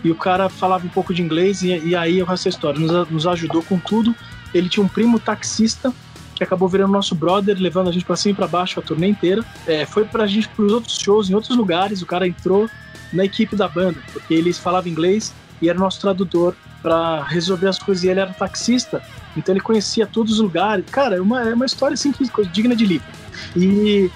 E 0.04 0.12
o 0.12 0.16
cara 0.16 0.50
falava 0.50 0.86
um 0.86 0.90
pouco 0.90 1.14
de 1.14 1.22
inglês 1.22 1.62
e, 1.62 1.68
e 1.68 1.96
aí 1.96 2.22
essa 2.22 2.50
história 2.50 2.80
nos, 2.80 3.10
nos 3.10 3.28
ajudou 3.28 3.62
com 3.64 3.78
tudo. 3.78 4.16
Ele 4.54 4.70
tinha 4.70 4.84
um 4.84 4.88
primo 4.88 5.20
taxista 5.20 5.94
que 6.36 6.44
acabou 6.44 6.70
virando 6.70 6.94
nosso 6.94 7.14
brother, 7.14 7.58
levando 7.60 7.90
a 7.90 7.92
gente 7.92 8.06
para 8.06 8.16
cima 8.16 8.32
e 8.32 8.36
para 8.36 8.48
baixo 8.48 8.80
a 8.80 8.84
turnê 8.84 9.08
inteira. 9.08 9.44
É, 9.68 9.86
foi 9.86 10.06
pra 10.06 10.26
gente 10.26 10.48
pros 10.50 10.72
outros 10.72 10.98
shows 10.98 11.30
em 11.30 11.36
outros 11.36 11.56
lugares. 11.56 12.02
O 12.02 12.06
cara 12.06 12.26
entrou 12.26 12.70
na 13.12 13.26
equipe 13.26 13.56
da 13.56 13.68
banda, 13.68 14.00
porque 14.14 14.34
ele 14.34 14.54
falava 14.54 14.88
inglês 14.88 15.34
e 15.62 15.70
era 15.70 15.78
nosso 15.78 16.00
tradutor 16.00 16.56
para 16.82 17.24
resolver 17.24 17.68
as 17.68 17.78
coisas. 17.78 18.06
E 18.06 18.08
ele 18.08 18.22
era 18.22 18.32
taxista, 18.32 19.04
então 19.36 19.54
ele 19.54 19.62
conhecia 19.62 20.08
todos 20.08 20.34
os 20.34 20.40
lugares. 20.40 20.86
Cara, 20.90 21.18
é 21.18 21.22
uma, 21.22 21.42
é 21.42 21.54
uma 21.54 21.66
história 21.66 21.94
assim 21.94 22.14
que 22.14 22.24
digna 22.48 22.76
de 22.76 22.86
livro. 22.86 23.08
E, 23.54 24.10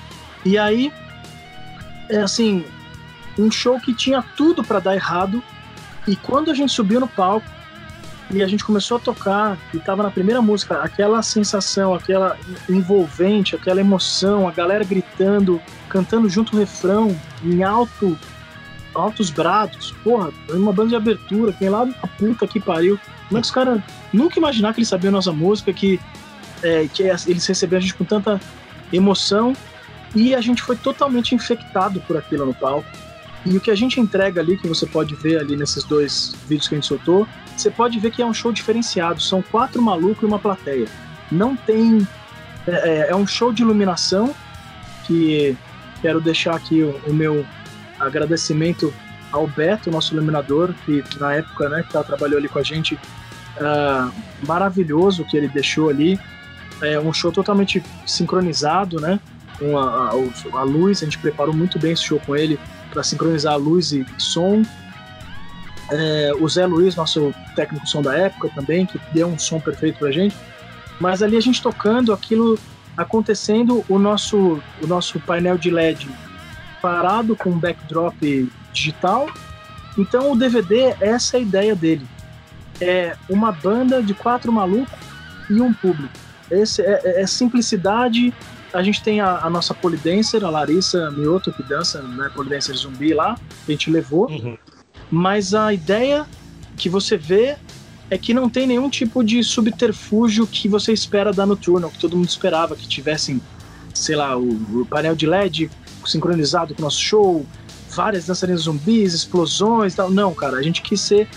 e 0.46 0.58
aí, 0.58 0.94
é 2.10 2.20
assim, 2.20 2.64
um 3.38 3.52
show 3.52 3.80
que 3.80 3.94
tinha 3.94 4.24
tudo 4.38 4.64
para 4.64 4.80
dar 4.80 4.96
errado. 4.96 5.44
E 6.08 6.16
quando 6.16 6.52
a 6.52 6.54
gente 6.54 6.72
subiu 6.72 7.00
no 7.00 7.08
palco 7.08 7.48
e 8.32 8.42
a 8.42 8.48
gente 8.48 8.64
começou 8.64 8.98
a 8.98 9.00
tocar 9.00 9.58
e 9.74 9.80
tava 9.80 10.04
na 10.04 10.12
primeira 10.12 10.42
música, 10.42 10.82
aquela 10.82 11.22
sensação, 11.22 11.94
aquela 11.94 12.38
envolvente, 12.70 13.56
aquela 13.56 13.80
emoção, 13.80 14.48
a 14.48 14.52
galera 14.52 14.84
gritando, 14.84 15.62
cantando 15.88 16.28
junto 16.30 16.56
o 16.56 16.60
refrão 16.60 17.16
em 17.44 17.64
alto 17.64 18.18
altos 18.94 19.30
brados. 19.30 19.92
Porra, 20.04 20.32
uma 20.50 20.72
banda 20.72 20.90
de 20.90 20.96
abertura, 20.96 21.54
quem 21.54 21.70
lá 21.70 21.86
da 21.86 22.08
puta 22.18 22.48
que 22.48 22.60
pariu. 22.60 23.00
Como 23.28 23.38
é 23.38 23.42
que 23.42 23.48
os 23.48 23.52
caras 23.52 23.82
nunca 24.12 24.38
imaginar 24.38 24.74
que 24.74 24.80
eles 24.80 24.90
sabiam 24.90 25.10
a 25.10 25.14
nossa 25.14 25.32
música, 25.32 25.74
que, 25.74 26.00
é, 26.62 26.88
que 26.88 27.04
eles 27.04 27.46
receberam 27.46 27.80
a 27.80 27.82
gente 27.82 27.96
com 27.96 28.04
tanta 28.04 28.40
emoção 28.92 29.56
e 30.16 30.36
a 30.36 30.42
gente 30.42 30.62
foi 30.62 30.76
totalmente 30.76 31.34
infectado 31.34 32.00
por 32.02 32.18
aquilo 32.18 32.46
no 32.46 32.54
palco. 32.54 32.88
E 33.46 33.58
o 33.58 33.62
que 33.62 33.70
a 33.70 33.76
gente 33.76 34.00
entrega 34.00 34.40
ali, 34.40 34.58
que 34.58 34.68
você 34.68 34.86
pode 34.86 35.16
ver 35.16 35.40
ali 35.40 35.56
nesses 35.56 35.84
dois 35.84 36.34
vídeos 36.48 36.68
que 36.68 36.76
a 36.76 36.78
gente 36.78 36.88
soltou, 36.88 37.28
você 37.56 37.70
pode 37.70 38.00
ver 38.00 38.12
que 38.12 38.22
é 38.22 38.26
um 38.26 38.34
show 38.34 38.52
diferenciado. 38.52 39.22
São 39.22 39.42
quatro 39.42 39.82
malucos 39.82 40.24
e 40.24 40.26
uma 40.26 40.40
plateia. 40.40 40.88
Não 41.32 41.56
tem. 41.56 42.08
É, 42.66 42.72
é, 42.72 43.10
é 43.10 43.16
um 43.16 43.28
show 43.28 43.52
de 43.52 43.62
iluminação 43.62 44.34
que 45.06 45.58
quero 46.02 46.22
deixar 46.22 46.56
aqui 46.56 46.82
o, 46.82 46.96
o 47.06 47.14
meu 47.14 47.46
agradecimento 48.00 48.94
ao 49.32 49.46
Beto, 49.46 49.92
nosso 49.92 50.14
iluminador, 50.14 50.74
que 50.86 51.04
na 51.20 51.34
época, 51.34 51.68
né, 51.68 51.84
que 51.90 51.96
ela 51.96 52.06
trabalhou 52.06 52.38
ali 52.38 52.48
com 52.48 52.60
a 52.60 52.64
gente, 52.64 52.96
uh, 52.96 54.14
maravilhoso 54.48 55.26
que 55.26 55.36
ele 55.36 55.50
deixou 55.50 55.90
ali. 55.90 56.18
É 56.82 57.00
um 57.00 57.12
show 57.12 57.32
totalmente 57.32 57.84
sincronizado, 58.06 59.00
né? 59.02 59.20
Com 59.60 59.78
a, 59.78 60.12
a, 60.12 60.60
a 60.60 60.64
luz, 60.64 61.02
a 61.02 61.06
gente 61.06 61.18
preparou 61.18 61.54
muito 61.54 61.78
bem 61.78 61.92
esse 61.92 62.04
show 62.04 62.20
com 62.20 62.36
ele 62.36 62.58
para 62.94 63.04
sincronizar 63.04 63.54
a 63.54 63.58
luz 63.58 63.92
e 63.92 64.06
som. 64.18 64.62
É, 65.92 66.32
o 66.40 66.48
Zé 66.48 66.66
Luiz, 66.66 66.96
nosso 66.96 67.34
técnico 67.56 67.86
som 67.88 68.02
da 68.02 68.16
época 68.16 68.50
também, 68.56 68.86
que 68.86 69.00
deu 69.12 69.28
um 69.28 69.38
som 69.38 69.60
perfeito 69.60 70.00
pra 70.00 70.12
gente. 70.12 70.36
Mas 71.00 71.22
ali 71.22 71.36
a 71.36 71.42
gente 71.42 71.62
tocando 71.62 72.14
aquilo 72.14 72.58
acontecendo, 72.96 73.84
o 73.90 73.98
nosso, 73.98 74.62
o 74.82 74.88
nosso 74.88 75.20
painel 75.20 75.58
de 75.58 75.72
LED 75.72 76.08
parado 76.82 77.36
com 77.36 77.50
um 77.50 77.58
backdrop 77.58 78.50
digital. 78.72 79.28
Então 79.98 80.32
o 80.32 80.36
DVD, 80.36 80.96
essa 81.02 81.38
é 81.38 81.40
a 81.40 81.44
ideia 81.44 81.76
dele. 81.76 82.06
É 82.80 83.16
uma 83.30 83.52
banda 83.52 84.02
de 84.02 84.14
quatro 84.14 84.52
malucos 84.52 84.94
e 85.50 85.60
um 85.62 85.74
público. 85.74 86.14
Esse 86.50 86.82
é, 86.82 87.02
é, 87.04 87.22
é 87.22 87.28
simplicidade. 87.28 88.34
A 88.74 88.82
gente 88.82 89.04
tem 89.04 89.22
a, 89.22 89.38
a, 89.38 89.50
nossa 89.50 89.74
polidancer, 89.74 90.44
a 90.44 90.50
Larissa 90.50 91.12
Mioto, 91.12 91.52
que 91.54 91.62
dança, 91.64 92.02
né, 92.02 92.30
polidancer 92.34 92.76
zumbi 92.76 93.14
lá, 93.14 93.36
que 93.66 93.72
a 93.72 93.76
gente 93.76 93.92
levou. 93.92 94.30
Uhum. 94.30 94.58
Mas 95.12 95.54
a 95.54 95.72
ideia 95.74 96.26
que 96.76 96.90
você 96.90 97.16
vê 97.16 97.56
é 98.10 98.18
que 98.18 98.34
não 98.34 98.50
tem 98.50 98.68
nenhum 98.68 98.90
tipo 98.90 99.24
de 99.24 99.44
subterfúgio 99.44 100.46
que 100.48 100.68
você 100.68 100.92
espera 100.92 101.32
da 101.32 101.46
Nocturnal, 101.46 101.90
que 101.90 102.00
todo 102.00 102.18
mundo 102.18 102.30
esperava 102.30 102.76
que 102.76 102.88
tivessem, 102.88 103.42
sei 103.94 104.16
lá, 104.16 104.38
o, 104.38 104.82
o 104.82 104.86
painel 104.86 105.16
de 105.16 105.26
LED 105.26 105.70
sincronizado 106.06 106.74
com 106.74 106.82
o 106.82 106.86
nosso 106.86 107.00
show, 107.00 107.46
várias 107.90 108.26
dançarinas 108.26 108.64
zumbis, 108.64 109.14
explosões 109.14 109.96
tal. 109.96 110.10
Não, 110.10 110.34
cara, 110.34 110.58
a 110.58 110.62
gente 110.62 110.82
quis 110.82 111.00
ser 111.00 111.28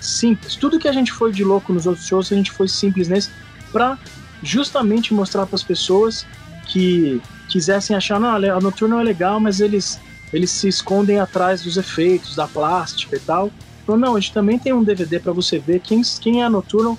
simples. 0.00 0.56
Tudo 0.56 0.78
que 0.78 0.88
a 0.88 0.92
gente 0.92 1.12
foi 1.12 1.32
de 1.32 1.42
louco 1.42 1.72
nos 1.72 1.86
outros 1.86 2.06
shows, 2.06 2.32
a 2.32 2.36
gente 2.36 2.50
foi 2.50 2.68
simples 2.68 3.08
nesse, 3.08 3.30
pra 3.70 3.98
justamente 4.42 5.14
mostrar 5.14 5.46
para 5.46 5.56
as 5.56 5.62
pessoas 5.62 6.26
que 6.66 7.20
quisessem 7.48 7.94
achar, 7.94 8.18
não, 8.18 8.30
a 8.30 8.60
Nocturnal 8.60 9.00
é 9.00 9.04
legal, 9.04 9.38
mas 9.38 9.60
eles, 9.60 10.00
eles 10.32 10.50
se 10.50 10.68
escondem 10.68 11.20
atrás 11.20 11.62
dos 11.62 11.76
efeitos, 11.76 12.34
da 12.34 12.46
plástica 12.48 13.16
e 13.16 13.20
tal. 13.20 13.50
Então, 13.82 13.96
não, 13.96 14.16
a 14.16 14.20
gente 14.20 14.32
também 14.32 14.58
tem 14.58 14.72
um 14.72 14.82
DVD 14.82 15.18
para 15.18 15.32
você 15.32 15.58
ver 15.58 15.80
quem, 15.80 16.00
quem 16.20 16.42
é 16.42 16.44
a 16.44 16.50
Nocturnal 16.50 16.96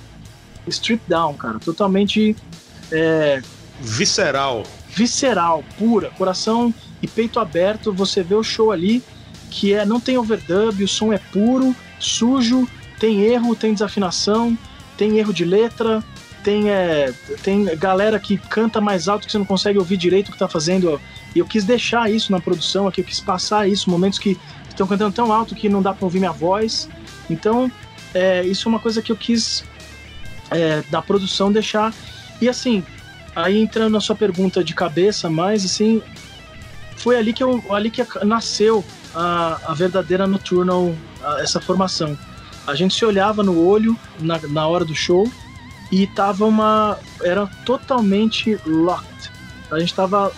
Strip 0.68 1.02
Down, 1.08 1.34
cara. 1.36 1.60
Totalmente. 1.60 2.36
É, 2.92 3.42
visceral. 3.80 4.64
Visceral, 4.90 5.64
pura, 5.78 6.10
coração 6.12 6.74
e 7.02 7.08
peito 7.08 7.40
aberto. 7.40 7.92
Você 7.94 8.22
vê 8.22 8.36
o 8.36 8.44
show 8.44 8.72
ali, 8.72 9.04
que 9.50 9.74
é 9.74 9.86
não 9.86 10.00
tem 10.00 10.18
overdub, 10.18 10.84
o 10.84 10.88
som 10.88 11.12
é 11.12 11.18
puro, 11.18 11.76
sujo, 12.00 12.68
tem 13.00 13.22
erro, 13.22 13.56
tem 13.56 13.74
desafinação, 13.74 14.58
tem 14.98 15.18
erro 15.18 15.34
de 15.34 15.46
letra, 15.46 16.04
tem, 16.44 16.70
é, 16.70 17.14
tem 17.42 17.64
galera 17.78 18.20
que 18.20 18.38
canta 18.38 18.82
mais 18.82 19.08
alto 19.08 19.26
que 19.26 19.32
você 19.32 19.38
não 19.38 19.46
consegue 19.46 19.80
ouvir 19.80 19.98
direito 19.98 20.30
o 20.30 20.32
que 20.32 20.38
tá 20.38 20.48
fazendo. 20.48 21.00
E 21.34 21.40
eu 21.40 21.46
quis 21.46 21.64
deixar 21.64 22.12
isso 22.12 22.32
na 22.32 22.40
produção 22.40 22.88
aqui, 22.88 23.02
eu 23.02 23.06
quis 23.06 23.20
passar 23.20 23.68
isso, 23.68 23.90
momentos 23.90 24.20
que 24.20 24.38
estão 24.70 24.86
cantando 24.86 25.14
tão 25.14 25.32
alto 25.32 25.56
que 25.56 25.70
não 25.70 25.82
dá 25.82 25.94
para 25.94 26.06
ouvir 26.06 26.20
minha 26.20 26.32
voz. 26.32 26.90
Então, 27.30 27.72
é, 28.14 28.44
isso 28.46 28.68
é 28.68 28.70
uma 28.70 28.80
coisa 28.80 29.02
que 29.02 29.12
eu 29.12 29.16
quis 29.16 29.64
é, 30.52 30.84
da 30.92 31.02
produção 31.02 31.52
deixar. 31.52 31.94
E 32.42 32.50
assim, 32.50 32.84
aí 33.36 33.60
entrando 33.60 33.94
na 33.94 34.02
sua 34.02 34.16
pergunta 34.16 34.64
de 34.64 34.76
cabeça, 34.76 35.30
mas 35.30 35.64
assim, 35.66 36.02
foi 36.98 37.16
ali 37.16 37.34
que, 37.34 37.44
eu, 37.44 37.64
ali 37.70 37.90
que 37.90 38.04
nasceu 38.26 38.84
a, 39.16 39.60
a 39.68 39.74
verdadeira 39.74 40.28
Nocturnal, 40.28 40.94
a, 41.24 41.42
essa 41.42 41.62
formação. 41.62 42.18
A 42.68 42.76
gente 42.76 42.94
se 42.94 43.04
olhava 43.04 43.44
no 43.44 43.66
olho 43.66 43.98
na, 44.20 44.40
na 44.50 44.68
hora 44.68 44.86
do 44.86 44.96
show 44.96 45.30
e 45.94 46.08
tava 46.08 46.44
uma. 46.46 46.98
Era 47.22 47.46
totalmente 47.64 48.60
locked. 48.66 49.32
A 49.70 49.80
gente 49.80 49.94
tava 49.94 50.32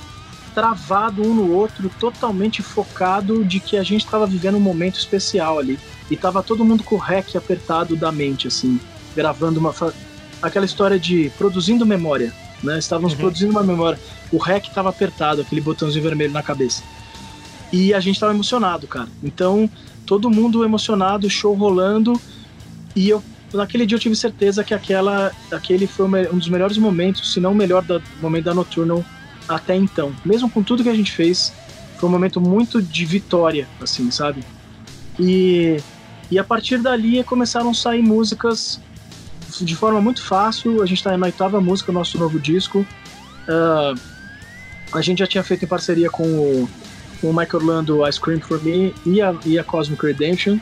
travado 0.53 1.21
um 1.21 1.33
no 1.33 1.53
outro, 1.53 1.89
totalmente 1.97 2.61
focado 2.61 3.43
de 3.45 3.61
que 3.61 3.77
a 3.77 3.83
gente 3.83 4.03
estava 4.03 4.27
vivendo 4.27 4.55
um 4.55 4.59
momento 4.59 4.95
especial 4.95 5.57
ali. 5.57 5.79
E 6.11 6.17
tava 6.17 6.43
todo 6.43 6.65
mundo 6.65 6.83
com 6.83 6.95
o 6.95 6.97
rec 6.97 7.37
apertado 7.37 7.95
da 7.95 8.11
mente, 8.11 8.49
assim, 8.49 8.77
gravando 9.15 9.57
uma. 9.57 9.73
aquela 10.41 10.65
história 10.65 10.99
de 10.99 11.31
produzindo 11.37 11.85
memória, 11.85 12.33
né? 12.61 12.77
Estávamos 12.77 13.13
uhum. 13.13 13.19
produzindo 13.19 13.51
uma 13.51 13.63
memória. 13.63 13.97
O 14.33 14.37
rec 14.37 14.67
tava 14.73 14.89
apertado, 14.89 15.39
aquele 15.39 15.61
botãozinho 15.61 16.03
vermelho 16.03 16.33
na 16.33 16.43
cabeça. 16.43 16.83
E 17.71 17.93
a 17.93 18.01
gente 18.01 18.19
tava 18.19 18.33
emocionado, 18.33 18.87
cara. 18.87 19.07
Então, 19.23 19.69
todo 20.05 20.29
mundo 20.29 20.65
emocionado, 20.65 21.29
show 21.29 21.53
rolando. 21.53 22.19
E 22.93 23.07
eu, 23.07 23.23
naquele 23.55 23.85
dia, 23.85 23.95
eu 23.95 23.99
tive 23.99 24.15
certeza 24.15 24.63
que 24.63 24.73
aquela, 24.73 25.31
aquele 25.51 25.87
foi 25.87 26.05
um 26.29 26.37
dos 26.37 26.49
melhores 26.49 26.77
momentos, 26.77 27.33
se 27.33 27.39
não 27.39 27.51
o 27.51 27.55
melhor 27.55 27.83
da, 27.83 28.01
momento 28.21 28.45
da 28.45 28.53
Nocturnal 28.53 29.03
até 29.47 29.75
então. 29.75 30.13
Mesmo 30.23 30.49
com 30.49 30.63
tudo 30.63 30.83
que 30.83 30.89
a 30.89 30.95
gente 30.95 31.11
fez, 31.11 31.53
foi 31.97 32.09
um 32.09 32.11
momento 32.11 32.41
muito 32.41 32.81
de 32.81 33.05
vitória, 33.05 33.67
assim, 33.81 34.09
sabe? 34.11 34.43
E, 35.19 35.77
e 36.29 36.37
a 36.37 36.43
partir 36.43 36.77
dali 36.79 37.23
começaram 37.23 37.69
a 37.69 37.73
sair 37.73 38.01
músicas 38.01 38.79
de 39.61 39.75
forma 39.75 40.01
muito 40.01 40.21
fácil. 40.21 40.81
A 40.81 40.85
gente 40.85 40.97
está 40.97 41.17
na 41.17 41.25
oitava 41.27 41.61
música 41.61 41.91
nosso 41.91 42.17
novo 42.17 42.39
disco. 42.39 42.85
Uh, 43.47 43.99
a 44.91 45.01
gente 45.01 45.19
já 45.19 45.27
tinha 45.27 45.43
feito 45.43 45.65
em 45.65 45.67
parceria 45.67 46.09
com 46.09 46.23
o, 46.23 46.69
com 47.21 47.29
o 47.29 47.35
Mike 47.35 47.55
Orlando 47.55 48.07
Ice 48.07 48.19
Cream 48.19 48.39
for 48.39 48.61
Me 48.63 48.93
e 49.05 49.21
a, 49.21 49.35
e 49.45 49.57
a 49.57 49.63
Cosmic 49.63 50.05
Redemption. 50.05 50.59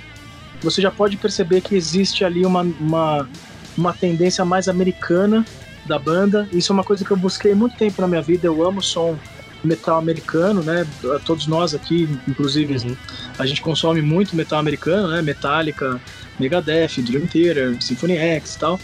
Você 0.64 0.82
já 0.82 0.90
pode 0.90 1.18
perceber 1.18 1.62
que 1.62 1.76
existe 1.76 2.24
ali 2.24 2.46
uma, 2.46 2.62
uma, 2.62 3.30
uma 3.78 3.94
tendência 3.94 4.46
mais 4.46 4.68
americana 4.68 5.46
da 5.86 6.00
banda. 6.00 6.48
Isso 6.52 6.72
é 6.72 6.74
uma 6.74 6.84
coisa 6.84 7.04
que 7.04 7.12
eu 7.12 7.18
busquei 7.18 7.54
muito 7.54 7.78
tempo 7.78 8.02
na 8.02 8.08
minha 8.08 8.22
vida. 8.22 8.48
Eu 8.48 8.66
amo 8.66 8.82
som 8.82 9.18
metal 9.64 9.98
americano, 9.98 10.62
né? 10.62 10.86
Todos 11.26 11.48
nós 11.48 11.74
aqui, 11.74 12.10
inclusive, 12.28 12.76
uhum. 12.88 12.96
a 13.40 13.46
gente 13.46 13.62
consome 13.62 14.02
muito 14.02 14.36
metal 14.36 14.60
americano, 14.60 15.08
né? 15.10 15.22
Metallica, 15.22 16.02
Megadeth, 16.40 17.02
Dream 17.02 17.26
Theater, 17.28 17.82
Symphony 17.82 18.18
X 18.18 18.56
e 18.56 18.60
tal, 18.60 18.80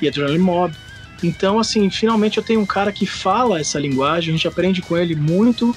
e 0.00 0.08
Adrenaline 0.08 0.42
Mob. 0.42 0.74
Então, 1.22 1.58
assim, 1.58 1.88
finalmente 1.90 2.38
eu 2.38 2.42
tenho 2.42 2.60
um 2.60 2.66
cara 2.66 2.92
que 2.92 3.06
fala 3.06 3.60
essa 3.60 3.78
linguagem, 3.78 4.30
a 4.30 4.36
gente 4.36 4.48
aprende 4.48 4.82
com 4.82 4.96
ele 4.96 5.14
muito. 5.14 5.74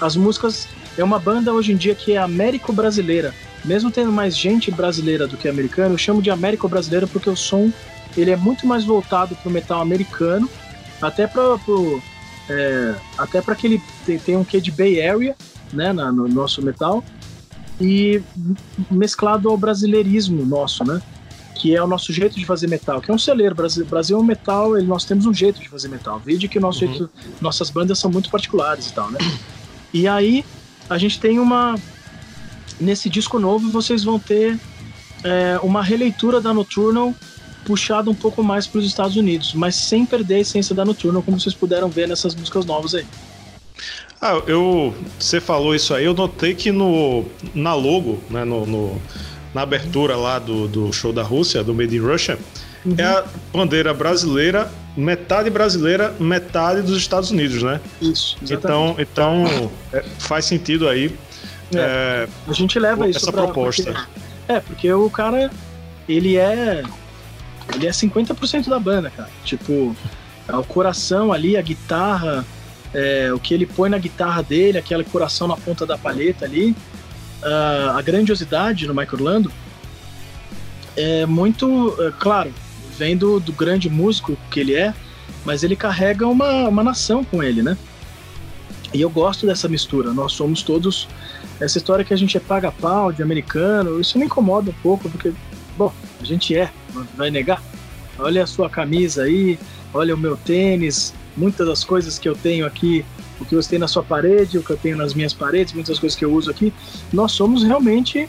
As 0.00 0.14
músicas 0.14 0.68
é 0.96 1.04
uma 1.04 1.18
banda 1.18 1.52
hoje 1.52 1.72
em 1.72 1.76
dia 1.76 1.94
que 1.94 2.12
é 2.12 2.18
américo-brasileira. 2.18 3.34
Mesmo 3.64 3.90
tendo 3.90 4.12
mais 4.12 4.36
gente 4.36 4.70
brasileira 4.70 5.26
do 5.26 5.36
que 5.36 5.48
americana, 5.48 5.94
eu 5.94 5.98
chamo 5.98 6.22
de 6.22 6.30
américo-brasileira 6.30 7.06
porque 7.06 7.28
o 7.28 7.36
som 7.36 7.70
ele 8.16 8.30
é 8.30 8.36
muito 8.36 8.66
mais 8.66 8.84
voltado 8.84 9.34
para 9.36 9.48
o 9.48 9.52
metal 9.52 9.80
americano, 9.80 10.48
até 11.02 11.26
para 11.26 11.58
é, 12.48 12.94
até 13.18 13.42
para 13.42 13.54
que 13.54 13.66
ele 13.66 13.82
tenha 14.24 14.38
um 14.38 14.44
quê 14.44 14.60
de 14.60 14.70
Bay 14.70 15.06
Area, 15.06 15.36
né, 15.72 15.92
no 15.92 16.28
nosso 16.28 16.62
metal, 16.62 17.04
e 17.80 18.22
mesclado 18.90 19.50
ao 19.50 19.56
brasileirismo 19.56 20.46
nosso, 20.46 20.84
né, 20.84 21.02
que 21.54 21.74
é 21.74 21.82
o 21.82 21.86
nosso 21.86 22.12
jeito 22.12 22.36
de 22.36 22.46
fazer 22.46 22.68
metal, 22.68 23.00
que 23.00 23.10
é 23.10 23.14
um 23.14 23.18
celeiro. 23.18 23.54
Brasil, 23.54 23.84
Brasil 23.84 24.16
é 24.16 24.20
um 24.20 24.24
metal, 24.24 24.78
ele, 24.78 24.86
nós 24.86 25.04
temos 25.04 25.26
um 25.26 25.34
jeito 25.34 25.60
de 25.60 25.68
fazer 25.68 25.88
metal. 25.88 26.20
Vide 26.24 26.48
que 26.48 26.60
nosso 26.60 26.84
uhum. 26.84 26.90
jeito, 26.92 27.10
nossas 27.40 27.68
bandas 27.68 27.98
são 27.98 28.10
muito 28.10 28.30
particulares 28.30 28.88
e 28.88 28.92
tal, 28.94 29.10
né? 29.10 29.18
E 29.92 30.06
aí 30.06 30.44
a 30.88 30.98
gente 30.98 31.18
tem 31.20 31.38
uma 31.38 31.76
nesse 32.80 33.08
disco 33.08 33.38
novo 33.38 33.70
vocês 33.70 34.04
vão 34.04 34.18
ter 34.18 34.58
é, 35.24 35.58
uma 35.62 35.82
releitura 35.82 36.40
da 36.40 36.52
Nocturnal 36.52 37.14
puxado 37.64 38.10
um 38.10 38.14
pouco 38.14 38.42
mais 38.44 38.66
para 38.66 38.78
os 38.78 38.86
Estados 38.86 39.16
Unidos, 39.16 39.52
mas 39.52 39.74
sem 39.74 40.06
perder 40.06 40.36
a 40.36 40.40
essência 40.40 40.74
da 40.74 40.84
Noturno, 40.84 41.20
como 41.20 41.38
vocês 41.38 41.54
puderam 41.54 41.88
ver 41.88 42.06
nessas 42.06 42.34
músicas 42.34 42.64
novas 42.64 42.94
aí. 42.94 43.04
Ah, 44.22 44.40
eu. 44.46 44.94
Você 45.18 45.40
falou 45.40 45.74
isso 45.74 45.92
aí, 45.92 46.04
eu 46.04 46.14
notei 46.14 46.54
que 46.54 46.70
no, 46.70 47.24
na 47.52 47.74
logo, 47.74 48.20
né, 48.30 48.44
no, 48.44 48.64
no 48.64 49.02
na 49.52 49.62
abertura 49.62 50.16
lá 50.16 50.38
do, 50.38 50.68
do 50.68 50.92
show 50.92 51.12
da 51.12 51.22
Rússia, 51.22 51.64
do 51.64 51.74
Made 51.74 51.96
in 51.96 52.00
Russia, 52.00 52.38
uhum. 52.86 52.94
é 52.96 53.04
a 53.04 53.24
bandeira 53.52 53.92
brasileira, 53.92 54.70
metade 54.96 55.50
brasileira, 55.50 56.14
metade 56.18 56.82
dos 56.82 56.96
Estados 56.96 57.30
Unidos, 57.30 57.62
né? 57.62 57.80
Isso. 58.00 58.36
Exatamente. 58.42 59.02
Então, 59.02 59.44
então 59.46 59.70
é, 59.92 60.02
faz 60.18 60.44
sentido 60.44 60.88
aí. 60.88 61.14
É, 61.74 61.78
é, 61.78 62.28
a 62.48 62.52
gente 62.52 62.78
leva 62.78 63.08
isso 63.08 63.18
essa 63.18 63.32
pra, 63.32 63.42
proposta. 63.42 63.92
Porque, 63.92 64.08
é, 64.48 64.60
porque 64.60 64.92
o 64.92 65.10
cara, 65.10 65.50
ele 66.08 66.36
é 66.36 66.82
ele 67.74 67.86
é 67.86 67.90
50% 67.90 68.68
da 68.68 68.78
banda, 68.78 69.10
cara. 69.10 69.28
Tipo, 69.44 69.94
é 70.46 70.56
o 70.56 70.62
coração 70.62 71.32
ali, 71.32 71.56
a 71.56 71.62
guitarra, 71.62 72.44
é, 72.94 73.32
o 73.32 73.38
que 73.38 73.52
ele 73.52 73.66
põe 73.66 73.90
na 73.90 73.98
guitarra 73.98 74.42
dele, 74.42 74.78
aquele 74.78 75.04
coração 75.04 75.48
na 75.48 75.56
ponta 75.56 75.84
da 75.84 75.98
palheta 75.98 76.44
ali. 76.44 76.76
Uh, 77.42 77.90
a 77.96 78.02
grandiosidade 78.02 78.86
no 78.86 78.94
Mike 78.94 79.14
Orlando 79.14 79.52
é 80.96 81.26
muito, 81.26 81.94
é, 82.00 82.12
claro, 82.18 82.52
vem 82.96 83.16
do, 83.16 83.38
do, 83.38 83.52
grande 83.52 83.88
músico 83.88 84.36
que 84.50 84.60
ele 84.60 84.74
é, 84.74 84.94
mas 85.44 85.62
ele 85.62 85.76
carrega 85.76 86.26
uma, 86.26 86.68
uma 86.68 86.82
nação 86.82 87.24
com 87.24 87.42
ele, 87.42 87.62
né? 87.62 87.76
E 88.92 89.00
eu 89.00 89.10
gosto 89.10 89.46
dessa 89.46 89.68
mistura. 89.68 90.12
Nós 90.12 90.32
somos 90.32 90.62
todos. 90.62 91.08
Essa 91.60 91.78
história 91.78 92.04
que 92.04 92.14
a 92.14 92.16
gente 92.16 92.36
é 92.36 92.40
paga-pau 92.40 93.12
de 93.12 93.22
americano, 93.22 94.00
isso 94.00 94.18
me 94.18 94.26
incomoda 94.26 94.70
um 94.70 94.74
pouco, 94.82 95.08
porque, 95.08 95.32
bom, 95.76 95.92
a 96.20 96.24
gente 96.24 96.54
é, 96.56 96.70
vai 97.16 97.30
negar? 97.30 97.62
Olha 98.18 98.44
a 98.44 98.46
sua 98.46 98.70
camisa 98.70 99.24
aí, 99.24 99.58
olha 99.92 100.14
o 100.14 100.18
meu 100.18 100.36
tênis, 100.36 101.14
muitas 101.36 101.66
das 101.66 101.84
coisas 101.84 102.18
que 102.18 102.28
eu 102.28 102.34
tenho 102.34 102.66
aqui, 102.66 103.04
o 103.40 103.44
que 103.44 103.54
você 103.54 103.70
tem 103.70 103.78
na 103.78 103.88
sua 103.88 104.02
parede, 104.02 104.58
o 104.58 104.62
que 104.62 104.70
eu 104.70 104.76
tenho 104.76 104.96
nas 104.96 105.14
minhas 105.14 105.34
paredes, 105.34 105.74
muitas 105.74 105.98
coisas 105.98 106.18
que 106.18 106.24
eu 106.24 106.32
uso 106.32 106.50
aqui, 106.50 106.72
nós 107.12 107.32
somos 107.32 107.62
realmente 107.62 108.28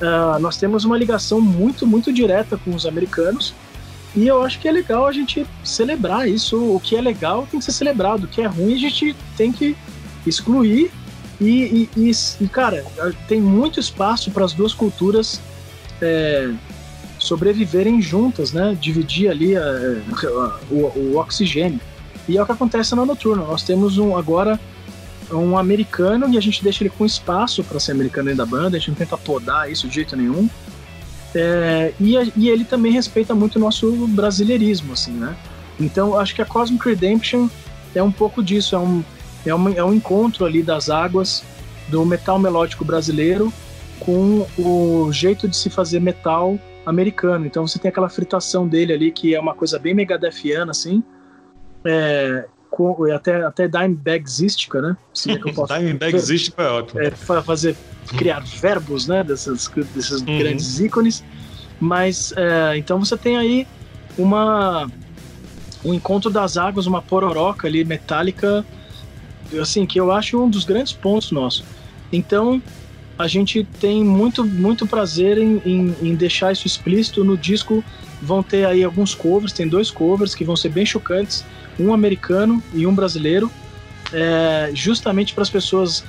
uh, 0.00 0.38
nós 0.38 0.56
temos 0.56 0.84
uma 0.84 0.96
ligação 0.96 1.40
muito, 1.40 1.86
muito 1.86 2.12
direta 2.12 2.56
com 2.56 2.74
os 2.74 2.86
americanos. 2.86 3.54
E 4.16 4.26
eu 4.26 4.42
acho 4.42 4.60
que 4.60 4.68
é 4.68 4.72
legal 4.72 5.06
a 5.06 5.12
gente 5.12 5.46
celebrar 5.64 6.28
isso. 6.28 6.56
O 6.56 6.78
que 6.78 6.96
é 6.96 7.00
legal 7.00 7.46
tem 7.50 7.58
que 7.58 7.64
ser 7.64 7.72
celebrado. 7.72 8.24
O 8.24 8.28
que 8.28 8.40
é 8.40 8.46
ruim 8.46 8.74
a 8.74 8.78
gente 8.78 9.14
tem 9.36 9.50
que 9.50 9.76
excluir. 10.26 10.90
E, 11.40 11.88
e, 11.96 12.10
e 12.40 12.48
cara, 12.48 12.84
tem 13.26 13.40
muito 13.40 13.80
espaço 13.80 14.30
para 14.30 14.44
as 14.44 14.52
duas 14.52 14.72
culturas 14.72 15.40
é, 16.00 16.52
sobreviverem 17.18 18.00
juntas, 18.00 18.52
né? 18.52 18.76
Dividir 18.80 19.30
ali 19.30 19.56
a, 19.56 19.62
a, 19.62 20.60
o, 20.70 20.92
o, 20.96 21.16
oxigênio. 21.16 21.80
E 22.28 22.38
é 22.38 22.42
o 22.42 22.46
que 22.46 22.52
acontece 22.52 22.94
na 22.94 23.04
Noturno. 23.04 23.46
Nós 23.46 23.64
temos 23.64 23.98
um 23.98 24.16
agora 24.16 24.60
um 25.32 25.56
americano 25.56 26.28
e 26.32 26.38
a 26.38 26.40
gente 26.40 26.62
deixa 26.62 26.82
ele 26.82 26.90
com 26.90 27.04
espaço 27.04 27.64
para 27.64 27.80
ser 27.80 27.92
americano 27.92 28.26
dentro 28.26 28.44
da 28.44 28.46
banda, 28.46 28.76
a 28.76 28.78
gente 28.78 28.90
não 28.90 28.96
tenta 28.96 29.16
podar 29.16 29.70
isso 29.70 29.88
de 29.88 29.94
jeito 29.94 30.16
nenhum. 30.16 30.48
É, 31.34 31.92
e, 32.00 32.14
e, 32.36 32.48
ele 32.48 32.64
também 32.64 32.92
respeita 32.92 33.34
muito 33.34 33.56
o 33.56 33.58
nosso 33.58 34.06
brasileirismo, 34.08 34.92
assim, 34.92 35.12
né? 35.12 35.36
Então, 35.80 36.16
acho 36.18 36.34
que 36.34 36.40
a 36.40 36.44
Cosmic 36.44 36.88
Redemption 36.88 37.48
é 37.94 38.02
um 38.02 38.12
pouco 38.12 38.42
disso, 38.42 38.76
é 38.76 38.78
um, 38.78 39.04
é 39.44 39.54
um, 39.54 39.68
é 39.70 39.84
um 39.84 39.92
encontro 39.92 40.44
ali 40.44 40.62
das 40.62 40.88
águas 40.88 41.44
do 41.88 42.04
metal 42.04 42.38
melódico 42.38 42.84
brasileiro 42.84 43.52
com 43.98 44.46
o 44.58 45.12
jeito 45.12 45.48
de 45.48 45.56
se 45.56 45.68
fazer 45.68 46.00
metal 46.00 46.58
americano. 46.86 47.46
Então 47.46 47.66
você 47.66 47.78
tem 47.78 47.88
aquela 47.88 48.08
fritação 48.08 48.68
dele 48.68 48.92
ali, 48.92 49.10
que 49.10 49.34
é 49.34 49.40
uma 49.40 49.54
coisa 49.54 49.78
bem 49.78 49.94
megadefiana, 49.94 50.70
assim. 50.70 51.02
É, 51.84 52.46
com, 52.74 53.04
até, 53.12 53.44
até 53.44 53.68
Dimebagsística, 53.68 54.82
né? 54.82 54.96
Se 55.12 55.30
é 55.30 55.38
que 55.38 55.48
eu 55.48 55.54
posso 55.54 55.72
Dimebagsística 55.72 56.60
é 56.60 56.68
ótimo. 56.68 57.00
É, 57.00 57.10
fazer, 57.12 57.76
criar 58.16 58.40
verbos, 58.40 59.06
né? 59.06 59.22
Dessas, 59.22 59.70
desses 59.94 60.22
uhum. 60.22 60.38
grandes 60.38 60.80
ícones. 60.80 61.22
Mas, 61.78 62.34
é, 62.36 62.76
então 62.76 62.98
você 62.98 63.16
tem 63.16 63.36
aí 63.36 63.66
uma 64.18 64.90
um 65.84 65.94
encontro 65.94 66.30
das 66.30 66.56
águas, 66.56 66.86
uma 66.86 67.02
pororoca 67.02 67.68
ali 67.68 67.84
metálica, 67.84 68.64
assim, 69.60 69.84
que 69.84 70.00
eu 70.00 70.10
acho 70.10 70.42
um 70.42 70.48
dos 70.48 70.64
grandes 70.64 70.94
pontos 70.94 71.30
nossos. 71.30 71.62
Então, 72.10 72.60
a 73.18 73.28
gente 73.28 73.64
tem 73.78 74.02
muito, 74.02 74.42
muito 74.44 74.86
prazer 74.86 75.36
em, 75.36 75.60
em, 75.64 75.94
em, 76.02 76.14
deixar 76.14 76.52
isso 76.52 76.66
explícito 76.66 77.22
no 77.22 77.36
disco. 77.36 77.84
Vão 78.22 78.42
ter 78.42 78.64
aí 78.64 78.82
alguns 78.82 79.14
covers, 79.14 79.52
tem 79.52 79.68
dois 79.68 79.90
covers 79.90 80.34
que 80.34 80.42
vão 80.42 80.56
ser 80.56 80.70
bem 80.70 80.86
chocantes 80.86 81.44
um 81.78 81.92
americano 81.92 82.62
e 82.72 82.86
um 82.86 82.94
brasileiro, 82.94 83.50
é, 84.12 84.70
justamente 84.74 85.34
para 85.34 85.42
as 85.42 85.50
pessoas. 85.50 86.04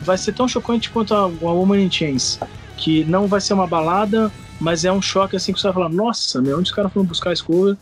Vai 0.00 0.18
ser 0.18 0.32
tão 0.32 0.48
chocante 0.48 0.90
quanto 0.90 1.14
a, 1.14 1.20
a 1.20 1.26
Woman 1.26 1.80
in 1.80 1.90
Chains, 1.90 2.40
que 2.76 3.04
não 3.04 3.26
vai 3.26 3.40
ser 3.40 3.54
uma 3.54 3.66
balada, 3.66 4.32
mas 4.60 4.84
é 4.84 4.92
um 4.92 5.00
choque 5.00 5.36
assim 5.36 5.52
que 5.52 5.60
você 5.60 5.68
vai 5.68 5.74
falar: 5.74 5.88
nossa, 5.88 6.40
meu, 6.40 6.58
onde 6.58 6.68
os 6.68 6.74
caras 6.74 6.92
foram 6.92 7.06
buscar 7.06 7.32
esse 7.32 7.42
cover? 7.42 7.76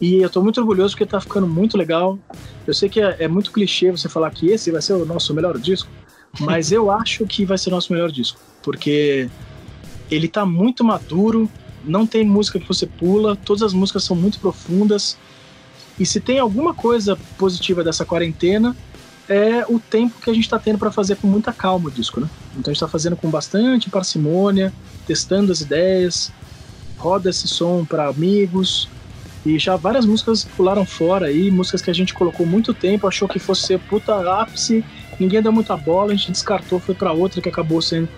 E 0.00 0.16
eu 0.16 0.28
tô 0.28 0.42
muito 0.42 0.60
orgulhoso 0.60 0.94
porque 0.94 1.06
tá 1.06 1.20
ficando 1.20 1.46
muito 1.46 1.78
legal. 1.78 2.18
Eu 2.66 2.74
sei 2.74 2.88
que 2.88 3.00
é, 3.00 3.16
é 3.20 3.28
muito 3.28 3.50
clichê 3.50 3.90
você 3.90 4.08
falar 4.08 4.30
que 4.30 4.48
esse 4.48 4.70
vai 4.70 4.82
ser 4.82 4.92
o 4.92 5.06
nosso 5.06 5.32
melhor 5.32 5.58
disco, 5.58 5.88
mas 6.40 6.72
eu 6.72 6.90
acho 6.92 7.26
que 7.26 7.44
vai 7.44 7.56
ser 7.56 7.70
o 7.70 7.72
nosso 7.72 7.92
melhor 7.92 8.10
disco, 8.10 8.38
porque 8.62 9.30
ele 10.10 10.28
tá 10.28 10.44
muito 10.44 10.84
maduro, 10.84 11.50
não 11.84 12.06
tem 12.06 12.24
música 12.24 12.58
que 12.60 12.68
você 12.68 12.86
pula, 12.86 13.36
todas 13.36 13.62
as 13.62 13.72
músicas 13.72 14.04
são 14.04 14.16
muito 14.16 14.38
profundas. 14.38 15.16
E 15.98 16.04
se 16.04 16.20
tem 16.20 16.38
alguma 16.38 16.74
coisa 16.74 17.16
positiva 17.38 17.82
dessa 17.82 18.04
quarentena, 18.04 18.76
é 19.28 19.64
o 19.68 19.78
tempo 19.78 20.20
que 20.20 20.30
a 20.30 20.34
gente 20.34 20.44
está 20.44 20.58
tendo 20.58 20.78
para 20.78 20.90
fazer 20.92 21.16
com 21.16 21.26
muita 21.26 21.52
calma 21.52 21.88
o 21.88 21.90
disco, 21.90 22.20
né? 22.20 22.28
Então 22.52 22.70
a 22.70 22.72
gente 22.72 22.76
está 22.76 22.88
fazendo 22.88 23.16
com 23.16 23.28
bastante 23.28 23.90
parcimônia, 23.90 24.72
testando 25.06 25.50
as 25.50 25.60
ideias, 25.60 26.30
roda 26.96 27.30
esse 27.30 27.48
som 27.48 27.84
para 27.84 28.08
amigos. 28.08 28.88
E 29.44 29.58
já 29.58 29.76
várias 29.76 30.04
músicas 30.04 30.44
pularam 30.44 30.84
fora 30.84 31.26
aí, 31.26 31.50
músicas 31.50 31.80
que 31.80 31.90
a 31.90 31.94
gente 31.94 32.12
colocou 32.12 32.44
muito 32.44 32.74
tempo, 32.74 33.06
achou 33.06 33.28
que 33.28 33.38
fosse 33.38 33.62
ser 33.62 33.78
puta 33.78 34.40
ápice, 34.40 34.84
ninguém 35.20 35.40
deu 35.40 35.52
muita 35.52 35.76
bola, 35.76 36.12
a 36.12 36.16
gente 36.16 36.32
descartou, 36.32 36.80
foi 36.80 36.94
para 36.94 37.12
outra 37.12 37.40
que 37.40 37.48
acabou 37.48 37.80
sendo. 37.80 38.08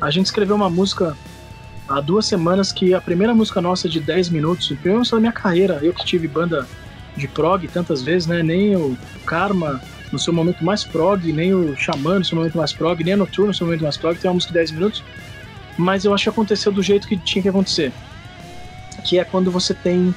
A 0.00 0.10
gente 0.10 0.26
escreveu 0.26 0.56
uma 0.56 0.70
música 0.70 1.16
há 1.88 2.00
duas 2.00 2.26
semanas 2.26 2.72
que 2.72 2.94
a 2.94 3.00
primeira 3.00 3.34
música 3.34 3.60
nossa 3.60 3.88
de 3.88 4.00
10 4.00 4.30
minutos, 4.30 4.68
primeira 4.68 4.98
música 4.98 5.16
da 5.16 5.20
minha 5.20 5.32
carreira, 5.32 5.78
eu 5.82 5.92
que 5.92 6.04
tive 6.04 6.26
banda 6.26 6.66
de 7.18 7.28
prog 7.28 7.66
tantas 7.68 8.02
vezes, 8.02 8.26
né? 8.26 8.42
Nem 8.42 8.76
o 8.76 8.96
Karma 9.26 9.80
no 10.12 10.18
seu 10.18 10.32
momento 10.32 10.64
mais 10.64 10.84
prog, 10.84 11.32
nem 11.32 11.52
o 11.52 11.76
Xamã 11.76 12.18
no 12.18 12.24
seu 12.24 12.36
momento 12.36 12.56
mais 12.56 12.72
prog, 12.72 13.02
nem 13.04 13.14
a 13.14 13.16
Noturno 13.16 13.48
no 13.48 13.54
seu 13.54 13.66
momento 13.66 13.82
mais 13.82 13.96
prog, 13.96 14.18
tem 14.18 14.28
uma 14.28 14.34
música 14.34 14.52
de 14.52 14.58
10 14.58 14.70
minutos. 14.72 15.04
Mas 15.76 16.04
eu 16.04 16.14
acho 16.14 16.24
que 16.24 16.30
aconteceu 16.30 16.72
do 16.72 16.82
jeito 16.82 17.06
que 17.06 17.16
tinha 17.16 17.42
que 17.42 17.48
acontecer. 17.48 17.92
Que 19.04 19.18
é 19.18 19.24
quando 19.24 19.50
você 19.50 19.74
tem 19.74 20.14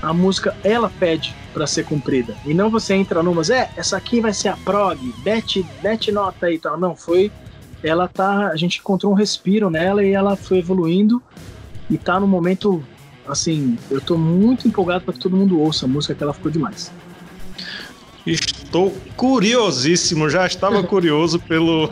a 0.00 0.12
música, 0.12 0.56
ela 0.64 0.90
pede 0.98 1.34
para 1.52 1.66
ser 1.66 1.84
cumprida. 1.84 2.34
E 2.44 2.52
não 2.52 2.70
você 2.70 2.94
entra 2.94 3.22
numas, 3.22 3.50
é, 3.50 3.70
essa 3.76 3.96
aqui 3.96 4.20
vai 4.20 4.32
ser 4.32 4.48
a 4.48 4.56
prog, 4.56 4.98
bete, 5.22 5.64
bete 5.80 6.10
nota 6.10 6.46
aí 6.46 6.54
e 6.54 6.58
tal. 6.58 6.78
Não, 6.78 6.96
foi. 6.96 7.30
Ela 7.82 8.08
tá. 8.08 8.48
A 8.48 8.56
gente 8.56 8.78
encontrou 8.78 9.12
um 9.12 9.14
respiro 9.14 9.70
nela 9.70 10.04
e 10.04 10.12
ela 10.12 10.36
foi 10.36 10.58
evoluindo 10.58 11.22
e 11.90 11.98
tá 11.98 12.18
no 12.18 12.26
momento 12.26 12.82
assim, 13.26 13.78
eu 13.90 14.00
tô 14.00 14.16
muito 14.16 14.66
empolgado 14.66 15.04
para 15.04 15.14
que 15.14 15.20
todo 15.20 15.36
mundo 15.36 15.60
ouça 15.60 15.86
a 15.86 15.88
música, 15.88 16.14
que 16.14 16.22
ela 16.22 16.32
ficou 16.32 16.50
demais. 16.50 16.92
Estou 18.26 18.96
curiosíssimo, 19.16 20.30
já 20.30 20.46
estava 20.46 20.82
curioso 20.84 21.40
pelo, 21.40 21.90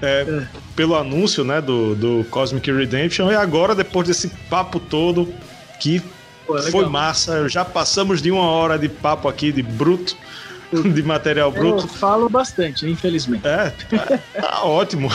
é, 0.00 0.24
é. 0.28 0.46
pelo 0.74 0.94
anúncio 0.94 1.44
né, 1.44 1.60
do, 1.60 1.94
do 1.94 2.24
Cosmic 2.30 2.70
Redemption, 2.70 3.30
e 3.30 3.34
agora, 3.34 3.74
depois 3.74 4.06
desse 4.06 4.28
papo 4.48 4.78
todo, 4.78 5.32
que 5.80 6.00
Pô, 6.46 6.56
é 6.56 6.70
foi 6.70 6.86
massa, 6.86 7.48
já 7.48 7.64
passamos 7.64 8.22
de 8.22 8.30
uma 8.30 8.44
hora 8.44 8.78
de 8.78 8.88
papo 8.88 9.28
aqui, 9.28 9.50
de 9.50 9.62
bruto, 9.62 10.16
de 10.72 11.02
material 11.02 11.50
bruto. 11.50 11.84
Eu 11.84 11.88
falo 11.88 12.28
bastante, 12.28 12.88
infelizmente. 12.88 13.46
É, 13.46 13.70
tá, 13.70 14.18
tá 14.40 14.62
ótimo, 14.64 15.08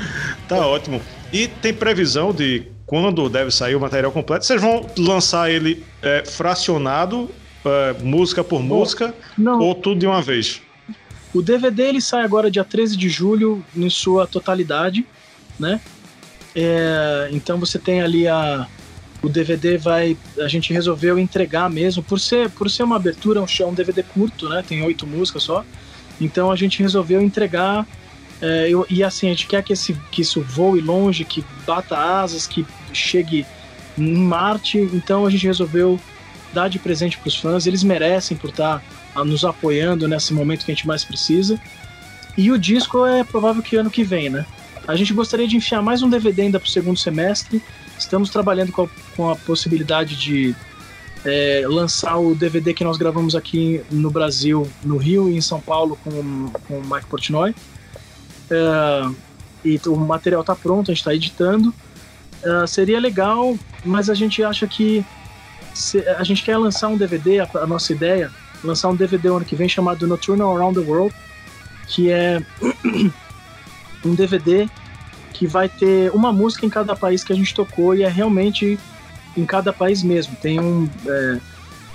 tá 0.48 0.66
ótimo. 0.66 1.02
E 1.32 1.46
tem 1.46 1.74
previsão 1.74 2.32
de 2.32 2.66
quando 2.86 3.28
deve 3.28 3.50
sair 3.50 3.74
o 3.74 3.80
material 3.80 4.10
completo. 4.10 4.46
Vocês 4.46 4.60
vão 4.60 4.86
lançar 4.96 5.50
ele 5.50 5.84
é, 6.00 6.24
fracionado, 6.24 7.30
é, 7.64 7.94
música 8.02 8.42
por 8.42 8.62
música, 8.62 9.14
Não. 9.36 9.60
ou 9.60 9.74
tudo 9.74 10.00
de 10.00 10.06
uma 10.06 10.22
vez? 10.22 10.62
O 11.34 11.42
DVD 11.42 11.82
ele 11.82 12.00
sai 12.00 12.24
agora 12.24 12.50
dia 12.50 12.64
13 12.64 12.96
de 12.96 13.10
julho 13.10 13.62
em 13.76 13.90
sua 13.90 14.26
totalidade, 14.26 15.06
né? 15.60 15.80
É, 16.54 17.28
então 17.30 17.58
você 17.58 17.78
tem 17.78 18.00
ali 18.00 18.26
a 18.26 18.66
o 19.20 19.28
DVD 19.28 19.76
vai 19.76 20.16
a 20.38 20.48
gente 20.48 20.72
resolveu 20.72 21.18
entregar 21.18 21.68
mesmo 21.68 22.02
por 22.02 22.18
ser 22.18 22.48
por 22.50 22.70
ser 22.70 22.84
uma 22.84 22.96
abertura 22.96 23.42
um, 23.42 23.66
um 23.66 23.74
DVD 23.74 24.02
curto, 24.02 24.48
né? 24.48 24.64
Tem 24.66 24.82
oito 24.82 25.06
músicas 25.06 25.42
só. 25.42 25.64
Então 26.18 26.50
a 26.50 26.56
gente 26.56 26.82
resolveu 26.82 27.20
entregar 27.20 27.86
é, 28.40 28.68
eu, 28.68 28.86
e 28.88 29.02
assim, 29.02 29.26
a 29.26 29.30
gente 29.30 29.46
quer 29.46 29.62
que, 29.62 29.72
esse, 29.72 29.94
que 30.10 30.22
isso 30.22 30.40
voe 30.40 30.80
longe, 30.80 31.24
que 31.24 31.44
bata 31.66 31.96
asas, 31.96 32.46
que 32.46 32.64
chegue 32.92 33.44
em 33.96 34.16
Marte. 34.16 34.78
Então 34.92 35.26
a 35.26 35.30
gente 35.30 35.46
resolveu 35.46 35.98
dar 36.52 36.68
de 36.68 36.78
presente 36.78 37.18
para 37.18 37.28
os 37.28 37.36
fãs. 37.36 37.66
Eles 37.66 37.82
merecem 37.82 38.36
por 38.36 38.50
estar 38.50 38.82
tá, 39.14 39.24
nos 39.24 39.44
apoiando 39.44 40.06
nesse 40.06 40.32
momento 40.32 40.64
que 40.64 40.70
a 40.70 40.74
gente 40.74 40.86
mais 40.86 41.04
precisa. 41.04 41.60
E 42.36 42.52
o 42.52 42.58
disco 42.58 43.04
é 43.04 43.24
provável 43.24 43.62
que 43.62 43.76
ano 43.76 43.90
que 43.90 44.04
vem, 44.04 44.30
né? 44.30 44.46
A 44.86 44.94
gente 44.94 45.12
gostaria 45.12 45.46
de 45.46 45.56
enfiar 45.56 45.82
mais 45.82 46.02
um 46.02 46.08
DVD 46.08 46.42
ainda 46.42 46.60
para 46.60 46.66
o 46.66 46.70
segundo 46.70 46.98
semestre. 46.98 47.60
Estamos 47.98 48.30
trabalhando 48.30 48.70
com 48.70 48.84
a, 48.84 48.88
com 49.16 49.30
a 49.30 49.36
possibilidade 49.36 50.16
de 50.16 50.54
é, 51.24 51.64
lançar 51.66 52.16
o 52.16 52.34
DVD 52.34 52.72
que 52.72 52.84
nós 52.84 52.96
gravamos 52.96 53.34
aqui 53.34 53.82
no 53.90 54.10
Brasil, 54.10 54.70
no 54.84 54.96
Rio 54.96 55.28
e 55.28 55.36
em 55.36 55.40
São 55.40 55.60
Paulo 55.60 55.98
com, 56.04 56.48
com 56.66 56.78
o 56.78 56.82
Mike 56.82 57.06
Portnoy. 57.06 57.52
Uh, 58.50 59.14
e 59.64 59.80
o 59.86 59.96
material 59.96 60.40
está 60.40 60.54
pronto, 60.54 60.90
a 60.90 60.94
gente 60.94 61.00
está 61.00 61.14
editando. 61.14 61.74
Uh, 62.42 62.66
seria 62.66 63.00
legal, 63.00 63.56
mas 63.84 64.08
a 64.08 64.14
gente 64.14 64.42
acha 64.42 64.66
que 64.66 65.04
se, 65.74 66.06
a 66.08 66.22
gente 66.22 66.42
quer 66.42 66.56
lançar 66.56 66.88
um 66.88 66.96
DVD, 66.96 67.40
a, 67.40 67.48
a, 67.54 67.66
nossa 67.66 67.92
ideia, 67.92 68.30
lançar 68.62 68.88
um 68.88 68.96
DVD 68.96 69.28
ano 69.28 69.44
que 69.44 69.56
vem 69.56 69.68
chamado 69.68 70.06
Nocturnal 70.06 70.56
Around 70.56 70.80
the 70.80 70.86
World, 70.86 71.14
que 71.86 72.10
é 72.10 72.40
um 74.04 74.14
DVD 74.14 74.68
que 75.32 75.46
vai 75.46 75.68
ter 75.68 76.10
uma 76.12 76.32
música 76.32 76.66
em 76.66 76.70
cada 76.70 76.96
país 76.96 77.22
que 77.22 77.32
a 77.32 77.36
gente 77.36 77.54
tocou 77.54 77.94
e 77.94 78.02
é 78.02 78.08
realmente 78.08 78.78
em 79.36 79.46
cada 79.46 79.72
país 79.72 80.02
mesmo. 80.02 80.36
Tem 80.36 80.58
um, 80.58 80.88
é, 81.06 81.38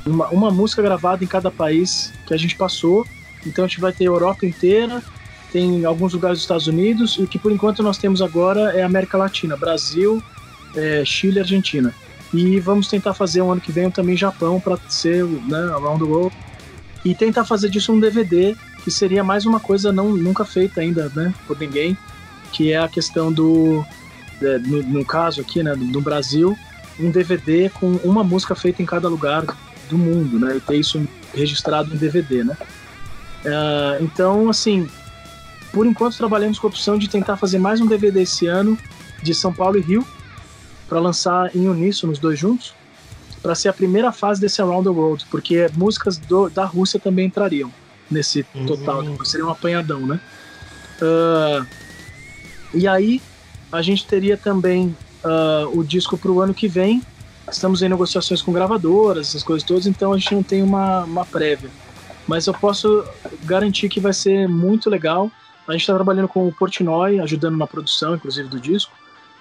uma, 0.06 0.28
uma 0.30 0.52
música 0.52 0.82
gravada 0.82 1.24
em 1.24 1.28
cada 1.28 1.52
país 1.52 2.14
que 2.26 2.34
a 2.34 2.38
gente 2.38 2.56
passou. 2.56 3.06
Então 3.46 3.66
a 3.66 3.68
gente 3.68 3.82
vai 3.82 3.92
ter 3.92 4.06
Europa 4.06 4.46
inteira, 4.46 5.04
tem 5.54 5.86
alguns 5.86 6.14
lugares 6.14 6.40
dos 6.40 6.44
Estados 6.44 6.66
Unidos, 6.66 7.16
e 7.20 7.22
o 7.22 7.28
que 7.28 7.38
por 7.38 7.52
enquanto 7.52 7.84
nós 7.84 8.00
temos 8.00 8.24
agora 8.24 8.76
é 8.76 8.82
América 8.82 9.20
Latina, 9.20 9.56
Brasil, 9.56 10.22
é, 10.76 11.06
Chile 11.06 11.40
Argentina. 11.40 11.94
E 12.34 12.60
vamos 12.60 12.88
tentar 12.88 13.14
fazer 13.14 13.44
um 13.44 13.52
ano 13.52 13.62
que 13.62 13.72
vem 13.72 13.92
também 13.92 14.18
Japão 14.18 14.60
para 14.60 14.76
ser 14.90 15.24
né, 15.24 15.60
Around 15.76 16.04
the 16.04 16.10
World. 16.10 16.36
E 17.06 17.14
tentar 17.14 17.46
fazer 17.46 17.70
disso 17.70 17.94
um 17.94 18.00
DVD, 18.00 18.56
que 18.84 18.90
seria 18.90 19.24
mais 19.24 19.46
uma 19.46 19.60
coisa 19.60 19.92
não, 19.92 20.10
nunca 20.10 20.44
feita 20.44 20.82
ainda 20.82 21.12
né, 21.16 21.32
por 21.46 21.60
ninguém, 21.60 21.96
que 22.52 22.72
é 22.72 22.80
a 22.80 22.88
questão 22.88 23.32
do 23.32 23.86
é, 24.42 24.58
no, 24.58 24.82
no, 24.82 25.06
caso 25.06 25.40
aqui, 25.40 25.62
né, 25.62 25.76
no 25.76 26.02
Brasil, 26.02 26.58
um 27.00 27.12
DVD 27.12 27.70
com 27.70 27.92
uma 28.04 28.24
música 28.24 28.56
feita 28.56 28.82
em 28.82 28.86
cada 28.88 29.08
lugar 29.08 29.46
do 29.88 29.98
mundo, 30.00 30.40
né? 30.40 30.58
E 30.58 30.60
ter 30.60 30.78
isso 30.78 31.08
registrado 31.36 31.94
em 31.94 31.98
DVD, 31.98 32.44
né? 32.44 32.58
Uh, 33.46 34.04
então, 34.04 34.50
assim, 34.50 34.88
por 35.74 35.88
enquanto 35.88 36.16
trabalhamos 36.16 36.60
com 36.60 36.68
a 36.68 36.70
opção 36.70 37.00
de 37.00 37.10
tentar 37.10 37.36
fazer 37.36 37.58
mais 37.58 37.82
um 37.82 37.88
DVD 37.88 38.22
esse 38.22 38.46
ano 38.46 38.78
de 39.24 39.34
São 39.34 39.52
Paulo 39.52 39.78
e 39.80 39.82
Rio 39.82 40.06
para 40.88 41.00
lançar 41.00 41.54
em 41.56 41.68
uníssono 41.68 42.14
os 42.14 42.20
dois 42.20 42.38
juntos, 42.38 42.76
para 43.42 43.56
ser 43.56 43.70
a 43.70 43.74
primeira 43.74 44.12
fase 44.12 44.40
desse 44.40 44.62
Around 44.62 44.84
the 44.84 44.90
World, 44.92 45.26
porque 45.32 45.68
músicas 45.76 46.18
do, 46.18 46.48
da 46.48 46.64
Rússia 46.64 47.00
também 47.00 47.26
entrariam 47.26 47.74
nesse 48.10 48.44
total, 48.68 49.02
uhum. 49.02 49.26
seria 49.26 49.48
um 49.48 49.50
apanhadão, 49.50 50.06
né? 50.06 50.20
Uh, 51.02 51.66
e 52.76 52.88
aí 52.88 53.20
a 53.72 53.82
gente 53.82 54.06
teria 54.06 54.38
também 54.38 54.96
uh, 55.26 55.78
o 55.78 55.84
disco 55.84 56.16
para 56.16 56.32
o 56.32 56.40
ano 56.40 56.54
que 56.54 56.68
vem. 56.68 57.02
Estamos 57.52 57.82
em 57.82 57.90
negociações 57.90 58.44
com 58.44 58.54
gravadoras, 58.54 59.30
essas 59.30 59.42
coisas 59.44 59.68
todas, 59.68 59.88
então 59.88 60.14
a 60.14 60.18
gente 60.18 60.36
não 60.36 60.44
tem 60.44 60.62
uma, 60.62 61.04
uma 61.04 61.26
prévia. 61.26 61.72
Mas 62.28 62.46
eu 62.46 62.54
posso 62.54 63.04
garantir 63.44 63.90
que 63.90 64.00
vai 64.00 64.14
ser 64.14 64.48
muito 64.48 64.90
legal. 64.90 65.32
A 65.68 65.72
gente 65.72 65.82
está 65.82 65.94
trabalhando 65.94 66.28
com 66.28 66.48
o 66.48 66.52
Portnoy, 66.52 67.20
ajudando 67.20 67.58
na 67.58 67.68
produção, 67.68 68.16
inclusive, 68.16 68.48
do 68.50 68.60
disco. 68.60 68.92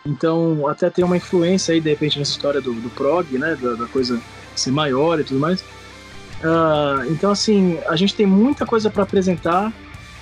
Então, 0.04 0.66
até 0.68 0.90
tem 0.90 1.04
uma 1.04 1.16
influência 1.16 1.74
aí, 1.74 1.80
de 1.80 1.90
repente, 1.90 2.18
nessa 2.18 2.32
história 2.32 2.60
do, 2.60 2.72
do 2.74 2.90
prog, 2.90 3.38
né? 3.38 3.56
Da, 3.60 3.74
da 3.74 3.86
coisa 3.86 4.20
ser 4.54 4.70
maior 4.70 5.18
e 5.20 5.24
tudo 5.24 5.40
mais. 5.40 5.60
Uh, 5.60 7.10
então, 7.10 7.30
assim, 7.30 7.78
a 7.86 7.96
gente 7.96 8.14
tem 8.14 8.26
muita 8.26 8.66
coisa 8.66 8.90
para 8.90 9.02
apresentar. 9.02 9.72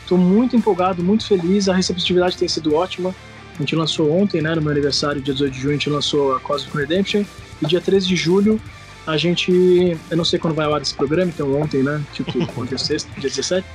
Estou 0.02 0.18
muito 0.18 0.56
empolgado, 0.56 1.02
muito 1.02 1.26
feliz. 1.26 1.68
A 1.68 1.74
receptividade 1.74 2.36
tem 2.36 2.48
sido 2.48 2.74
ótima. 2.74 3.14
A 3.54 3.58
gente 3.62 3.76
lançou 3.76 4.10
ontem, 4.10 4.40
né, 4.40 4.54
no 4.54 4.62
meu 4.62 4.70
aniversário, 4.70 5.20
dia 5.20 5.34
18 5.34 5.52
de 5.52 5.60
junho, 5.60 5.70
a 5.70 5.76
gente 5.76 5.90
lançou 5.90 6.34
a 6.34 6.40
Cosmic 6.40 6.76
Redemption. 6.76 7.24
E 7.60 7.66
dia 7.66 7.80
13 7.80 8.06
de 8.06 8.16
julho, 8.16 8.60
a 9.06 9.16
gente. 9.16 9.98
Eu 10.10 10.16
não 10.16 10.24
sei 10.24 10.38
quando 10.38 10.54
vai 10.54 10.66
ao 10.66 10.74
ar 10.74 10.82
esse 10.82 10.94
programa, 10.94 11.30
então 11.30 11.60
ontem, 11.60 11.82
né? 11.82 12.02
Tipo, 12.12 12.38
ontem 12.60 12.74
é 12.74 12.78
sexta, 12.78 13.10
dia 13.18 13.28
17. 13.28 13.66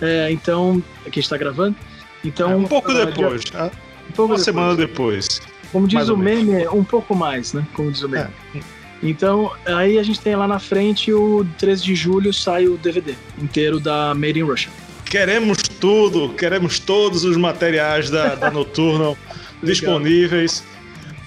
É, 0.00 0.30
então, 0.30 0.82
aqui 1.00 1.18
a 1.18 1.22
gente 1.22 1.28
tá 1.28 1.36
gravando. 1.36 1.76
Então, 2.24 2.50
é, 2.52 2.56
um 2.56 2.64
pouco 2.64 2.90
uh, 2.90 3.06
depois, 3.06 3.44
tá? 3.44 3.70
Um 4.08 4.12
pouco 4.12 4.32
Uma 4.32 4.38
depois. 4.38 4.42
semana 4.42 4.76
depois. 4.76 5.40
Como 5.72 5.86
diz 5.86 6.08
o 6.08 6.16
meme, 6.16 6.66
um 6.68 6.84
pouco 6.84 7.14
mais, 7.14 7.52
né? 7.52 7.66
Como 7.74 7.90
diz 7.90 8.02
o 8.02 8.08
meme. 8.08 8.30
É. 8.54 8.60
Então, 9.02 9.50
aí 9.64 9.98
a 9.98 10.02
gente 10.02 10.20
tem 10.20 10.36
lá 10.36 10.46
na 10.46 10.58
frente 10.58 11.12
o 11.12 11.46
13 11.58 11.82
de 11.82 11.94
julho 11.94 12.32
sai 12.34 12.66
o 12.66 12.76
DVD 12.76 13.14
inteiro 13.40 13.80
da 13.80 14.14
Made 14.14 14.38
in 14.38 14.42
Russia. 14.42 14.70
Queremos 15.06 15.62
tudo, 15.62 16.28
queremos 16.34 16.78
todos 16.78 17.24
os 17.24 17.36
materiais 17.36 18.10
da, 18.10 18.34
da 18.34 18.50
Nocturnal 18.52 19.16
disponíveis. 19.62 20.62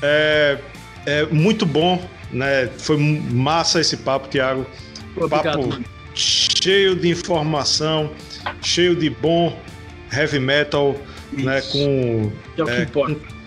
É, 0.02 0.60
é, 1.06 1.26
muito 1.28 1.66
bom, 1.66 2.08
né? 2.32 2.70
Foi 2.78 2.98
massa 2.98 3.80
esse 3.80 3.98
papo, 3.98 4.28
Thiago. 4.28 4.66
Obrigado, 5.16 5.70
papo 5.70 5.84
cheio 6.16 6.96
de 6.96 7.10
informação, 7.10 8.12
cheio 8.62 8.96
de 8.96 9.10
bom 9.10 9.58
heavy 10.12 10.40
metal, 10.40 10.96
né? 11.32 11.60
Isso. 11.60 11.78
né? 11.78 12.32
Com, 12.32 12.32
é 12.58 12.64
o 12.64 12.66
que 12.66 12.72
é, 12.72 12.84
importa. 12.84 13.16
Com, 13.16 13.44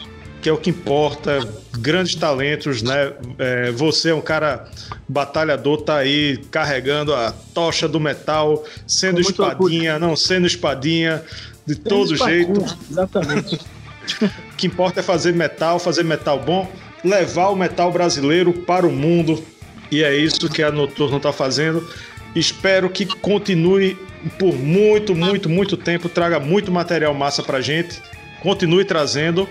que 0.46 0.48
é 0.48 0.52
o 0.52 0.56
que 0.56 0.70
importa, 0.70 1.40
grandes 1.78 2.14
talentos, 2.14 2.82
né? 2.82 3.12
É, 3.38 3.70
você 3.72 4.10
é 4.10 4.14
um 4.14 4.20
cara 4.20 4.68
batalhador, 5.08 5.82
tá 5.82 5.96
aí 5.96 6.36
carregando 6.50 7.14
a 7.14 7.32
tocha 7.52 7.88
do 7.88 7.98
metal, 7.98 8.64
sendo 8.86 9.20
espadinha, 9.20 9.94
orgulho. 9.94 9.98
não 9.98 10.14
sendo 10.14 10.46
espadinha, 10.46 11.22
de 11.66 11.74
sendo 11.74 11.88
todo 11.88 12.14
espadinha, 12.14 12.54
jeito. 12.54 12.76
Exatamente. 12.90 13.56
o 14.22 14.56
que 14.56 14.68
importa 14.68 15.00
é 15.00 15.02
fazer 15.02 15.32
metal, 15.32 15.80
fazer 15.80 16.04
metal 16.04 16.38
bom, 16.38 16.70
levar 17.02 17.48
o 17.48 17.56
metal 17.56 17.90
brasileiro 17.90 18.52
para 18.52 18.86
o 18.86 18.92
mundo, 18.92 19.42
e 19.90 20.04
é 20.04 20.16
isso 20.16 20.48
que 20.48 20.62
a 20.62 20.70
Noturno 20.70 21.16
está 21.16 21.32
fazendo. 21.32 21.88
Espero 22.36 22.90
que 22.90 23.06
continue 23.06 23.96
por 24.38 24.54
muito, 24.54 25.14
muito, 25.14 25.48
muito 25.48 25.76
tempo, 25.76 26.08
traga 26.08 26.38
muito 26.38 26.70
material 26.72 27.14
massa 27.14 27.42
pra 27.42 27.60
gente. 27.60 28.00
Continue 28.40 28.84
trazendo. 28.84 29.48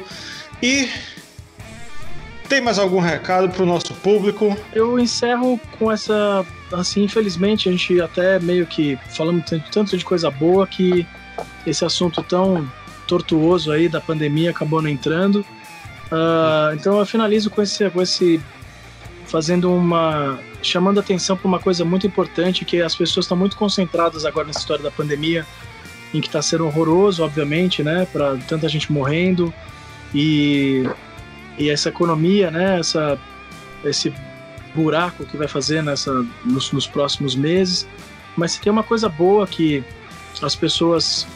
E 0.61 0.89
tem 2.47 2.61
mais 2.61 2.77
algum 2.77 2.99
recado 2.99 3.49
para 3.49 3.63
o 3.63 3.65
nosso 3.65 3.93
público? 3.95 4.55
Eu 4.73 4.99
encerro 4.99 5.59
com 5.77 5.91
essa. 5.91 6.45
Assim, 6.71 7.03
infelizmente, 7.03 7.69
a 7.69 7.71
gente 7.71 8.01
até 8.01 8.39
meio 8.39 8.65
que 8.65 8.97
falamos 9.15 9.45
tanto 9.71 9.97
de 9.97 10.05
coisa 10.05 10.29
boa 10.29 10.67
que 10.67 11.05
esse 11.65 11.83
assunto 11.83 12.21
tão 12.23 12.69
tortuoso 13.07 13.71
aí 13.71 13.87
da 13.87 14.01
pandemia 14.01 14.51
acabou 14.51 14.81
não 14.81 14.89
entrando. 14.89 15.45
Uh, 16.11 16.73
então 16.75 16.99
eu 16.99 17.05
finalizo 17.05 17.49
com 17.49 17.61
esse, 17.61 17.89
com 17.89 18.01
esse. 18.01 18.39
Fazendo 19.25 19.73
uma. 19.73 20.39
chamando 20.61 20.99
atenção 20.99 21.35
para 21.35 21.47
uma 21.47 21.59
coisa 21.59 21.83
muito 21.83 22.05
importante 22.07 22.65
que 22.65 22.81
as 22.81 22.95
pessoas 22.95 23.25
estão 23.25 23.37
muito 23.37 23.57
concentradas 23.57 24.25
agora 24.25 24.47
nessa 24.47 24.59
história 24.59 24.83
da 24.83 24.91
pandemia, 24.91 25.45
em 26.13 26.21
que 26.21 26.27
está 26.27 26.41
sendo 26.41 26.65
horroroso, 26.65 27.23
obviamente, 27.23 27.83
né? 27.83 28.07
Para 28.11 28.37
tanta 28.47 28.69
gente 28.69 28.91
morrendo 28.91 29.53
e, 30.13 30.83
e 31.57 31.69
essa 31.69 31.89
economia, 31.89 32.49
né, 32.49 32.79
essa, 32.79 33.19
esse 33.83 34.13
buraco 34.73 35.25
que 35.25 35.35
vai 35.35 35.47
fazer 35.47 35.83
nessa, 35.83 36.25
nos, 36.43 36.71
nos 36.71 36.87
próximos 36.87 37.35
meses. 37.35 37.85
Mas 38.35 38.53
se 38.53 38.61
tem 38.61 38.71
uma 38.71 38.83
coisa 38.83 39.09
boa 39.09 39.45
que 39.45 39.83
as 40.41 40.55
pessoas, 40.55 41.27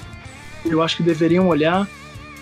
eu 0.65 0.81
acho 0.81 0.97
que 0.97 1.03
deveriam 1.03 1.47
olhar, 1.47 1.87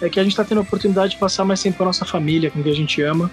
é 0.02 0.10
que 0.10 0.20
a 0.20 0.24
gente 0.24 0.34
está 0.34 0.44
tendo 0.44 0.60
a 0.60 0.62
oportunidade 0.62 1.14
de 1.14 1.18
passar 1.18 1.44
mais 1.44 1.62
tempo 1.62 1.78
com 1.78 1.84
a 1.84 1.88
nossa 1.88 2.06
família, 2.06 2.52
com 2.52 2.62
quem 2.62 2.72
a 2.72 2.76
gente 2.76 3.02
ama. 3.02 3.32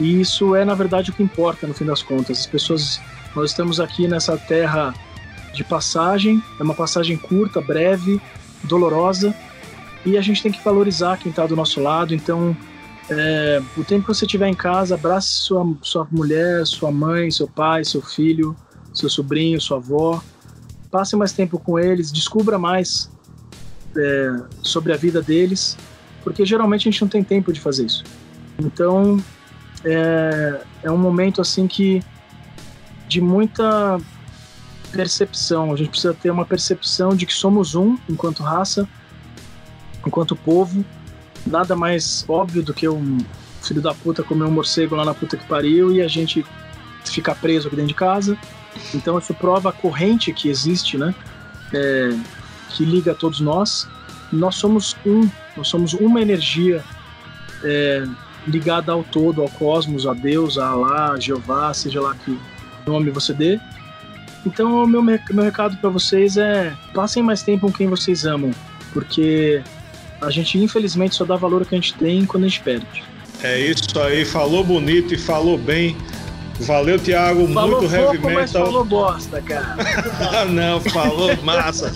E 0.00 0.20
isso 0.20 0.54
é, 0.54 0.64
na 0.64 0.74
verdade, 0.74 1.10
o 1.10 1.14
que 1.14 1.22
importa 1.22 1.66
no 1.66 1.74
fim 1.74 1.84
das 1.84 2.02
contas. 2.02 2.40
As 2.40 2.46
pessoas, 2.46 3.00
nós 3.34 3.50
estamos 3.50 3.80
aqui 3.80 4.08
nessa 4.08 4.36
terra 4.36 4.94
de 5.52 5.62
passagem, 5.62 6.42
é 6.58 6.62
uma 6.62 6.74
passagem 6.74 7.16
curta, 7.16 7.60
breve, 7.60 8.20
dolorosa, 8.64 9.34
e 10.04 10.18
a 10.18 10.20
gente 10.20 10.42
tem 10.42 10.50
que 10.50 10.62
valorizar 10.62 11.16
quem 11.16 11.30
está 11.30 11.46
do 11.46 11.54
nosso 11.54 11.80
lado. 11.80 12.14
Então, 12.14 12.56
é, 13.08 13.62
o 13.76 13.84
tempo 13.84 14.02
que 14.02 14.14
você 14.14 14.24
estiver 14.24 14.48
em 14.48 14.54
casa, 14.54 14.94
abrace 14.94 15.28
sua, 15.28 15.74
sua 15.82 16.06
mulher, 16.10 16.66
sua 16.66 16.90
mãe, 16.90 17.30
seu 17.30 17.46
pai, 17.46 17.84
seu 17.84 18.02
filho, 18.02 18.56
seu 18.92 19.08
sobrinho, 19.08 19.60
sua 19.60 19.76
avó. 19.76 20.22
Passe 20.90 21.16
mais 21.16 21.32
tempo 21.32 21.58
com 21.58 21.78
eles, 21.78 22.10
descubra 22.10 22.58
mais 22.58 23.10
é, 23.96 24.36
sobre 24.62 24.92
a 24.92 24.96
vida 24.96 25.22
deles, 25.22 25.76
porque 26.22 26.44
geralmente 26.44 26.88
a 26.88 26.90
gente 26.90 27.02
não 27.02 27.08
tem 27.08 27.22
tempo 27.22 27.52
de 27.52 27.60
fazer 27.60 27.86
isso. 27.86 28.04
Então, 28.58 29.18
é, 29.84 30.60
é 30.82 30.90
um 30.90 30.98
momento 30.98 31.40
assim 31.40 31.66
que 31.66 32.02
de 33.08 33.20
muita 33.20 33.98
percepção. 34.92 35.72
A 35.72 35.76
gente 35.76 35.90
precisa 35.90 36.14
ter 36.14 36.30
uma 36.30 36.44
percepção 36.44 37.14
de 37.14 37.26
que 37.26 37.32
somos 37.32 37.74
um 37.74 37.98
enquanto 38.08 38.42
raça 38.42 38.88
enquanto 40.06 40.36
povo, 40.36 40.84
nada 41.46 41.74
mais 41.74 42.24
óbvio 42.28 42.62
do 42.62 42.74
que 42.74 42.88
um 42.88 43.18
filho 43.62 43.80
da 43.80 43.94
puta 43.94 44.22
comer 44.22 44.44
um 44.44 44.50
morcego 44.50 44.94
lá 44.94 45.04
na 45.04 45.14
puta 45.14 45.36
que 45.36 45.46
pariu 45.46 45.92
e 45.92 46.02
a 46.02 46.08
gente 46.08 46.44
ficar 47.04 47.34
preso 47.34 47.66
aqui 47.66 47.76
dentro 47.76 47.88
de 47.88 47.94
casa. 47.94 48.36
Então 48.94 49.18
isso 49.18 49.32
prova 49.34 49.70
a 49.70 49.72
corrente 49.72 50.32
que 50.32 50.48
existe, 50.48 50.98
né? 50.98 51.14
É, 51.72 52.16
que 52.70 52.84
liga 52.84 53.12
a 53.12 53.14
todos 53.14 53.40
nós. 53.40 53.88
Nós 54.32 54.56
somos 54.56 54.96
um, 55.06 55.28
nós 55.56 55.68
somos 55.68 55.94
uma 55.94 56.20
energia 56.20 56.82
é, 57.62 58.04
ligada 58.46 58.92
ao 58.92 59.02
todo, 59.02 59.42
ao 59.42 59.48
cosmos, 59.48 60.06
a 60.06 60.12
Deus, 60.12 60.58
a 60.58 60.68
Alá, 60.68 61.12
a 61.12 61.20
Jeová, 61.20 61.72
seja 61.72 62.00
lá 62.00 62.14
que 62.14 62.38
nome 62.86 63.10
você 63.10 63.32
dê. 63.32 63.58
Então 64.46 64.84
o 64.84 64.86
meu, 64.86 65.02
meu 65.02 65.44
recado 65.44 65.76
para 65.78 65.90
vocês 65.90 66.36
é 66.36 66.74
passem 66.92 67.22
mais 67.22 67.42
tempo 67.42 67.66
com 67.66 67.72
quem 67.72 67.88
vocês 67.88 68.26
amam, 68.26 68.50
porque 68.92 69.62
a 70.20 70.30
gente, 70.30 70.58
infelizmente, 70.58 71.14
só 71.14 71.24
dá 71.24 71.36
valor 71.36 71.62
ao 71.62 71.66
que 71.66 71.74
a 71.74 71.78
gente 71.78 71.94
tem 71.94 72.24
quando 72.24 72.44
a 72.44 72.48
gente 72.48 72.60
perde. 72.60 73.02
É 73.42 73.58
isso 73.60 73.98
aí, 74.00 74.24
falou 74.24 74.64
bonito 74.64 75.14
e 75.14 75.18
falou 75.18 75.58
bem. 75.58 75.96
Valeu, 76.60 76.98
Thiago. 76.98 77.46
Falou 77.52 77.80
muito 77.80 77.94
pouco, 77.94 78.12
heavy 78.12 78.18
metal. 78.18 78.34
Mas 78.34 78.52
falou 78.52 78.84
bosta, 78.84 79.42
cara. 79.42 79.76
Não, 80.46 80.80
falou 80.80 81.36
massa. 81.42 81.92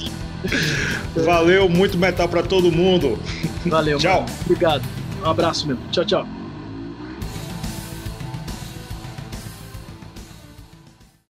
Valeu, 1.25 1.69
muito 1.69 1.97
metal 1.97 2.29
para 2.29 2.43
todo 2.43 2.71
mundo. 2.71 3.19
Valeu. 3.67 3.99
tchau. 3.99 4.23
Mano. 4.23 4.35
Obrigado. 4.45 4.83
Um 5.25 5.31
abraço, 5.31 5.67
meu. 5.67 5.79
Tchau, 5.91 6.05
tchau. 6.05 6.38